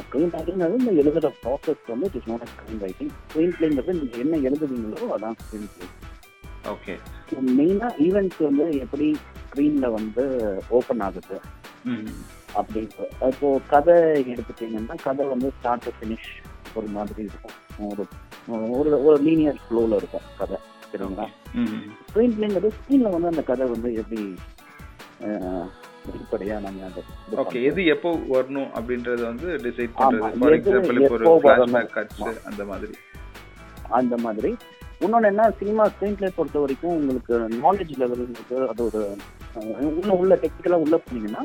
ஸ்க்ரீன் 0.00 0.32
ரைட்டிங்கிறது 0.34 0.78
இந்த 0.80 0.92
எழுதுகிற 1.00 1.28
ப்ராசஸ் 1.42 1.84
வந்து 1.92 2.06
it 2.08 2.16
is 2.20 2.28
not 2.30 2.46
screen 2.52 2.80
writing 2.84 3.12
screen 3.28 3.54
பிளேங்கிறது 3.56 3.98
நீங்கள் 3.98 4.22
என்ன 4.24 4.40
எழுதுவீங்களோ 4.48 5.08
அதான் 5.16 5.36
ஸ்க்ரீன் 5.42 5.68
பிளே 5.74 5.88
ஓகே 6.72 6.94
மெயினாக 7.58 7.92
ஈவெண்ட்ஸ் 8.06 8.40
வந்து 8.48 8.64
எப்படி 8.84 9.06
ஸ்க்ரீனில் 9.42 9.94
வந்து 9.96 10.24
ஓப்பன் 10.68 11.02
ஆகுது? 11.06 11.36
அப்படின்ட்டு. 12.58 13.04
இப்போ 13.30 13.48
கதை 13.72 13.94
எடுத்துட்டீங்கன்னா 14.32 14.96
கதை 15.04 15.26
வந்து 15.26 15.48
ஸ்டார்ட் 15.58 15.84
டு 15.84 15.92
ஃபினிஷ் 15.98 16.30
ஒரு 16.74 16.86
மாதிரி 16.86 17.22
இருக்கும். 17.22 17.56
ஒரு 17.88 18.04
ஒரு 18.78 18.90
ஒரு 19.06 19.16
லீனியர் 19.22 19.60
ஃப்ளோவில் 19.64 19.96
இருக்கும் 19.96 20.26
கதை 20.38 20.58
சரிங்களா? 20.90 21.26
ஸ்க்ரீன் 22.08 22.34
பிளேங்கிறது 22.36 22.70
ஸ்க்ரீனில் 22.78 23.14
வந்து 23.14 23.32
அந்த 23.32 23.42
கதை 23.42 23.66
வந்து 23.66 23.90
எப்படி 23.94 24.20
வெளிப்படையா 26.08 26.56
நம்ம 26.64 26.84
அதை 26.88 27.00
இது 27.26 27.36
ஓகே. 27.42 27.60
எது 27.68 27.80
எப்போ 27.94 28.10
வரணும் 28.32 28.68
அப்படின்றத 28.76 29.22
வந்து 29.30 29.48
டிசைட் 29.64 29.94
பண்றது? 30.00 30.28
ஃபார் 30.40 30.54
எக்ஸாம்பிள் 30.56 31.00
இப்போ 31.00 31.16
ஒரு 31.16 31.42
ஃபிளாஷ்பேக். 31.44 31.92
கட்ஸ் 31.96 32.44
அந்த 32.50 32.64
மாதிரி. 32.70 32.94
அந்த 33.98 34.16
மாதிரி. 34.24 34.50
இன்னொன்று 35.04 35.30
என்ன 35.30 35.46
சினிமா 35.60 35.84
ஸ்க்ரீன் 35.92 36.18
பிளே 36.18 36.28
பொறுத்த 36.36 36.58
வரைக்கும் 36.62 36.96
உங்களுக்கு 36.98 37.34
நாலேஜ் 37.64 37.94
லெவல் 38.02 38.22
இருக்கு 38.26 38.58
அது 38.72 38.82
ஒரு 38.88 39.00
இன்னும் 39.98 40.18
உள்ள 40.22 40.34
டெக்னிக்கலாக 40.42 40.84
உள்ள 40.84 40.96
போனீங்கன்னா 41.04 41.42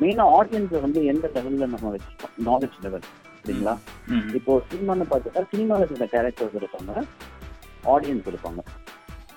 மெயினாக 0.00 0.34
ஆடியன்ஸை 0.38 0.80
வந்து 0.86 1.00
எந்த 1.12 1.26
லெவலில் 1.34 1.72
நம்ம 1.74 1.90
வச்சுக்கோம்? 1.94 2.32
நாலேஜ் 2.48 2.78
லெவல் 2.84 3.04
சரிங்களா. 3.40 3.74
இப்போ 4.38 4.52
சினிமான்னு 4.70 5.06
பார்த்துட்டா 5.10 5.42
சினிமாவில் 5.52 5.92
சில 5.92 6.06
கேரக்டர்ஸ் 6.14 6.58
இருப்பாங்க. 6.60 6.92
ஆடியன்ஸ் 7.92 8.28
இருப்பாங்க. 8.32 8.60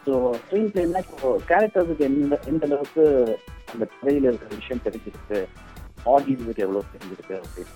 ஸோ 0.05 0.13
ஸ்க்ரீன் 0.41 0.71
பிளேனா 0.73 1.01
இப்போ 1.05 1.29
கேரக்டர்ஸுக்கு 1.51 2.05
எந்த 2.09 2.39
எந்த 2.51 2.63
அளவுக்கு 2.69 3.03
அந்த 3.73 3.85
கதையில் 3.99 4.27
இருக்கிற 4.29 4.51
விஷயம் 4.59 4.85
தெரிஞ்சிருக்கு 4.87 5.39
ஆடியன்ஸுக்கு 6.13 6.65
எவ்வளோ 6.67 6.83
தெரிஞ்சிருக்கு 6.93 7.35
அப்படின்னு. 7.43 7.75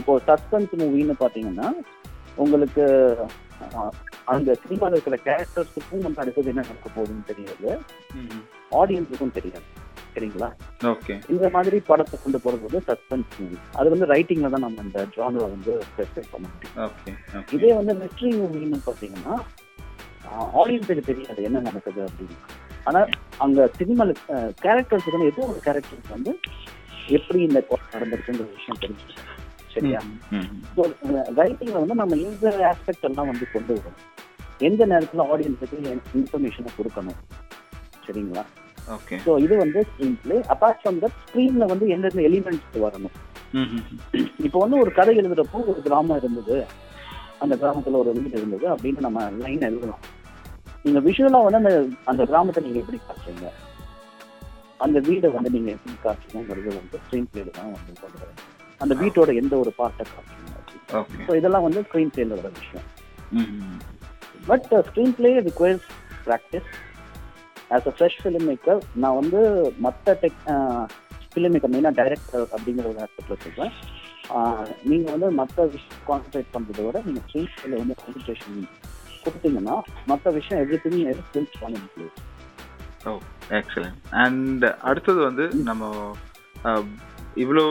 இப்போ 0.00 0.12
சஸ்பென்ஸ் 0.28 0.74
மூவின்னு 0.82 1.16
பார்த்தீங்கன்னா 1.22 1.68
உங்களுக்கு 2.42 2.84
அந்த 4.32 4.50
சினிமாவில் 4.62 4.94
இருக்கிற 4.96 5.16
கேரக்டர்ஸுக்கும் 5.26 6.04
வந்து 6.06 6.22
அடுத்தது 6.22 6.50
என்ன 6.52 6.64
நடக்க 6.68 6.88
போகுதுன்னு 6.96 7.28
தெரியாது. 7.30 7.68
ஆடியன்ஸுக்கும் 8.80 9.36
தெரியாது. 9.38 9.66
சரிங்களா? 10.14 10.48
ஓகே. 10.90 11.14
இந்த 11.32 11.46
மாதிரி 11.54 11.78
படத்தை 11.88 12.16
கொண்டு 12.20 12.38
போகிறது 12.44 12.66
வந்து 12.66 12.80
சஸ்பென்ஸ் 12.90 13.32
மூவி 13.40 13.56
அது 13.78 13.88
வந்து 13.94 14.06
ரைட்டிங்கில் 14.12 14.54
தான் 14.54 14.64
நம்ம 14.66 14.84
இந்த 14.86 15.00
ஜானரை 15.16 15.48
வந்து 15.54 15.72
ஸ்பெசிஃபை 15.88 16.24
பண்ண 16.34 16.46
முடியும். 16.52 17.46
இதே 17.56 17.72
வந்து 17.80 17.94
மிஸ்ட்ரி 18.02 18.30
மூவின்னு 18.40 18.80
பார்த்தீங்கன்னா 18.86 19.34
ஆடியன்ஸுக்கு 20.60 21.04
தெரியாது 21.10 21.42
என்ன 21.48 21.62
நடக்குது 21.68 22.02
அப்படின்னு. 22.08 22.38
ஆனால் 22.88 23.08
அங்கே 23.44 23.62
சினிமாவில் 23.78 24.20
கேரக்டர்ஸுக்கு 24.64 25.16
வந்து 25.16 25.30
ஏதோ 25.32 25.42
ஒரு 25.52 25.60
கேரக்டர்ஸ் 25.66 26.12
வந்து 26.16 26.32
எப்படி 27.16 27.38
இந்த 27.48 27.58
நடந்திருக்குங்கிற 27.94 28.46
விஷயம் 28.58 28.82
தெரிஞ்சுக்கணும் 28.84 29.32
சரியா? 29.74 29.98
ரைட்டிங்கில் 31.40 31.80
வந்து 31.82 31.96
நம்ம 32.02 32.16
இந்த 32.26 32.52
ஆஸ்பெக்ட் 32.70 33.08
எல்லாம் 33.08 33.30
வந்து 33.32 33.46
கொண்டு 33.54 33.72
வரணும்? 33.78 33.98
எந்த 34.68 34.82
நேரத்தில் 34.92 35.28
ஆடியன்ஸுக்கு 35.32 35.78
இன்ஃபர்மேஷனை 36.18 36.70
கொடுக்கணும்? 36.78 37.18
சரிங்களா? 38.06 38.44
ஸோ 39.24 39.30
இது 39.44 39.54
வந்து 39.62 39.80
screen 39.88 40.18
play 40.24 40.36
apart 40.54 40.80
from 40.82 40.98
that 41.02 41.16
ஸ்க்ரீனில் 41.22 41.70
வந்து 41.72 41.86
எந்தெந்த 41.94 42.22
எலிமெண்ட்ஸ் 42.30 42.82
வரணும். 42.86 43.16
இப்போ 44.46 44.58
வந்து 44.64 44.76
ஒரு 44.82 44.90
கதை 44.98 45.14
எழுதுறப்போ 45.20 45.60
ஒரு 45.72 45.80
கிராமம் 45.86 46.20
இருந்தது. 46.22 46.58
அந்த 47.44 47.54
கிராமத்துல 47.62 47.98
ஒரு 48.02 48.12
வீடு 48.18 48.36
இருந்தது 48.40 48.66
அப்படின்னு 48.74 49.06
நம்ம 49.06 49.24
லைன் 49.44 49.66
எழுதலாம். 49.70 50.04
நீங்க 50.86 51.00
விஷுவலா 51.06 51.38
வந்து 51.44 51.58
அந்த 51.60 51.72
அந்த 52.10 52.22
கிராமத்தை 52.30 52.60
நீங்க 52.66 52.78
எப்படி 52.82 52.98
காட்டுறீங்க? 53.06 53.46
அந்த 54.84 54.98
வீடை 55.08 55.28
வந்து 55.36 55.50
நீங்க 55.56 55.70
எப்படி 55.76 55.94
காட்டுறீங்கிறது 56.04 56.70
வந்து 56.78 56.96
ஸ்க்ரீன் 57.04 57.28
பிளேல 57.30 57.52
தான் 57.58 57.72
வந்து 57.76 58.00
கொண்டு 58.02 58.28
அந்த 58.80 58.94
வீட்டோட 59.02 59.30
எந்த 59.40 59.54
ஒரு 59.62 59.70
பார்ட்டை 59.78 60.04
காட்டுறீங்க? 60.12 60.52
ஸோ 61.26 61.34
இதெல்லாம் 61.40 61.66
வந்து 61.66 61.80
ஸ்க்ரீன் 61.86 62.12
பிளேல 62.14 62.36
வர 62.40 62.50
விஷயம். 62.58 62.86
But 64.50 64.68
screenplay 65.18 65.30
requires 65.48 65.86
practice 66.26 66.68
as 67.74 67.88
a 67.90 67.94
fresh 67.96 68.18
film 68.22 68.46
maker 68.50 68.80
நான் 69.04 69.18
வந்து 69.20 69.40
மற்ற 69.86 70.14
டெக் 70.24 70.40
ஃபிலிம் 71.32 71.54
மேக்கர் 71.54 71.72
மெயினாக 71.74 71.94
டைரக்டர் 72.00 72.44
அப்படிங்கிற 72.54 72.86
ஒரு 72.92 73.00
ஆஸ்பெக்டில் 73.06 73.42
சொல்கிறேன் 73.46 73.74
நீங்கள் 74.90 75.14
வந்து 75.14 75.30
மற்ற 75.40 75.66
விஷயம் 75.74 76.04
கான்சன்ட்ரேட் 76.10 76.54
பண்ணுறத 76.54 76.84
விட 76.86 77.00
நீங்கள் 77.08 77.24
ஸ்க்ரீன் 77.26 77.50
பிளேல 77.56 77.80
வந்து 77.82 77.96
கான்சன்ட்ரேஷன் 78.02 78.60
கொடுத்தீங்கன்னா 79.26 79.80
மற்ற 80.06 80.30
விஷயம் 80.30 80.62
எவ்ரி 80.62 80.78
திங் 80.84 81.20
ஸ்கில்ஸ் 81.28 81.60
பண்ண 81.60 81.78
ஓ 83.06 83.18
எக்ஸலண்ட் 83.50 83.98
அண்ட் 84.10 84.64
அடுத்தது 84.64 85.20
வந்து 85.20 85.50
நம்ம 85.54 86.14
இவ்வளோ 87.36 87.64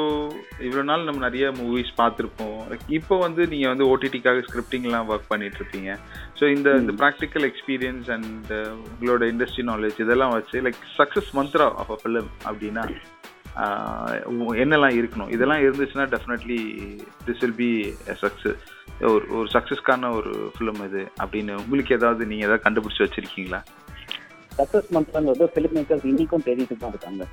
இவ்வளோ 0.60 0.84
நாள் 0.84 1.04
நம்ம 1.04 1.30
நிறைய 1.30 1.52
மூவிஸ் 1.52 1.92
பார்த்துருப்போம். 1.98 2.78
இப்போ 2.88 3.18
வந்து 3.18 3.48
நீங்கள் 3.48 3.70
வந்து 3.70 3.88
ஓடிடிக்காக 3.88 4.44
ஸ்கிரிப்டிங்லாம் 4.48 5.10
ஒர்க் 5.10 5.28
பண்ணிட்டு 5.28 5.58
இருப்பீங்க 5.58 5.98
ஸோ 6.40 6.48
இந்த 6.48 6.72
இந்த 6.72 6.92
ப்ராக்டிக்கல் 6.92 7.52
எக்ஸ்பீரியன்ஸ் 7.52 8.12
அண்ட் 8.12 8.52
உங்களோட 8.90 9.22
இண்டஸ்ட்ரி 9.24 9.66
நாலேஜ் 9.66 10.02
இதெல்லாம் 10.02 10.32
வச்சு 10.32 10.62
like 10.62 10.80
success 10.98 11.32
mantra 11.34 11.74
of 11.74 11.92
a 11.92 12.00
film 12.04 12.30
அப்படின்னா 12.44 12.86
என்னெல்லாம் 14.54 14.96
இருக்கணும்? 15.00 15.30
இதெல்லாம் 15.30 15.60
இருந்துச்சுன்னா 15.60 16.06
definitely 16.06 16.60
this 17.26 17.40
will 17.40 17.58
be 17.58 17.96
success 18.22 18.75
ஒரு 19.10 19.26
ஒரு 19.38 19.48
சக்ஸஸ்க்கான 19.54 20.10
ஒரு 20.18 20.32
ஃபிலிம் 20.56 20.82
இது 20.88 21.02
அப்படின்னு 21.24 21.54
உங்களுக்கு 21.62 21.96
ஏதாவது 21.98 22.28
நீங்கள் 22.30 22.48
ஏதாவது 22.48 22.66
கண்டுபிடிச்சி 22.66 23.04
வச்சிருக்கீங்களா? 23.06 23.60
சக்ஸஸ் 24.60 24.92
மந்த்ங்கிறது 24.96 25.46
ஃபிலிம் 25.54 25.76
மேக்கர்ஸ் 25.78 26.06
இன்னைக்கும் 26.12 26.46
தேடிட்டு 26.46 26.76
தான் 26.84 26.94
இருக்காங்க. 26.94 27.24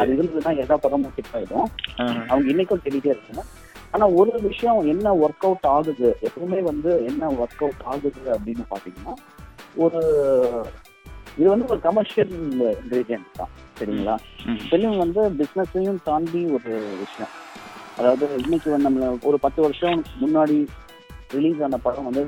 அது 0.00 0.10
இருந்ததுன்னா 0.16 0.52
எதா 0.64 0.76
படமும் 0.84 1.14
ஹிட் 1.16 1.32
ஆயிடும். 1.38 1.68
அவங்க 2.30 2.46
இன்னைக்கும் 2.52 2.82
தேடிட்டே 2.84 3.12
இருக்காங்க. 3.14 3.44
ஆனா 3.94 4.04
ஒரு 4.20 4.32
விஷயம் 4.48 4.80
என்ன 4.92 5.14
ஒர்க் 5.24 5.46
அவுட் 5.48 5.66
ஆகுது 5.76 6.08
எப்பவுமே 6.26 6.60
வந்து 6.70 6.90
என்ன 7.10 7.30
ஒர்க் 7.42 7.62
அவுட் 7.66 7.84
ஆகுது 7.92 8.22
அப்படின்னு 8.34 8.64
பாத்தீங்கன்னா 8.72 9.14
ஒரு 9.84 10.00
இது 11.38 11.48
வந்து 11.52 11.66
ஒரு 11.72 11.80
கமர்ஷியல் 11.88 12.32
இன்கிரீடியன்ட் 12.82 13.28
தான் 13.40 13.52
சரிங்களா. 13.78 14.14
ஃபிலிம் 14.68 14.96
வந்து 15.02 15.22
பிஸ்னஸையும் 15.40 16.00
தாண்டி 16.08 16.42
ஒரு 16.56 16.72
விஷயம். 17.02 17.32
அதாவது 17.98 18.26
இன்னைக்கு 18.44 18.70
நம்மள 18.86 19.06
ஒரு 19.28 19.38
பத்து 19.44 19.60
வருஷம் 19.66 19.98
முன்னாடி 20.22 20.58
ரிலீஸ் 21.36 21.62
ஆன 21.66 21.78
படம் 21.86 22.08
வந்து 22.08 22.22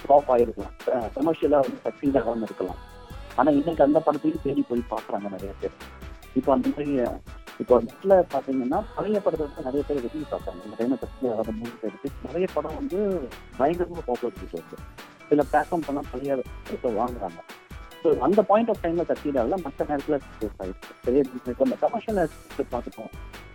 ஃப்ளாப் 0.00 0.30
ஆகிருக்கலாம் 0.34 0.74
கமர்ஷியலாக 1.16 1.64
வந்து 1.66 1.80
சக்சீட் 1.86 2.18
ஆகாமல் 2.20 2.46
இருக்கலாம். 2.48 2.80
ஆனால் 3.38 3.56
இன்னைக்கு 3.58 3.84
அந்த 3.86 3.98
படத்தையும் 4.06 4.44
தேடி 4.46 4.62
போய் 4.70 4.90
பார்க்குறாங்க 4.94 5.26
நிறைய 5.36 5.52
பேர். 5.60 5.76
இப்போ 6.38 6.50
அந்த 6.56 6.66
மாதிரி 6.72 6.94
இப்போ 7.62 7.74
நெட்ல 7.86 8.14
பாத்தீங்கன்னா 8.32 8.78
பழைய 8.96 9.18
படத்தை 9.24 9.44
வந்து 9.46 9.66
நிறைய 9.68 9.82
பேர் 9.86 10.02
விரும்பி 10.04 10.26
பார்த்தாங்க 10.32 10.60
இந்த 10.66 10.76
டைம் 10.78 11.00
பற்றி 11.02 11.28
வர 11.32 11.52
எடுத்து 11.88 12.10
நிறைய 12.26 12.46
படம் 12.54 12.76
வந்து 12.80 12.98
பயங்கரமாக 13.58 14.04
பாப்புலர் 14.08 14.38
இருக்கு. 14.42 14.78
சில 15.30 15.44
பிளாட்ஃபார்ம் 15.50 15.84
பண்ணால் 15.88 16.08
பழைய 16.12 16.36
படத்தை 16.66 16.92
வாங்குறாங்க. 17.00 17.40
ஸோ 18.02 18.10
அந்த 18.26 18.40
பாயிண்ட் 18.50 18.70
ஆஃப் 18.72 18.82
டைம்ல 18.84 19.04
சக்சீட் 19.10 19.38
ஆகல. 19.40 19.58
மற்ற 19.66 19.86
நேரத்தில் 19.90 20.22
சக்சஸ் 20.26 20.60
ஆயிருக்கு 20.62 20.94
பெரிய 21.06 21.22
இப்போ 21.52 21.64
அந்த 21.68 21.78
கமர்ஷியல் 21.84 22.20
பார்த்துட்டோம் 22.74 23.12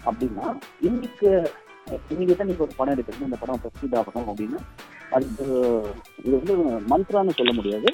அப்படின்னா 0.09 0.47
இன்னைக்கு 0.89 1.31
இன்னைக்கு 2.12 2.36
தான் 2.36 2.48
நீங்க 2.50 2.63
ஒரு 2.63 2.76
படம் 2.78 2.93
எடுக்கிறது 2.93 3.28
இந்த 3.28 3.38
படம் 3.41 3.63
சக்சீட் 3.65 3.98
ஆகணும் 4.00 4.30
அப்படின்னா 4.32 4.60
அது 5.15 5.26
இது 6.19 6.36
வந்து 6.38 6.54
மந்த்ரான்னு 6.91 7.38
சொல்ல 7.39 7.52
முடியாது. 7.54 7.89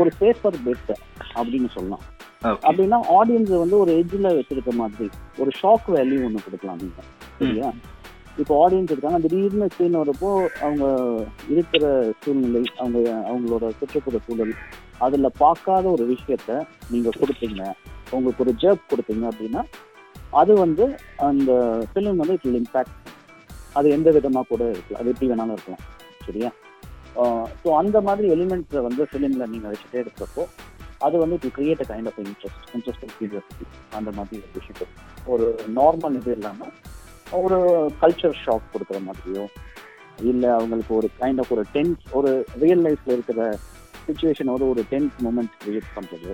ஒரு 0.00 0.10
சேஃபர் 0.20 0.58
பெட் 0.66 0.90
அப்படின்னு 1.36 1.70
சொல்லலாம். 1.74 2.04
அப்படின்னா 2.66 2.98
ஆடியன்ஸ் 3.16 3.50
வந்து 3.62 3.76
ஒரு 3.82 3.92
எட்ஜில் 4.00 4.36
வச்சிருக்க 4.38 4.72
மாதிரி 4.78 5.06
ஒரு 5.38 5.50
ஷாக் 5.58 5.88
வேல்யூ 5.96 6.20
ஒன்று 6.26 6.44
கொடுக்கலாம் 6.44 6.80
நீங்க 6.82 7.02
சரியா? 7.40 7.68
இப்போ 8.38 8.54
ஆடியன்ஸ் 8.64 8.92
இருக்காங்க 8.92 9.18
திடீர்னு 9.24 9.66
சீன் 9.76 10.00
வரப்போ 10.00 10.30
அவங்க 10.60 10.84
இருக்கிற 11.54 11.84
சூழ்நிலை 12.22 12.62
அவங்க 12.80 12.98
அவங்களோட 13.30 13.64
சுற்றுப்புற 13.80 14.18
சூழல் 14.26 14.54
அதுல 15.00 15.28
பார்க்காத 15.42 15.84
ஒரு 15.96 16.04
விஷயத்த 16.12 16.50
நீங்க 16.90 17.10
கொடுத்தீங்க 17.20 17.62
உங்களுக்கு 18.12 18.44
ஒரு 18.46 18.54
ஜர்க் 18.62 18.90
கொடுத்தீங்க 18.90 19.26
அப்படின்னா 19.32 19.62
அது 20.40 20.52
வந்து 20.64 20.84
அந்த 21.28 21.50
ஃபிலிம் 21.90 22.20
வந்து 22.22 22.36
இட் 22.38 22.58
இம்பாக்ட் 22.60 22.98
அது 23.78 23.86
எந்த 23.96 24.08
விதமாக 24.16 24.46
கூட 24.52 24.62
இருக்கலாம். 24.74 25.00
அது 25.02 25.10
எப்படி 25.12 25.28
வேணாலும் 25.32 25.56
இருக்கலாம். 25.56 25.82
சரியா? 26.26 26.50
ஸோ 27.62 27.68
அந்த 27.80 27.96
மாதிரி 28.08 28.26
எலிமெண்ட்ஸை 28.34 28.82
வந்து 28.88 29.02
ஃபிலிமில் 29.10 29.50
நீங்கள் 29.54 29.72
வச்சுட்டே 29.72 29.98
எடுக்கிறப்போ 30.02 30.44
அது 31.06 31.16
வந்து 31.22 31.36
it 31.38 31.54
create 31.56 31.82
a 31.84 31.86
kind 31.90 32.08
of 32.10 32.18
interest 32.22 32.68
interesting 32.76 33.12
curiosity 33.18 33.64
அந்த 33.98 34.10
மாதிரி 34.18 34.38
விஷயத்தில் 34.56 34.92
ஒரு 35.32 35.46
நார்மல் 35.78 36.16
இது 36.20 36.32
இல்லாமல் 36.38 36.72
ஒரு 37.46 37.58
கல்ச்சர் 38.02 38.38
ஷாக் 38.44 38.72
கொடுக்குற 38.74 38.98
மாதிரியோ 39.08 39.44
இல்லை 40.30 40.50
அவங்களுக்கு 40.58 40.92
ஒரு 41.00 41.08
கைண்ட் 41.20 41.40
ஆஃப் 41.42 41.52
ஒரு 41.56 41.64
டென்ஸ் 41.76 42.04
ஒரு 42.18 42.30
ரியல் 42.62 42.84
லைஃப்பில் 42.86 43.14
இருக்கிற 43.16 43.40
சுச்சுவேஷனோட 44.06 44.62
ஒரு 44.72 44.84
டென்ஸ் 44.92 45.16
மூமெண்ட் 45.26 45.56
கிரியேட் 45.64 45.90
பண்ணுறது 45.96 46.32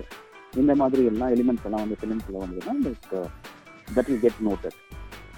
இந்த 0.61 0.73
மாதிரி 0.81 1.03
எல்லாம் 1.11 1.33
எலிமெண்ட்ஸ் 1.35 1.67
எல்லாம் 1.69 1.83
வந்து 1.85 1.99
ஃபிலிம்ஸில் 2.01 2.41
வந்ததுன்னா 2.43 2.93
தட் 3.95 4.09
வில் 4.09 4.23
கெட் 4.25 4.41
நோட்டட் 4.49 4.79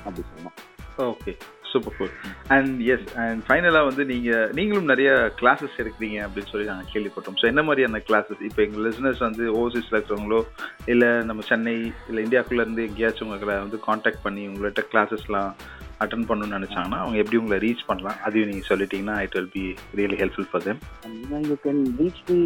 அப்படி 0.05 0.23
சொல்லலாம். 0.29 0.57
Okay 1.09 1.33
super 1.73 1.95
cool 1.97 2.13
and 2.55 2.79
yes 2.93 3.07
and 3.23 3.43
ஃபைனலாக 3.47 3.89
வந்து 3.89 4.05
நீங்கள் 4.13 4.49
நீங்களும் 4.59 4.89
நிறைய 4.93 5.11
கிளாஸஸ் 5.41 5.79
எடுக்கிறீங்க 5.83 6.19
அப்படின்னு 6.27 6.51
சொல்லி 6.53 6.71
நாங்கள் 6.71 6.91
கேள்விப்பட்டோம். 6.93 7.37
ஸோ 7.41 7.47
என்ன 7.51 7.63
மாதிரியான 7.67 8.01
கிளாஸஸ் 8.09 8.45
இப்போ 8.49 8.61
எங்கள் 8.67 8.85
லிசனர்ஸ் 8.87 9.27
வந்து 9.27 9.45
ஓவர்சீஸில் 9.59 9.97
இருக்கிறவங்களோ 9.97 10.41
இல்லை 10.93 11.11
நம்ம 11.29 11.43
சென்னை 11.51 11.77
இல்லை 12.09 12.23
இந்தியாக்குள்ளேருந்து 12.27 12.87
எங்கேயாச்சும் 12.89 13.31
உங்களை 13.35 13.55
வந்து 13.65 13.79
காண்டாக்ட் 13.89 14.25
பண்ணி 14.27 14.43
உங்கள்கிட்ட 14.49 14.83
கிளாஸஸ்லாம் 14.93 15.53
அட்டன் 16.03 16.27
பண்ணணும்னு 16.29 16.57
நினச்சாங்கன்னா 16.57 16.99
அவங்க 17.01 17.17
எப்படி 17.21 17.39
உங்களை 17.39 17.57
ரீச் 17.63 17.81
பண்ணலாம்? 17.89 18.15
அதையும் 18.27 18.49
நீங்கள் 18.51 18.69
சொல்லிட்டீங்கன்னா 18.69 19.15
it 19.25 19.35
will 19.37 19.51
be 19.55 19.65
really 19.99 20.17
helpful 20.21 20.47
for 20.51 20.63
them 20.67 20.79
you 21.49 21.57
can 21.65 21.81
reach 21.99 22.21
me 22.29 22.39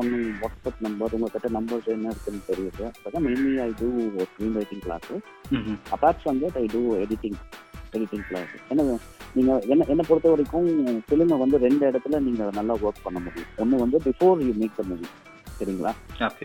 on 0.00 0.10
WhatsApp 0.42 0.82
number 0.86 1.14
உங்ககிட்ட 1.18 1.50
நம்பர்ஸ் 1.58 1.88
என்ன 1.96 2.12
இருக்குன்னு 2.12 2.42
தெரியுது. 2.50 2.84
அதான் 3.06 3.24
mainly 3.28 3.54
I 3.66 3.70
do 3.80 3.88
screenwriting 4.60 4.84
classes 4.86 5.24
apart 5.96 6.20
from 6.24 6.40
that 6.44 6.58
I 6.62 6.66
do 6.74 6.82
editing 7.04 7.38
editing 7.96 8.24
class 8.28 8.52
என்ன 8.72 8.98
நீங்க 9.36 9.52
என்ன 9.72 9.86
என்னை 9.92 10.04
பொறுத்த 10.08 10.30
வரைக்கும் 10.32 10.68
ஃபிலிமை 11.06 11.36
வந்து 11.42 11.58
ரெண்டு 11.66 11.84
இடத்துல 11.90 12.18
நீங்க 12.26 12.48
நல்லா 12.58 12.74
ஒர்க் 12.86 13.04
பண்ண 13.06 13.18
முடியும். 13.26 13.50
ஒன்று 13.62 13.82
வந்து 13.84 13.98
before 14.06 14.42
you 14.46 14.52
make 14.62 14.78
the 14.78 14.84
movie 14.90 15.08
சரிங்களா? 15.58 15.92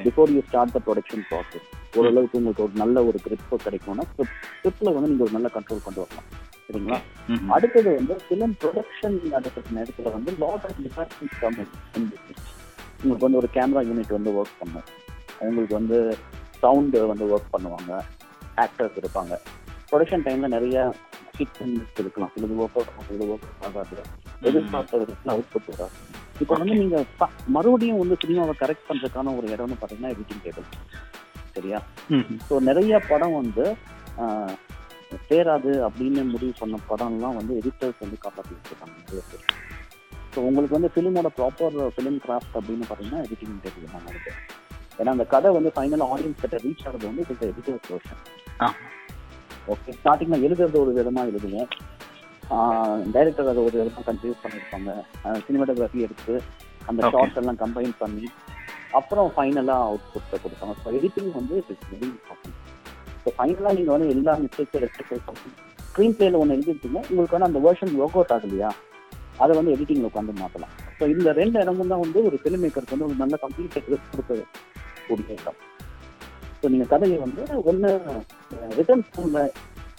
Before 0.08 0.32
you 0.36 0.42
start 0.48 0.74
the 0.76 0.80
production 0.88 1.24
process 1.30 1.68
ஓரளவுக்கு 2.00 2.38
உங்களுக்கு 2.40 2.64
ஒரு 2.66 2.74
நல்ல 2.82 3.04
ஒரு 3.10 3.20
கிரிப் 3.26 3.54
கிடைக்கும்னா 3.66 4.06
ஸ்கிரிப்ட்ல 4.12 4.94
வந்து 4.96 5.10
நீங்க 5.12 5.26
ஒரு 5.28 5.34
நல்ல 5.38 5.50
கண்ட்ரோல் 5.56 5.86
கொண்டு 5.88 6.02
வரலாம். 6.04 6.28
சரிங்களா? 6.68 6.98
அடுத்தது 7.56 7.90
வந்து 8.00 8.16
ஃபிலிம் 8.26 8.56
ப்ரொடக்ஷன் 8.64 9.18
நடக்கிற 9.36 9.74
நேரத்தில் 9.78 10.10
வந்து 10.18 10.32
lot 10.44 10.66
of 10.70 10.80
departments 10.86 11.40
come 11.44 11.60
in 11.98 12.10
உங்களுக்கு 13.02 13.26
வந்து 13.28 13.42
ஒரு 13.42 13.50
கேமரா 13.58 13.84
யூனிட் 13.90 14.16
வந்து 14.18 14.32
ஒர்க் 14.40 14.60
பண்ணும். 14.62 14.88
உங்களுக்கு 15.48 15.76
வந்து 15.80 15.98
சவுண்டு 16.62 17.00
வந்து 17.12 17.26
ஒர்க் 17.34 17.52
பண்ணுவாங்க. 17.56 17.92
ஆக்டர்ஸ் 18.64 18.98
இருப்பாங்க. 19.02 19.34
ப்ரொடக்ஷன் 19.90 20.26
டைம்ல 20.28 20.48
நிறைய 20.56 20.78
ஹிட் 21.38 21.60
இருக்கலாம் 22.02 22.32
சிலது 22.34 22.56
ஒர்க் 22.64 22.78
அவுட் 22.78 22.92
ஆகும் 22.92 23.08
சிலது 23.10 23.28
ஒர்க் 23.34 23.46
அவுட் 23.48 23.66
ஆகாது. 23.70 23.98
எதிர்பார்த்த 24.50 25.00
விதத்தில் 25.02 25.34
அவுட் 25.34 25.52
புட் 25.54 25.70
வராது 25.74 25.98
இப்போ 26.42 26.54
வந்து 26.62 26.76
நீங்க 26.82 26.98
மறுபடியும் 27.56 28.02
வந்து 28.02 28.18
சினிமாவை 28.24 28.54
கரெக்ட் 28.60 28.88
பண்றதுக்கான 28.90 29.34
ஒரு 29.40 29.48
இடம்னு 29.56 29.78
பார்த்தீங்கன்னா 29.78 30.12
எடிட்டிங் 30.16 30.44
டேபிள் 30.46 30.68
சரியா? 31.56 31.80
ஸோ 32.48 32.56
நிறைய 32.68 33.00
படம் 33.12 33.38
வந்து 33.40 33.66
சேராது 35.28 35.72
அப்படின்னு 35.88 36.22
முடிவு 36.32 36.54
பண்ண 36.60 36.78
படம்லாம் 36.90 37.38
வந்து 37.40 37.54
எடிட்டர்ஸ் 37.60 38.04
வந்து 38.04 38.18
காப்பாற்றி 38.24 38.54
வச்சிருக்காங்க. 38.56 38.96
நிறைய 39.02 39.22
பேர் 39.30 39.46
ஸோ 40.34 40.42
உங்களுக்கு 40.48 40.78
வந்து 40.78 40.92
ஃபிலிமோட 40.94 41.30
ப்ராப்பர் 41.38 41.78
ஃபிலிம் 41.96 42.20
கிராஃப்ட் 42.26 42.58
அப்படின்னு 42.60 42.88
பார்த்தீங்கன்னா 42.88 43.24
எடிட்டிங் 43.26 43.60
டேபிள் 43.64 43.94
தான் 43.94 44.08
ஏன்னா 45.00 45.12
அந்த 45.16 45.26
கதை 45.34 45.50
வந்து 45.56 45.72
ஃபைனல் 45.76 46.04
ஆடியன்ஸ் 46.08 46.44
கிட்ட 46.44 46.58
ரீச் 46.64 46.84
ஆகிறது 46.86 47.08
வந்து 47.10 47.24
இது 47.26 47.50
எடிட்டர்ஸ் 47.52 47.90
வெர்ஷன் 47.92 48.22
ஓகே 49.74 49.94
ஸ்டார்டிங்கில் 50.00 50.46
எழுதுறது 50.48 50.78
ஒரு 50.84 50.92
விதமாக 50.98 51.32
எழுதுவோம் 51.32 51.70
டைரக்டர் 53.14 53.50
அதை 53.52 53.62
ஒரு 53.68 53.76
விதமாக 53.80 54.04
கன்ஃபியூஸ் 54.10 54.44
பண்ணியிருப்பாங்க. 54.44 54.90
சினிமாட்டோகிராஃபி 55.48 56.04
எடுத்து 56.08 56.34
அந்த. 56.90 57.00
ஷார்ட்ஸ் 57.14 57.40
எல்லாம் 57.42 57.60
கம்பைன் 57.64 57.96
பண்ணி 58.02 58.26
அப்புறம் 59.00 59.30
ஃபைனலாக 59.36 59.88
அவுட் 59.88 60.06
புட்டை 60.14 60.38
கொடுப்பாங்க. 60.44 60.76
ஸோ 60.84 60.90
எடிட்டிங் 60.98 61.32
வந்து 61.40 61.56
இட்ஸ் 61.62 61.88
வெரி 61.94 62.08
இம்பார்ட்டன்ட் 62.12 62.58
ஸோ 63.24 63.32
ஃபைனலாக 63.38 63.74
நீங்கள் 63.80 63.96
வந்து 63.96 64.10
எல்லா 64.16 64.34
மிஸ்டேக்ஸும் 64.44 64.84
ரெக்டிஃபை 64.86 65.18
பண்ணி 65.30 65.50
ஸ்க்ரீன் 65.90 66.16
பிளேல 66.18 66.40
ஒன்று 66.42 66.56
எழுதிருக்கீங்க 66.58 67.00
உங்களுக்கு 67.10 67.36
வந்து 67.36 67.50
அந்த 67.50 67.60
வெர்ஷன் 67.66 67.96
ஒர்க் 68.02 68.18
அவுட் 68.20 68.34
ஆகலையா 68.36 68.70
அதை 69.44 69.54
வந்து 69.60 69.74
எடிட்டிங்கில் 69.76 70.10
உட்காந்து 70.10 70.42
மாற்றலாம் 70.44 70.74
ஸோ 71.00 71.06
இந்த 71.16 71.32
ரெண்டு 71.42 71.58
இடமும் 71.64 71.92
தான் 71.94 72.04
வந்து 72.06 72.20
ஒரு 72.28 72.38
ஃபிலிம் 72.42 72.64
மேக்கருக்கு 72.66 72.96
வந்து 72.96 73.08
ஒரு 73.10 73.18
நல்ல 73.24 73.36
கம்ப்ளீட் 73.44 73.76
கொடுக்கக்கூடிய 74.12 75.36
இடம். 75.42 75.60
ஸோ 76.68 76.72
நீங்கள் 76.72 76.90
கதையை 76.92 77.18
வந்து 77.22 77.42
ஒன்று 77.64 77.90
ரிட்டர்ன் 78.78 79.04
ஃபோனில் 79.08 79.52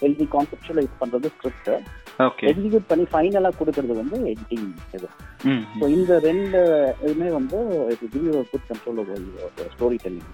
எழுதி 0.02 0.24
கான்செப்டுவலைஸ் 0.33 0.98
பண்ணுறது 0.98 1.28
ஸ்கிரிப்ட் 1.35 1.70
ஓகே 2.18 2.44
எக்ஸிக்யூட் 2.50 2.88
பண்ணி 2.90 3.04
ஃபைனலாக 3.12 3.57
கொடுக்கறது 3.59 3.94
வந்து 3.94 4.16
எடிட்டிங் 4.31 4.66
இது. 4.96 5.09
ஸோ 5.78 5.87
இந்த 5.94 6.18
ரெண்டு 6.26 6.61
இதுவுமே 7.02 7.28
வந்து 7.37 7.59
இது 7.94 8.09
give 8.12 8.26
you 8.28 8.42
good 8.52 8.66
control 8.68 9.00
story 9.72 9.98
telling 10.04 10.28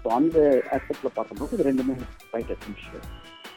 so 0.00 0.08
அந்த 0.16 0.38
ஆஸ்பெக்ட்ல 0.76 1.12
பார்க்கும்போது 1.14 1.54
இது 1.56 1.68
ரெண்டுமே 1.70 1.96
fight 2.24 2.52
essential 2.56 3.06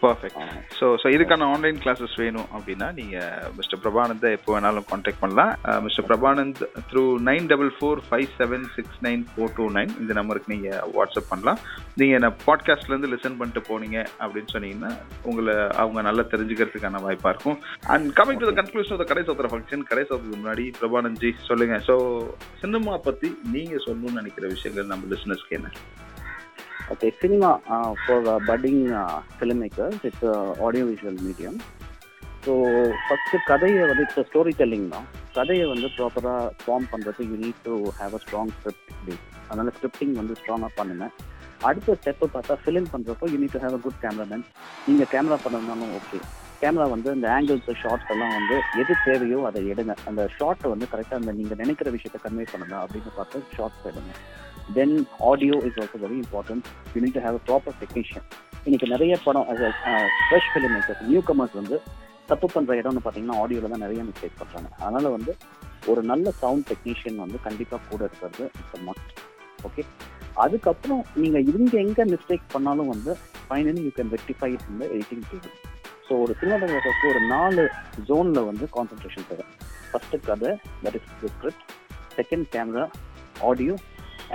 perfect 0.03 0.39
so 0.79 0.85
so 1.01 1.07
இதுக்கான 1.15 1.47
ஆன்லைன் 1.53 1.77
கிளாஸஸ் 1.83 2.15
வேணும் 2.23 2.47
அப்படின்னா 2.55 2.87
நீங்கள் 2.99 3.51
மிஸ்டர் 3.57 3.81
பிரபானந்தை 3.83 4.29
எப்போ 4.37 4.51
வேணாலும் 4.55 4.87
காண்டாக்ட் 4.91 5.21
பண்ணலாம். 5.23 5.51
Mister 5.85 6.07
Prabhanand 6.09 6.61
through 6.91 7.03
nine 7.29 7.47
double 7.51 7.71
four 7.77 8.01
five 8.07 8.27
seven 8.39 8.65
six 8.75 8.99
nine 9.07 9.23
four 9.31 9.53
two 9.59 9.65
nine 9.77 9.91
இந்த 10.01 10.13
நம்பருக்கு 10.19 10.53
நீங்கள் 10.55 10.79
வாட்ஸ்அப் 10.97 11.29
பண்ணலாம். 11.31 11.61
நீங்கள் 12.01 12.17
என்ன 12.19 12.31
பாட்காஸ்ட்லேருந்து 12.47 13.11
லிசன் 13.13 13.37
பண்ணிட்டு 13.41 13.63
போனீங்க 13.69 13.97
அப்படின்னு 14.21 14.53
சொன்னீங்கன்னா 14.55 14.91
உங்களை 15.31 15.55
அவங்க 15.83 16.01
நல்லா 16.09 16.25
தெரிஞ்சுக்கிறதுக்கான 16.33 17.01
வாய்ப்பாக 17.07 17.33
இருக்கும். 17.35 17.59
And 17.95 18.07
coming 18.19 18.41
to 18.43 18.49
the 18.51 18.55
conclusion 18.61 18.95
of 18.97 19.03
the 19.03 19.07
கடை 19.13 19.25
சோத்திர 19.29 19.51
ஃபங்க்ஷன் 19.53 19.87
கடை 19.91 20.05
சோத்துக்கு 20.09 20.41
முன்னாடி 20.41 20.65
பிரபானந்த் 20.81 21.21
ஜி 21.25 21.31
சொல்லுங்கள் 21.49 21.85
ஸோ 21.89 21.95
சினிமா 22.63 22.95
பற்றி 23.09 23.29
நீங்கள் 23.55 23.85
சொல்லணும்னு 23.87 24.19
நினைக்கிற 24.21 24.47
விஷயங்கள் 24.55 24.91
நம்ம 24.93 25.09
லிசனர்ஸ்க்கு 25.13 25.57
என்ன? 25.59 25.69
Okay, 26.89 27.11
cinema 27.21 27.59
uh, 27.67 27.93
for 28.05 28.25
uh, 28.25 28.39
budding 28.39 28.89
uh, 28.93 29.21
filmmakers, 29.37 29.95
it's 30.05 30.23
a 30.23 30.35
audiovisual 30.67 31.17
medium. 31.27 31.57
So 32.45 32.53
first 33.05 33.37
கதையை 33.47 33.79
வந்து 33.89 34.03
இப்போ 34.05 34.21
ஸ்டோரி 34.27 34.51
டெல்லிங் 34.59 34.85
தான். 34.93 35.07
கதையை 35.37 35.65
வந்து 35.71 35.87
ப்ராப்பராக 35.95 36.43
ஃபார்ம் 36.61 36.85
பண்ணுறது 36.91 37.25
you 37.29 37.35
need 37.41 37.59
to 37.65 37.73
have 37.97 38.13
a 38.17 38.19
strong 38.23 38.51
script 38.57 38.93
base 39.07 39.25
அதனால் 39.47 39.71
ஸ்கிரிப்டிங் 39.77 40.13
வந்து 40.19 40.37
ஸ்ட்ராங்காக 40.39 40.71
பண்ணுங்க. 40.77 41.05
அடுத்த 41.69 41.97
ஸ்டெப்பு 41.99 42.27
பார்த்தா 42.35 42.55
ஃபிலிம் 42.63 42.87
பண்ணுறப்போ 42.93 43.27
you 43.33 43.39
need 43.41 43.55
to 43.55 43.61
have 43.65 43.75
a 43.79 43.81
good 43.85 43.99
cameraman 44.03 44.45
நீங்கள் 44.87 45.11
கேமரா 45.15 45.37
பண்ணணும்னாலும் 45.45 45.93
ஓகே 45.99 46.19
கேமரா 46.61 46.87
வந்து 46.95 47.09
இந்த 47.17 47.29
ஆங்கிள்ஸ் 47.37 47.69
ஷார்ட்ஸ் 47.83 48.13
எல்லாம் 48.15 48.35
வந்து 48.39 48.57
எது 48.83 48.95
தேவையோ 49.07 49.39
அதை 49.49 49.63
எடுங்க. 49.73 49.95
அந்த 50.11 50.29
ஷார்ட்டை 50.37 50.71
வந்து 50.75 50.91
கரெக்டாக 50.93 51.21
அந்த 51.21 51.33
நீங்கள் 51.39 51.61
நினைக்கிற 51.63 51.89
விஷயத்தை 51.97 52.21
கன்வே 52.27 52.47
பண்ணுங்க. 52.53 52.77
அப்படின்னு 52.85 53.13
பார்த்து 53.19 53.43
ஷார்ட்ஸ் 53.57 53.89
எடுங்க. 53.93 54.13
Then 54.75 54.95
audio 55.29 55.55
is 55.67 55.79
also 55.83 55.99
very 56.03 56.17
important 56.23 56.65
you 56.93 57.01
need 57.03 57.17
to 57.17 57.23
have 57.25 57.37
a 57.39 57.43
proper 57.49 57.77
technician 57.81 58.25
இன்னைக்கு 58.65 58.87
நிறைய 58.93 59.13
படம் 59.25 59.47
fresh 60.23 60.49
film 60.51 60.73
makers 60.75 61.03
new 61.09 61.21
commerce 61.29 61.55
வந்து 61.59 61.77
தப்பு 62.29 62.47
பண்ற 62.55 62.71
இடம்னு 62.81 63.03
பாத்தீங்கன்னா 63.05 63.37
ஆடியோவில் 63.41 63.73
தான் 63.73 63.83
நிறைய 63.85 64.01
மிஸ்டேக் 64.07 64.39
பண்றாங்க. 64.39 64.69
அதனால 64.79 65.09
வந்து 65.09 65.31
ஒரு 65.91 66.01
நல்ல 66.03 66.31
சவுண்ட் 66.41 66.65
டெக்னீஷியன் 66.71 67.19
வந்து 67.23 67.37
கண்டிப்பா 67.45 67.77
கூட 67.89 68.01
இருக்கிறது 68.09 68.43
இட்ஸ் 68.59 68.83
மஸ்ட் 68.87 69.11
ஓகே 69.67 69.83
அதுக்கப்புறம் 70.43 71.03
நீங்க 71.21 71.37
இருந்து 71.51 71.75
எங்க 71.83 72.05
மிஸ்டேக் 72.13 72.51
பண்ணாலும் 72.55 72.91
வந்து 72.93 73.11
finally 73.45 73.83
you 73.85 73.91
can 73.97 74.11
rectify 74.15 74.49
it 74.55 74.67
இந்த 74.73 74.83
எடிட்டிங் 74.95 75.23
டேபிள் 75.31 75.55
ஸோ 76.07 76.15
ஒரு 76.23 76.33
சினிமாட்டோகிராஃபருக்கு 76.41 77.11
ஒரு 77.13 77.21
நாலு 77.33 77.63
ஜோனில் 78.09 78.47
வந்து 78.49 78.65
கான்சென்ட்ரேஷன் 78.75 79.27
தேவை. 79.29 79.45
ஃபர்ஸ்ட் 79.89 80.17
கதை 80.29 80.51
that 80.83 80.97
is 80.99 81.07
script 81.13 81.63
second 82.19 82.47
camera 82.55 82.85
audio 83.49 83.73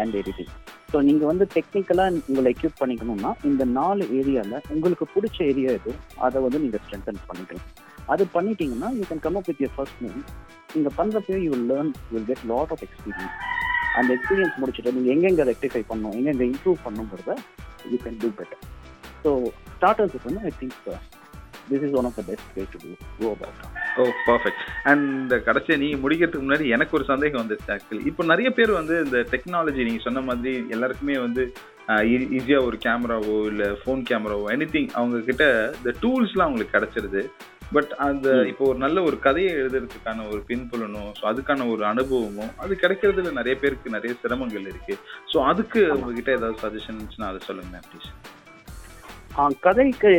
and 0.00 0.14
editing 0.20 0.52
so 0.92 1.00
நீங்கள் 1.08 1.30
வந்து 1.30 1.44
டெக்னிக்கலாக 1.54 2.20
உங்களை 2.28 2.48
எக்யூப் 2.54 2.80
பண்ணிக்கணும்னா 2.80 3.30
இந்த 3.50 3.64
நாலு 3.76 4.04
ஏரியாவில் 4.18 4.64
உங்களுக்கு 4.70 5.04
பிடிச்ச 5.14 5.38
ஏரியா 5.50 5.70
எது 5.78 5.92
அதை 6.26 6.38
வந்து 6.46 6.58
நீங்கள் 6.58 6.82
ஸ்ட்ரென்தன் 6.84 7.20
பண்ணிக்கலாம். 7.28 7.68
அது 8.12 8.22
பண்ணிட்டீங்கன்னா 8.34 8.88
you 8.96 9.04
can 9.10 9.24
come 9.26 9.38
up 9.40 9.48
with 9.50 9.62
your 9.64 9.74
first 9.76 10.00
movie 10.04 10.20
நீங்கள் 10.74 10.96
பண்ணுறப்போ 10.98 11.38
you 11.44 11.50
will 11.54 11.66
learn 11.72 11.92
will 12.12 12.28
get 12.30 12.44
lot 12.52 12.72
of 12.74 12.84
experience 12.86 13.36
அந்த 13.98 14.10
எக்ஸ்பீரியன்ஸ் 14.16 14.58
முடிச்சுட்டு 14.60 14.94
நீங்கள் 14.96 15.14
எங்கெங்கே 15.16 15.46
ரெக்டிஃபை 15.50 15.82
பண்ணணும் 15.90 16.16
எங்கெங்கே 16.20 16.46
improve 16.52 16.78
பண்ணுங்கிறத 16.86 17.34
you 17.92 17.98
can 18.04 18.20
do 18.22 18.30
better 18.40 18.62
so 19.24 19.32
ஸ்டார்டர்ஸுக்கு 19.74 20.28
வந்து 20.30 20.44
I 20.48 20.54
think 20.60 20.78
this 21.70 21.86
is 21.88 21.96
one 22.00 22.08
of 22.10 22.18
the 22.20 22.24
best 22.30 22.50
way 22.56 22.64
to 22.72 22.80
do 22.84 22.92
go 23.18 23.30
about 23.34 23.60
oh 23.98 24.04
perfect 24.26 24.62
and 24.84 25.04
இந்த 25.22 25.38
கடைசியை 25.38 25.76
நீங்க 25.80 25.96
முடிக்கிறதுக்கு 25.96 26.46
முன்னாடி 26.46 26.66
எனக்கு 26.68 26.96
ஒரு 26.98 27.04
சந்தேகம் 27.04 27.42
வந்துருச்சு 27.42 27.72
ஆக்சுவலி 27.74 28.06
இப்போ 28.06 28.24
நிறைய 28.24 28.50
பேர் 28.50 28.70
வந்து 28.70 29.04
இந்த 29.04 29.18
டெக்னாலஜி 29.32 29.84
நீங்க 29.84 30.02
சொன்ன 30.04 30.20
மாதிரி 30.20 30.52
எல்லாருக்குமே 30.70 31.18
வந்து 31.18 31.44
ஈஸியா 32.38 32.64
ஒரு 32.64 32.76
கேமராவோ 32.76 33.46
இல்ல 33.46 33.64
ஃபோன் 33.80 34.02
கேமராவோ 34.10 34.44
எனி 34.50 34.82
அவங்க 34.94 35.20
கிட்ட 35.20 35.44
இந்த 35.78 35.90
டூல்ஸ்லாம் 36.02 36.46
அவங்களுக்கு 36.48 36.76
கிடைச்சிருது. 36.78 37.22
பட் 37.72 37.92
அந்த 37.98 38.46
இப்போ 38.48 38.64
ஒரு 38.64 38.78
நல்ல 38.78 39.02
ஒரு 39.02 39.18
கதையை 39.18 39.52
எழுதுறதுக்கான 39.54 40.28
ஒரு 40.28 40.40
பின்புலனும் 40.48 41.10
ஸோ 41.18 41.22
அதுக்கான 41.30 41.70
ஒரு 41.70 41.84
அனுபவமும் 41.84 42.52
அது 42.58 42.74
கிடைக்கிறதுல 42.74 43.32
நிறைய 43.32 43.56
பேருக்கு 43.56 43.90
நிறைய 43.90 44.14
சிரமங்கள் 44.22 44.68
இருக்கு. 44.72 44.94
ஸோ 45.32 45.36
அதுக்கு 45.44 45.92
உங்ககிட்ட 45.96 46.32
ஏதாவது 46.32 46.62
சஜஷன் 46.64 46.96
இருந்துச்சுன்னா 46.96 47.30
அதை 47.32 47.40
சொல்லுங்க 47.46 47.80
ப்ளீஸ் 47.88 48.10
கதைக்கு 49.60 50.10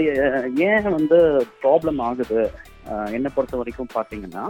ஏன் 0.69 0.89
வந்து 0.97 1.17
ப்ராப்ளம் 1.63 2.01
ஆகுது? 2.01 2.51
என்னை 3.17 3.29
பொறுத்த 3.36 3.59
வரைக்கும் 3.61 3.93
பார்த்தீங்கன்னா 3.97 4.43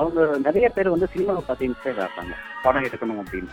அவங்க 0.00 0.20
நிறைய 0.46 0.66
பேர் 0.76 0.94
வந்து 0.94 1.10
சினிமாவை 1.14 1.42
பார்த்து 1.46 1.68
இன்ஸ்பயர் 1.68 2.00
ஆகிறாங்க. 2.06 2.34
படம் 2.64 2.86
எடுக்கணும் 2.88 3.20
அப்படின்னு. 3.22 3.52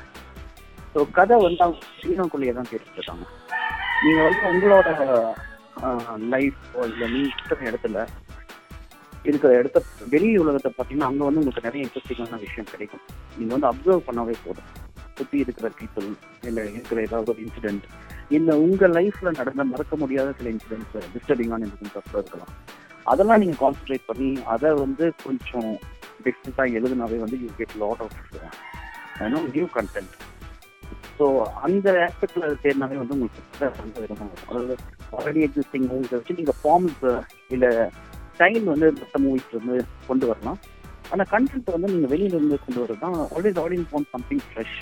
ஸோ 0.93 0.99
கதை 1.17 1.35
வந்து 1.45 1.63
அவங்க 1.65 1.79
சினிமாக்குள்ளேயே 2.03 2.53
தான் 2.59 2.69
கேட்டுட்டு 2.71 2.99
இருக்காங்க. 2.99 3.25
நீங்கள் 4.05 4.25
வந்து 4.27 4.43
உங்களோட 4.53 4.89
லைஃப் 6.33 6.59
இல்லை 6.87 7.07
நீ 7.15 7.21
இருக்கிற 7.35 7.59
இடத்துல 7.71 8.05
இருக்கிற 9.29 9.51
இடத்த 9.59 9.77
வெளி 10.11 10.29
உலகத்தை 10.41 10.69
பார்த்தீங்கன்னா 10.71 11.09
அங்கே 11.11 11.23
வந்து 11.27 11.41
உங்களுக்கு 11.41 11.65
நிறைய 11.67 11.85
இன்ட்ரெஸ்டிங்கான 11.85 12.39
விஷயம் 12.45 12.69
கிடைக்கும். 12.73 13.03
நீங்கள் 13.37 13.55
வந்து 13.55 13.69
அப்சர்வ் 13.71 14.07
பண்ணவே 14.09 14.35
போதும். 14.45 14.69
சுற்றி 15.17 15.37
இருக்கிற 15.43 15.67
பீப்புள் 15.79 16.07
இல்லை 16.49 16.63
இருக்கிற 16.77 17.01
ஏதாவது 17.07 17.31
ஒரு 17.33 17.41
இன்சிடென்ட் 17.45 17.85
இல்லை 18.37 18.53
உங்கள் 18.65 18.95
லைஃப்பில் 18.97 19.37
நடந்த 19.39 19.63
மறக்க 19.73 19.95
முடியாத 20.03 20.33
சில 20.39 20.49
இன்சிடென்ட்ஸ் 20.55 20.95
டிஸ்டர்பிங்கான 21.15 21.65
இன்சிடென்ட்ஸ் 21.67 21.99
அப்புறம் 22.01 22.21
இருக்கலாம். 22.23 22.53
அதெல்லாம் 23.07 23.41
நீங்கள் 23.43 23.61
கான்சென்ட்ரேட் 23.63 24.07
பண்ணி 24.07 24.29
அதை 24.45 24.69
வந்து 24.75 25.05
கொஞ்சம் 25.23 25.69
டிஃப்ரெண்ட்டாக 26.25 26.77
எழுதுனாவே 26.79 27.17
வந்து 27.17 27.39
யூ 27.43 27.49
கெட் 27.57 27.75
லாட் 27.77 28.01
ஆஃப் 28.05 28.17
ஏன்னா 29.19 29.39
நியூ 29.53 29.67
கண்டென்ட் 29.75 30.15
ஸோ 31.19 31.25
அந்த 31.61 31.91
ஆஸ்பெக்ட்ல 32.07 32.47
தேடினாவே 32.63 32.97
வந்து 33.01 33.15
உங்களுக்கு 33.15 33.69
வந்து 33.77 34.01
அதாவது 34.49 34.73
ஆல்ரெடி 35.11 35.41
எக்ஸிஸ்டிங் 35.47 35.87
மூவிஸை 35.91 36.15
வச்சு 36.17 36.33
நீங்கள் 36.33 36.59
ஃபார்ம்ஸ் 36.61 37.01
இல்லை 37.49 37.71
ஸ்டைல் 38.33 38.65
வந்து 38.65 38.87
மற்ற 38.93 39.19
மூவிஸ் 39.19 39.53
வந்து 39.53 39.77
கொண்டு 40.07 40.25
வரலாம். 40.27 40.59
ஆனால் 41.11 41.29
கண்டென்ட் 41.31 41.73
வந்து 41.75 41.91
நீங்கள் 41.93 42.11
வெளியில 42.13 42.35
இருந்து 42.35 42.59
கொண்டு 42.65 42.79
வரது 42.81 42.99
தான் 42.99 43.15
always 43.35 43.59
audience 43.63 43.91
want 43.93 44.11
something 44.15 44.43
fresh 44.47 44.77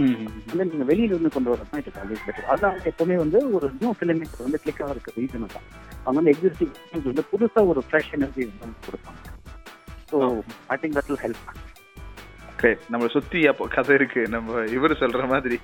வந்து 0.00 0.66
நீங்கள் 0.70 0.90
வெளியில 0.90 1.12
இருந்து 1.14 1.32
கொண்டு 1.36 1.52
வரது 1.52 1.70
தான் 1.70 1.80
இட்ஸ் 1.82 2.00
ஆல்வேஸ் 2.02 2.26
பெட்டர் 2.26 2.50
அதான் 2.54 2.76
எப்பவுமே 2.90 3.16
வந்து 3.24 3.40
ஒரு 3.56 3.68
நியூ 3.80 3.92
ஃபிலிம் 3.98 4.22
வந்து 4.44 4.60
கிளிக் 4.64 4.82
ஆகிறதுக்கு 4.86 5.16
ரீசன் 5.20 5.48
தான் 5.56 5.66
அவங்க 6.04 6.18
வந்து 6.20 6.34
எக்ஸிஸ்டிங் 6.34 6.76
வந்து 7.08 7.24
புதுசாக 7.32 7.72
ஒரு 7.72 7.82
ஃப்ரெஷ் 7.88 8.12
எனர்ஜி 8.18 8.44
வந்து 8.62 8.78
கொடுப்பாங்க. 8.86 9.18
So 10.12 10.18
I 10.74 10.78
think 10.82 10.96
that 11.00 11.10
will 11.10 11.24
help 11.26 11.50
நம்மளை 12.92 13.10
சுத்தி 13.14 13.40
அப்போ 13.50 13.66
கதை 13.74 13.92
இருக்கு. 13.98 14.22
நம்ம 14.32 14.62
இவர் 14.76 14.92
சொல்ற 15.02 15.20
மாதிரி 15.30 15.56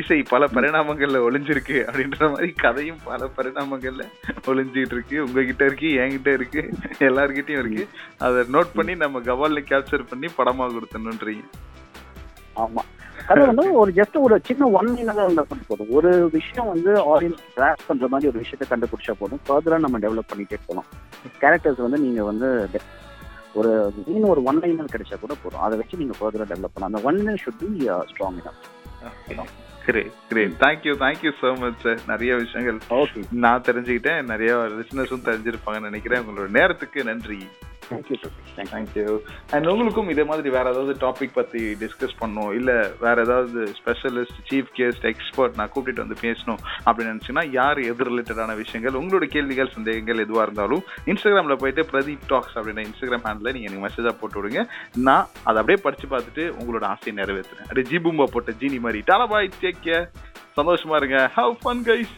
இசை 0.00 0.18
பல 0.32 0.46
பரிணாமங்கள்ல 0.56 1.20
ஒளிஞ்சிருக்கு 1.26 1.76
அப்படின்ற 1.86 2.28
மாதிரி 2.32 2.50
கதையும் 2.64 2.98
பல 3.06 3.28
பரிணாமங்கள்ல 3.36 4.04
ஒளிஞ்சிட்டு 4.50 4.94
இருக்கு. 4.96 5.16
உங்ககிட்ட 5.26 5.62
இருக்கு 5.70 5.90
என்கிட்ட 6.02 6.32
இருக்கு 6.38 6.62
எல்லார்கிட்டயும் 7.08 7.62
இருக்கு. 7.62 7.84
அதை 8.26 8.42
நோட் 8.56 8.76
பண்ணி 8.78 8.96
நம்ம 9.04 9.22
கவால்ல 9.28 9.62
கேப்சர் 9.70 10.10
பண்ணி 10.10 10.30
படமா 10.40 10.66
கொடுத்தணுன்றீங்க. 10.76 11.44
ஆமா. 12.64 12.82
அது 13.30 13.40
வந்து 13.50 13.64
ஒரு 13.80 13.90
ஜஸ்ட் 13.98 14.16
ஒரு 14.26 14.36
சின்ன 14.48 14.68
ஒன் 14.78 14.88
லைனாக 14.94 15.24
இருந்தால் 15.24 15.48
மட்டும் 15.50 15.68
போதும். 15.68 15.92
ஒரு 15.98 16.10
விஷயம் 16.36 16.70
வந்து 16.72 16.90
ஆடியன்ஸ் 17.12 17.42
கிராஸ் 17.56 17.86
பண்ற 17.88 18.08
மாதிரி 18.12 18.30
ஒரு 18.30 18.38
விஷயத்தை 18.42 18.66
கண்டுபிடிச்சா 18.72 19.14
போதும். 19.20 19.42
ஃபர்தரா 19.48 19.78
நம்ம 19.84 19.98
டெவலப் 20.04 20.30
பண்ணிட்டே 20.32 20.58
போகலாம். 20.66 20.88
கேரக்டர்ஸ் 21.42 21.84
வந்து 21.86 22.00
நீங்க 22.06 22.22
வந்து 22.30 22.48
ஒரு 23.60 23.70
மீன் 24.06 24.30
ஒரு 24.32 24.42
ஒன் 24.50 24.60
லைனர் 24.62 24.92
கிடைச்சா 24.92 25.16
கூட 25.24 25.34
போதும். 25.42 25.64
அதை 25.66 25.74
வச்சு 25.80 26.00
நீங்க 26.02 26.14
ஃபர்தரா 26.20 26.46
டெவலப் 26.52 26.74
பண்ணலாம். 26.74 26.92
அந்த 26.92 27.02
one 27.08 27.18
liner 27.18 27.42
should 27.44 27.60
be 27.62 27.70
strong 28.12 28.40
great 29.86 30.16
great 30.30 30.52
thank you 30.64 30.92
thank you 31.04 31.30
so 31.40 31.48
much 31.62 31.80
sir 31.84 32.00
நிறைய 32.12 32.32
விஷயங்கள் 32.42 32.78
நான் 33.44 33.66
தெரிஞ்சுக்கிட்டேன். 33.68 34.22
நிறைய 34.32 34.52
லிசனர்ஸும் 34.78 35.26
தெரிஞ்சிருப்பாங்கன்னு 35.28 35.90
நினைக்கிறேன். 35.90 36.22
உங்களோட 36.24 36.50
நேரத்துக்கு 36.58 37.04
நன்றி. 37.10 37.40
தேங்க்யூ 37.92 38.18
தேங்க்யூ 38.72 39.06
அண்ட் 39.54 39.66
உங்களுக்கும் 39.72 40.10
இதே 40.14 40.24
மாதிரி 40.30 40.50
வேற 40.56 40.66
ஏதாவது 40.70 40.94
டாபிக் 41.06 41.36
பத்தி 41.38 41.62
டிஸ்கஸ் 41.82 42.16
பண்ணணும்? 42.20 42.52
இல்ல 42.58 42.70
வேற 43.00 43.16
ஏதாவது 43.26 43.60
ஸ்பெஷலிஸ்ட் 43.78 44.38
சீஃப் 44.50 44.70
கெஸ்ட் 44.78 45.06
எக்ஸ்பர்ட் 45.12 45.58
நான் 45.60 45.72
கூப்பிட்டு 45.74 46.04
வந்து 46.04 46.18
பேசணும் 46.26 46.60
அப்படின்னு 46.86 47.12
நினைச்சீங்கன்னா 47.14 47.46
யார் 47.58 47.80
எது 47.90 48.08
ரிலேட்டடான 48.10 48.56
விஷயங்கள் 48.62 48.98
உங்களோட 49.02 49.28
கேள்விகள் 49.34 49.74
சந்தேகங்கள் 49.76 50.24
எதுவா 50.26 50.42
இருந்தாலும் 50.42 50.82
இன்ஸ்டாகிராம்ல 51.06 51.56
போயிட்டு 51.64 51.84
பிரதீப் 51.92 52.26
டாக்ஸ் 52.26 52.56
அப்படின்ற 52.58 52.84
இன்ஸ்டாகிராம் 52.88 53.26
ஹேண்டில் 53.28 53.54
நீங்க 53.56 53.68
எனக்கு 53.70 53.86
மெசேஜா 53.86 54.14
போட்டு 54.20 54.38
விடுங்க. 54.40 54.62
நான் 55.08 55.26
அதை 55.48 55.58
அப்படியே 55.62 55.80
படிச்சு 55.86 56.08
பார்த்துட்டு 56.14 56.44
உங்களோட 56.60 56.84
ஆசையை 56.94 57.14
நிறைவேற்றுறேன். 57.22 57.66
அப்படியே 57.68 57.88
ஜி 57.90 57.98
பூம்பா 58.04 58.26
போட்ட 58.34 58.52
ஜீனி 58.60 58.80
மாதிரி. 58.86 59.02
டாலா 59.10 59.26
பாய் 59.34 59.50
டேக் 59.62 59.82
கேர் 59.88 60.06
சந்தோஷமா 60.56 60.96
இருங்க. 61.00 61.18
Have 61.36 61.56
fun 61.64 61.82
guys 61.90 62.14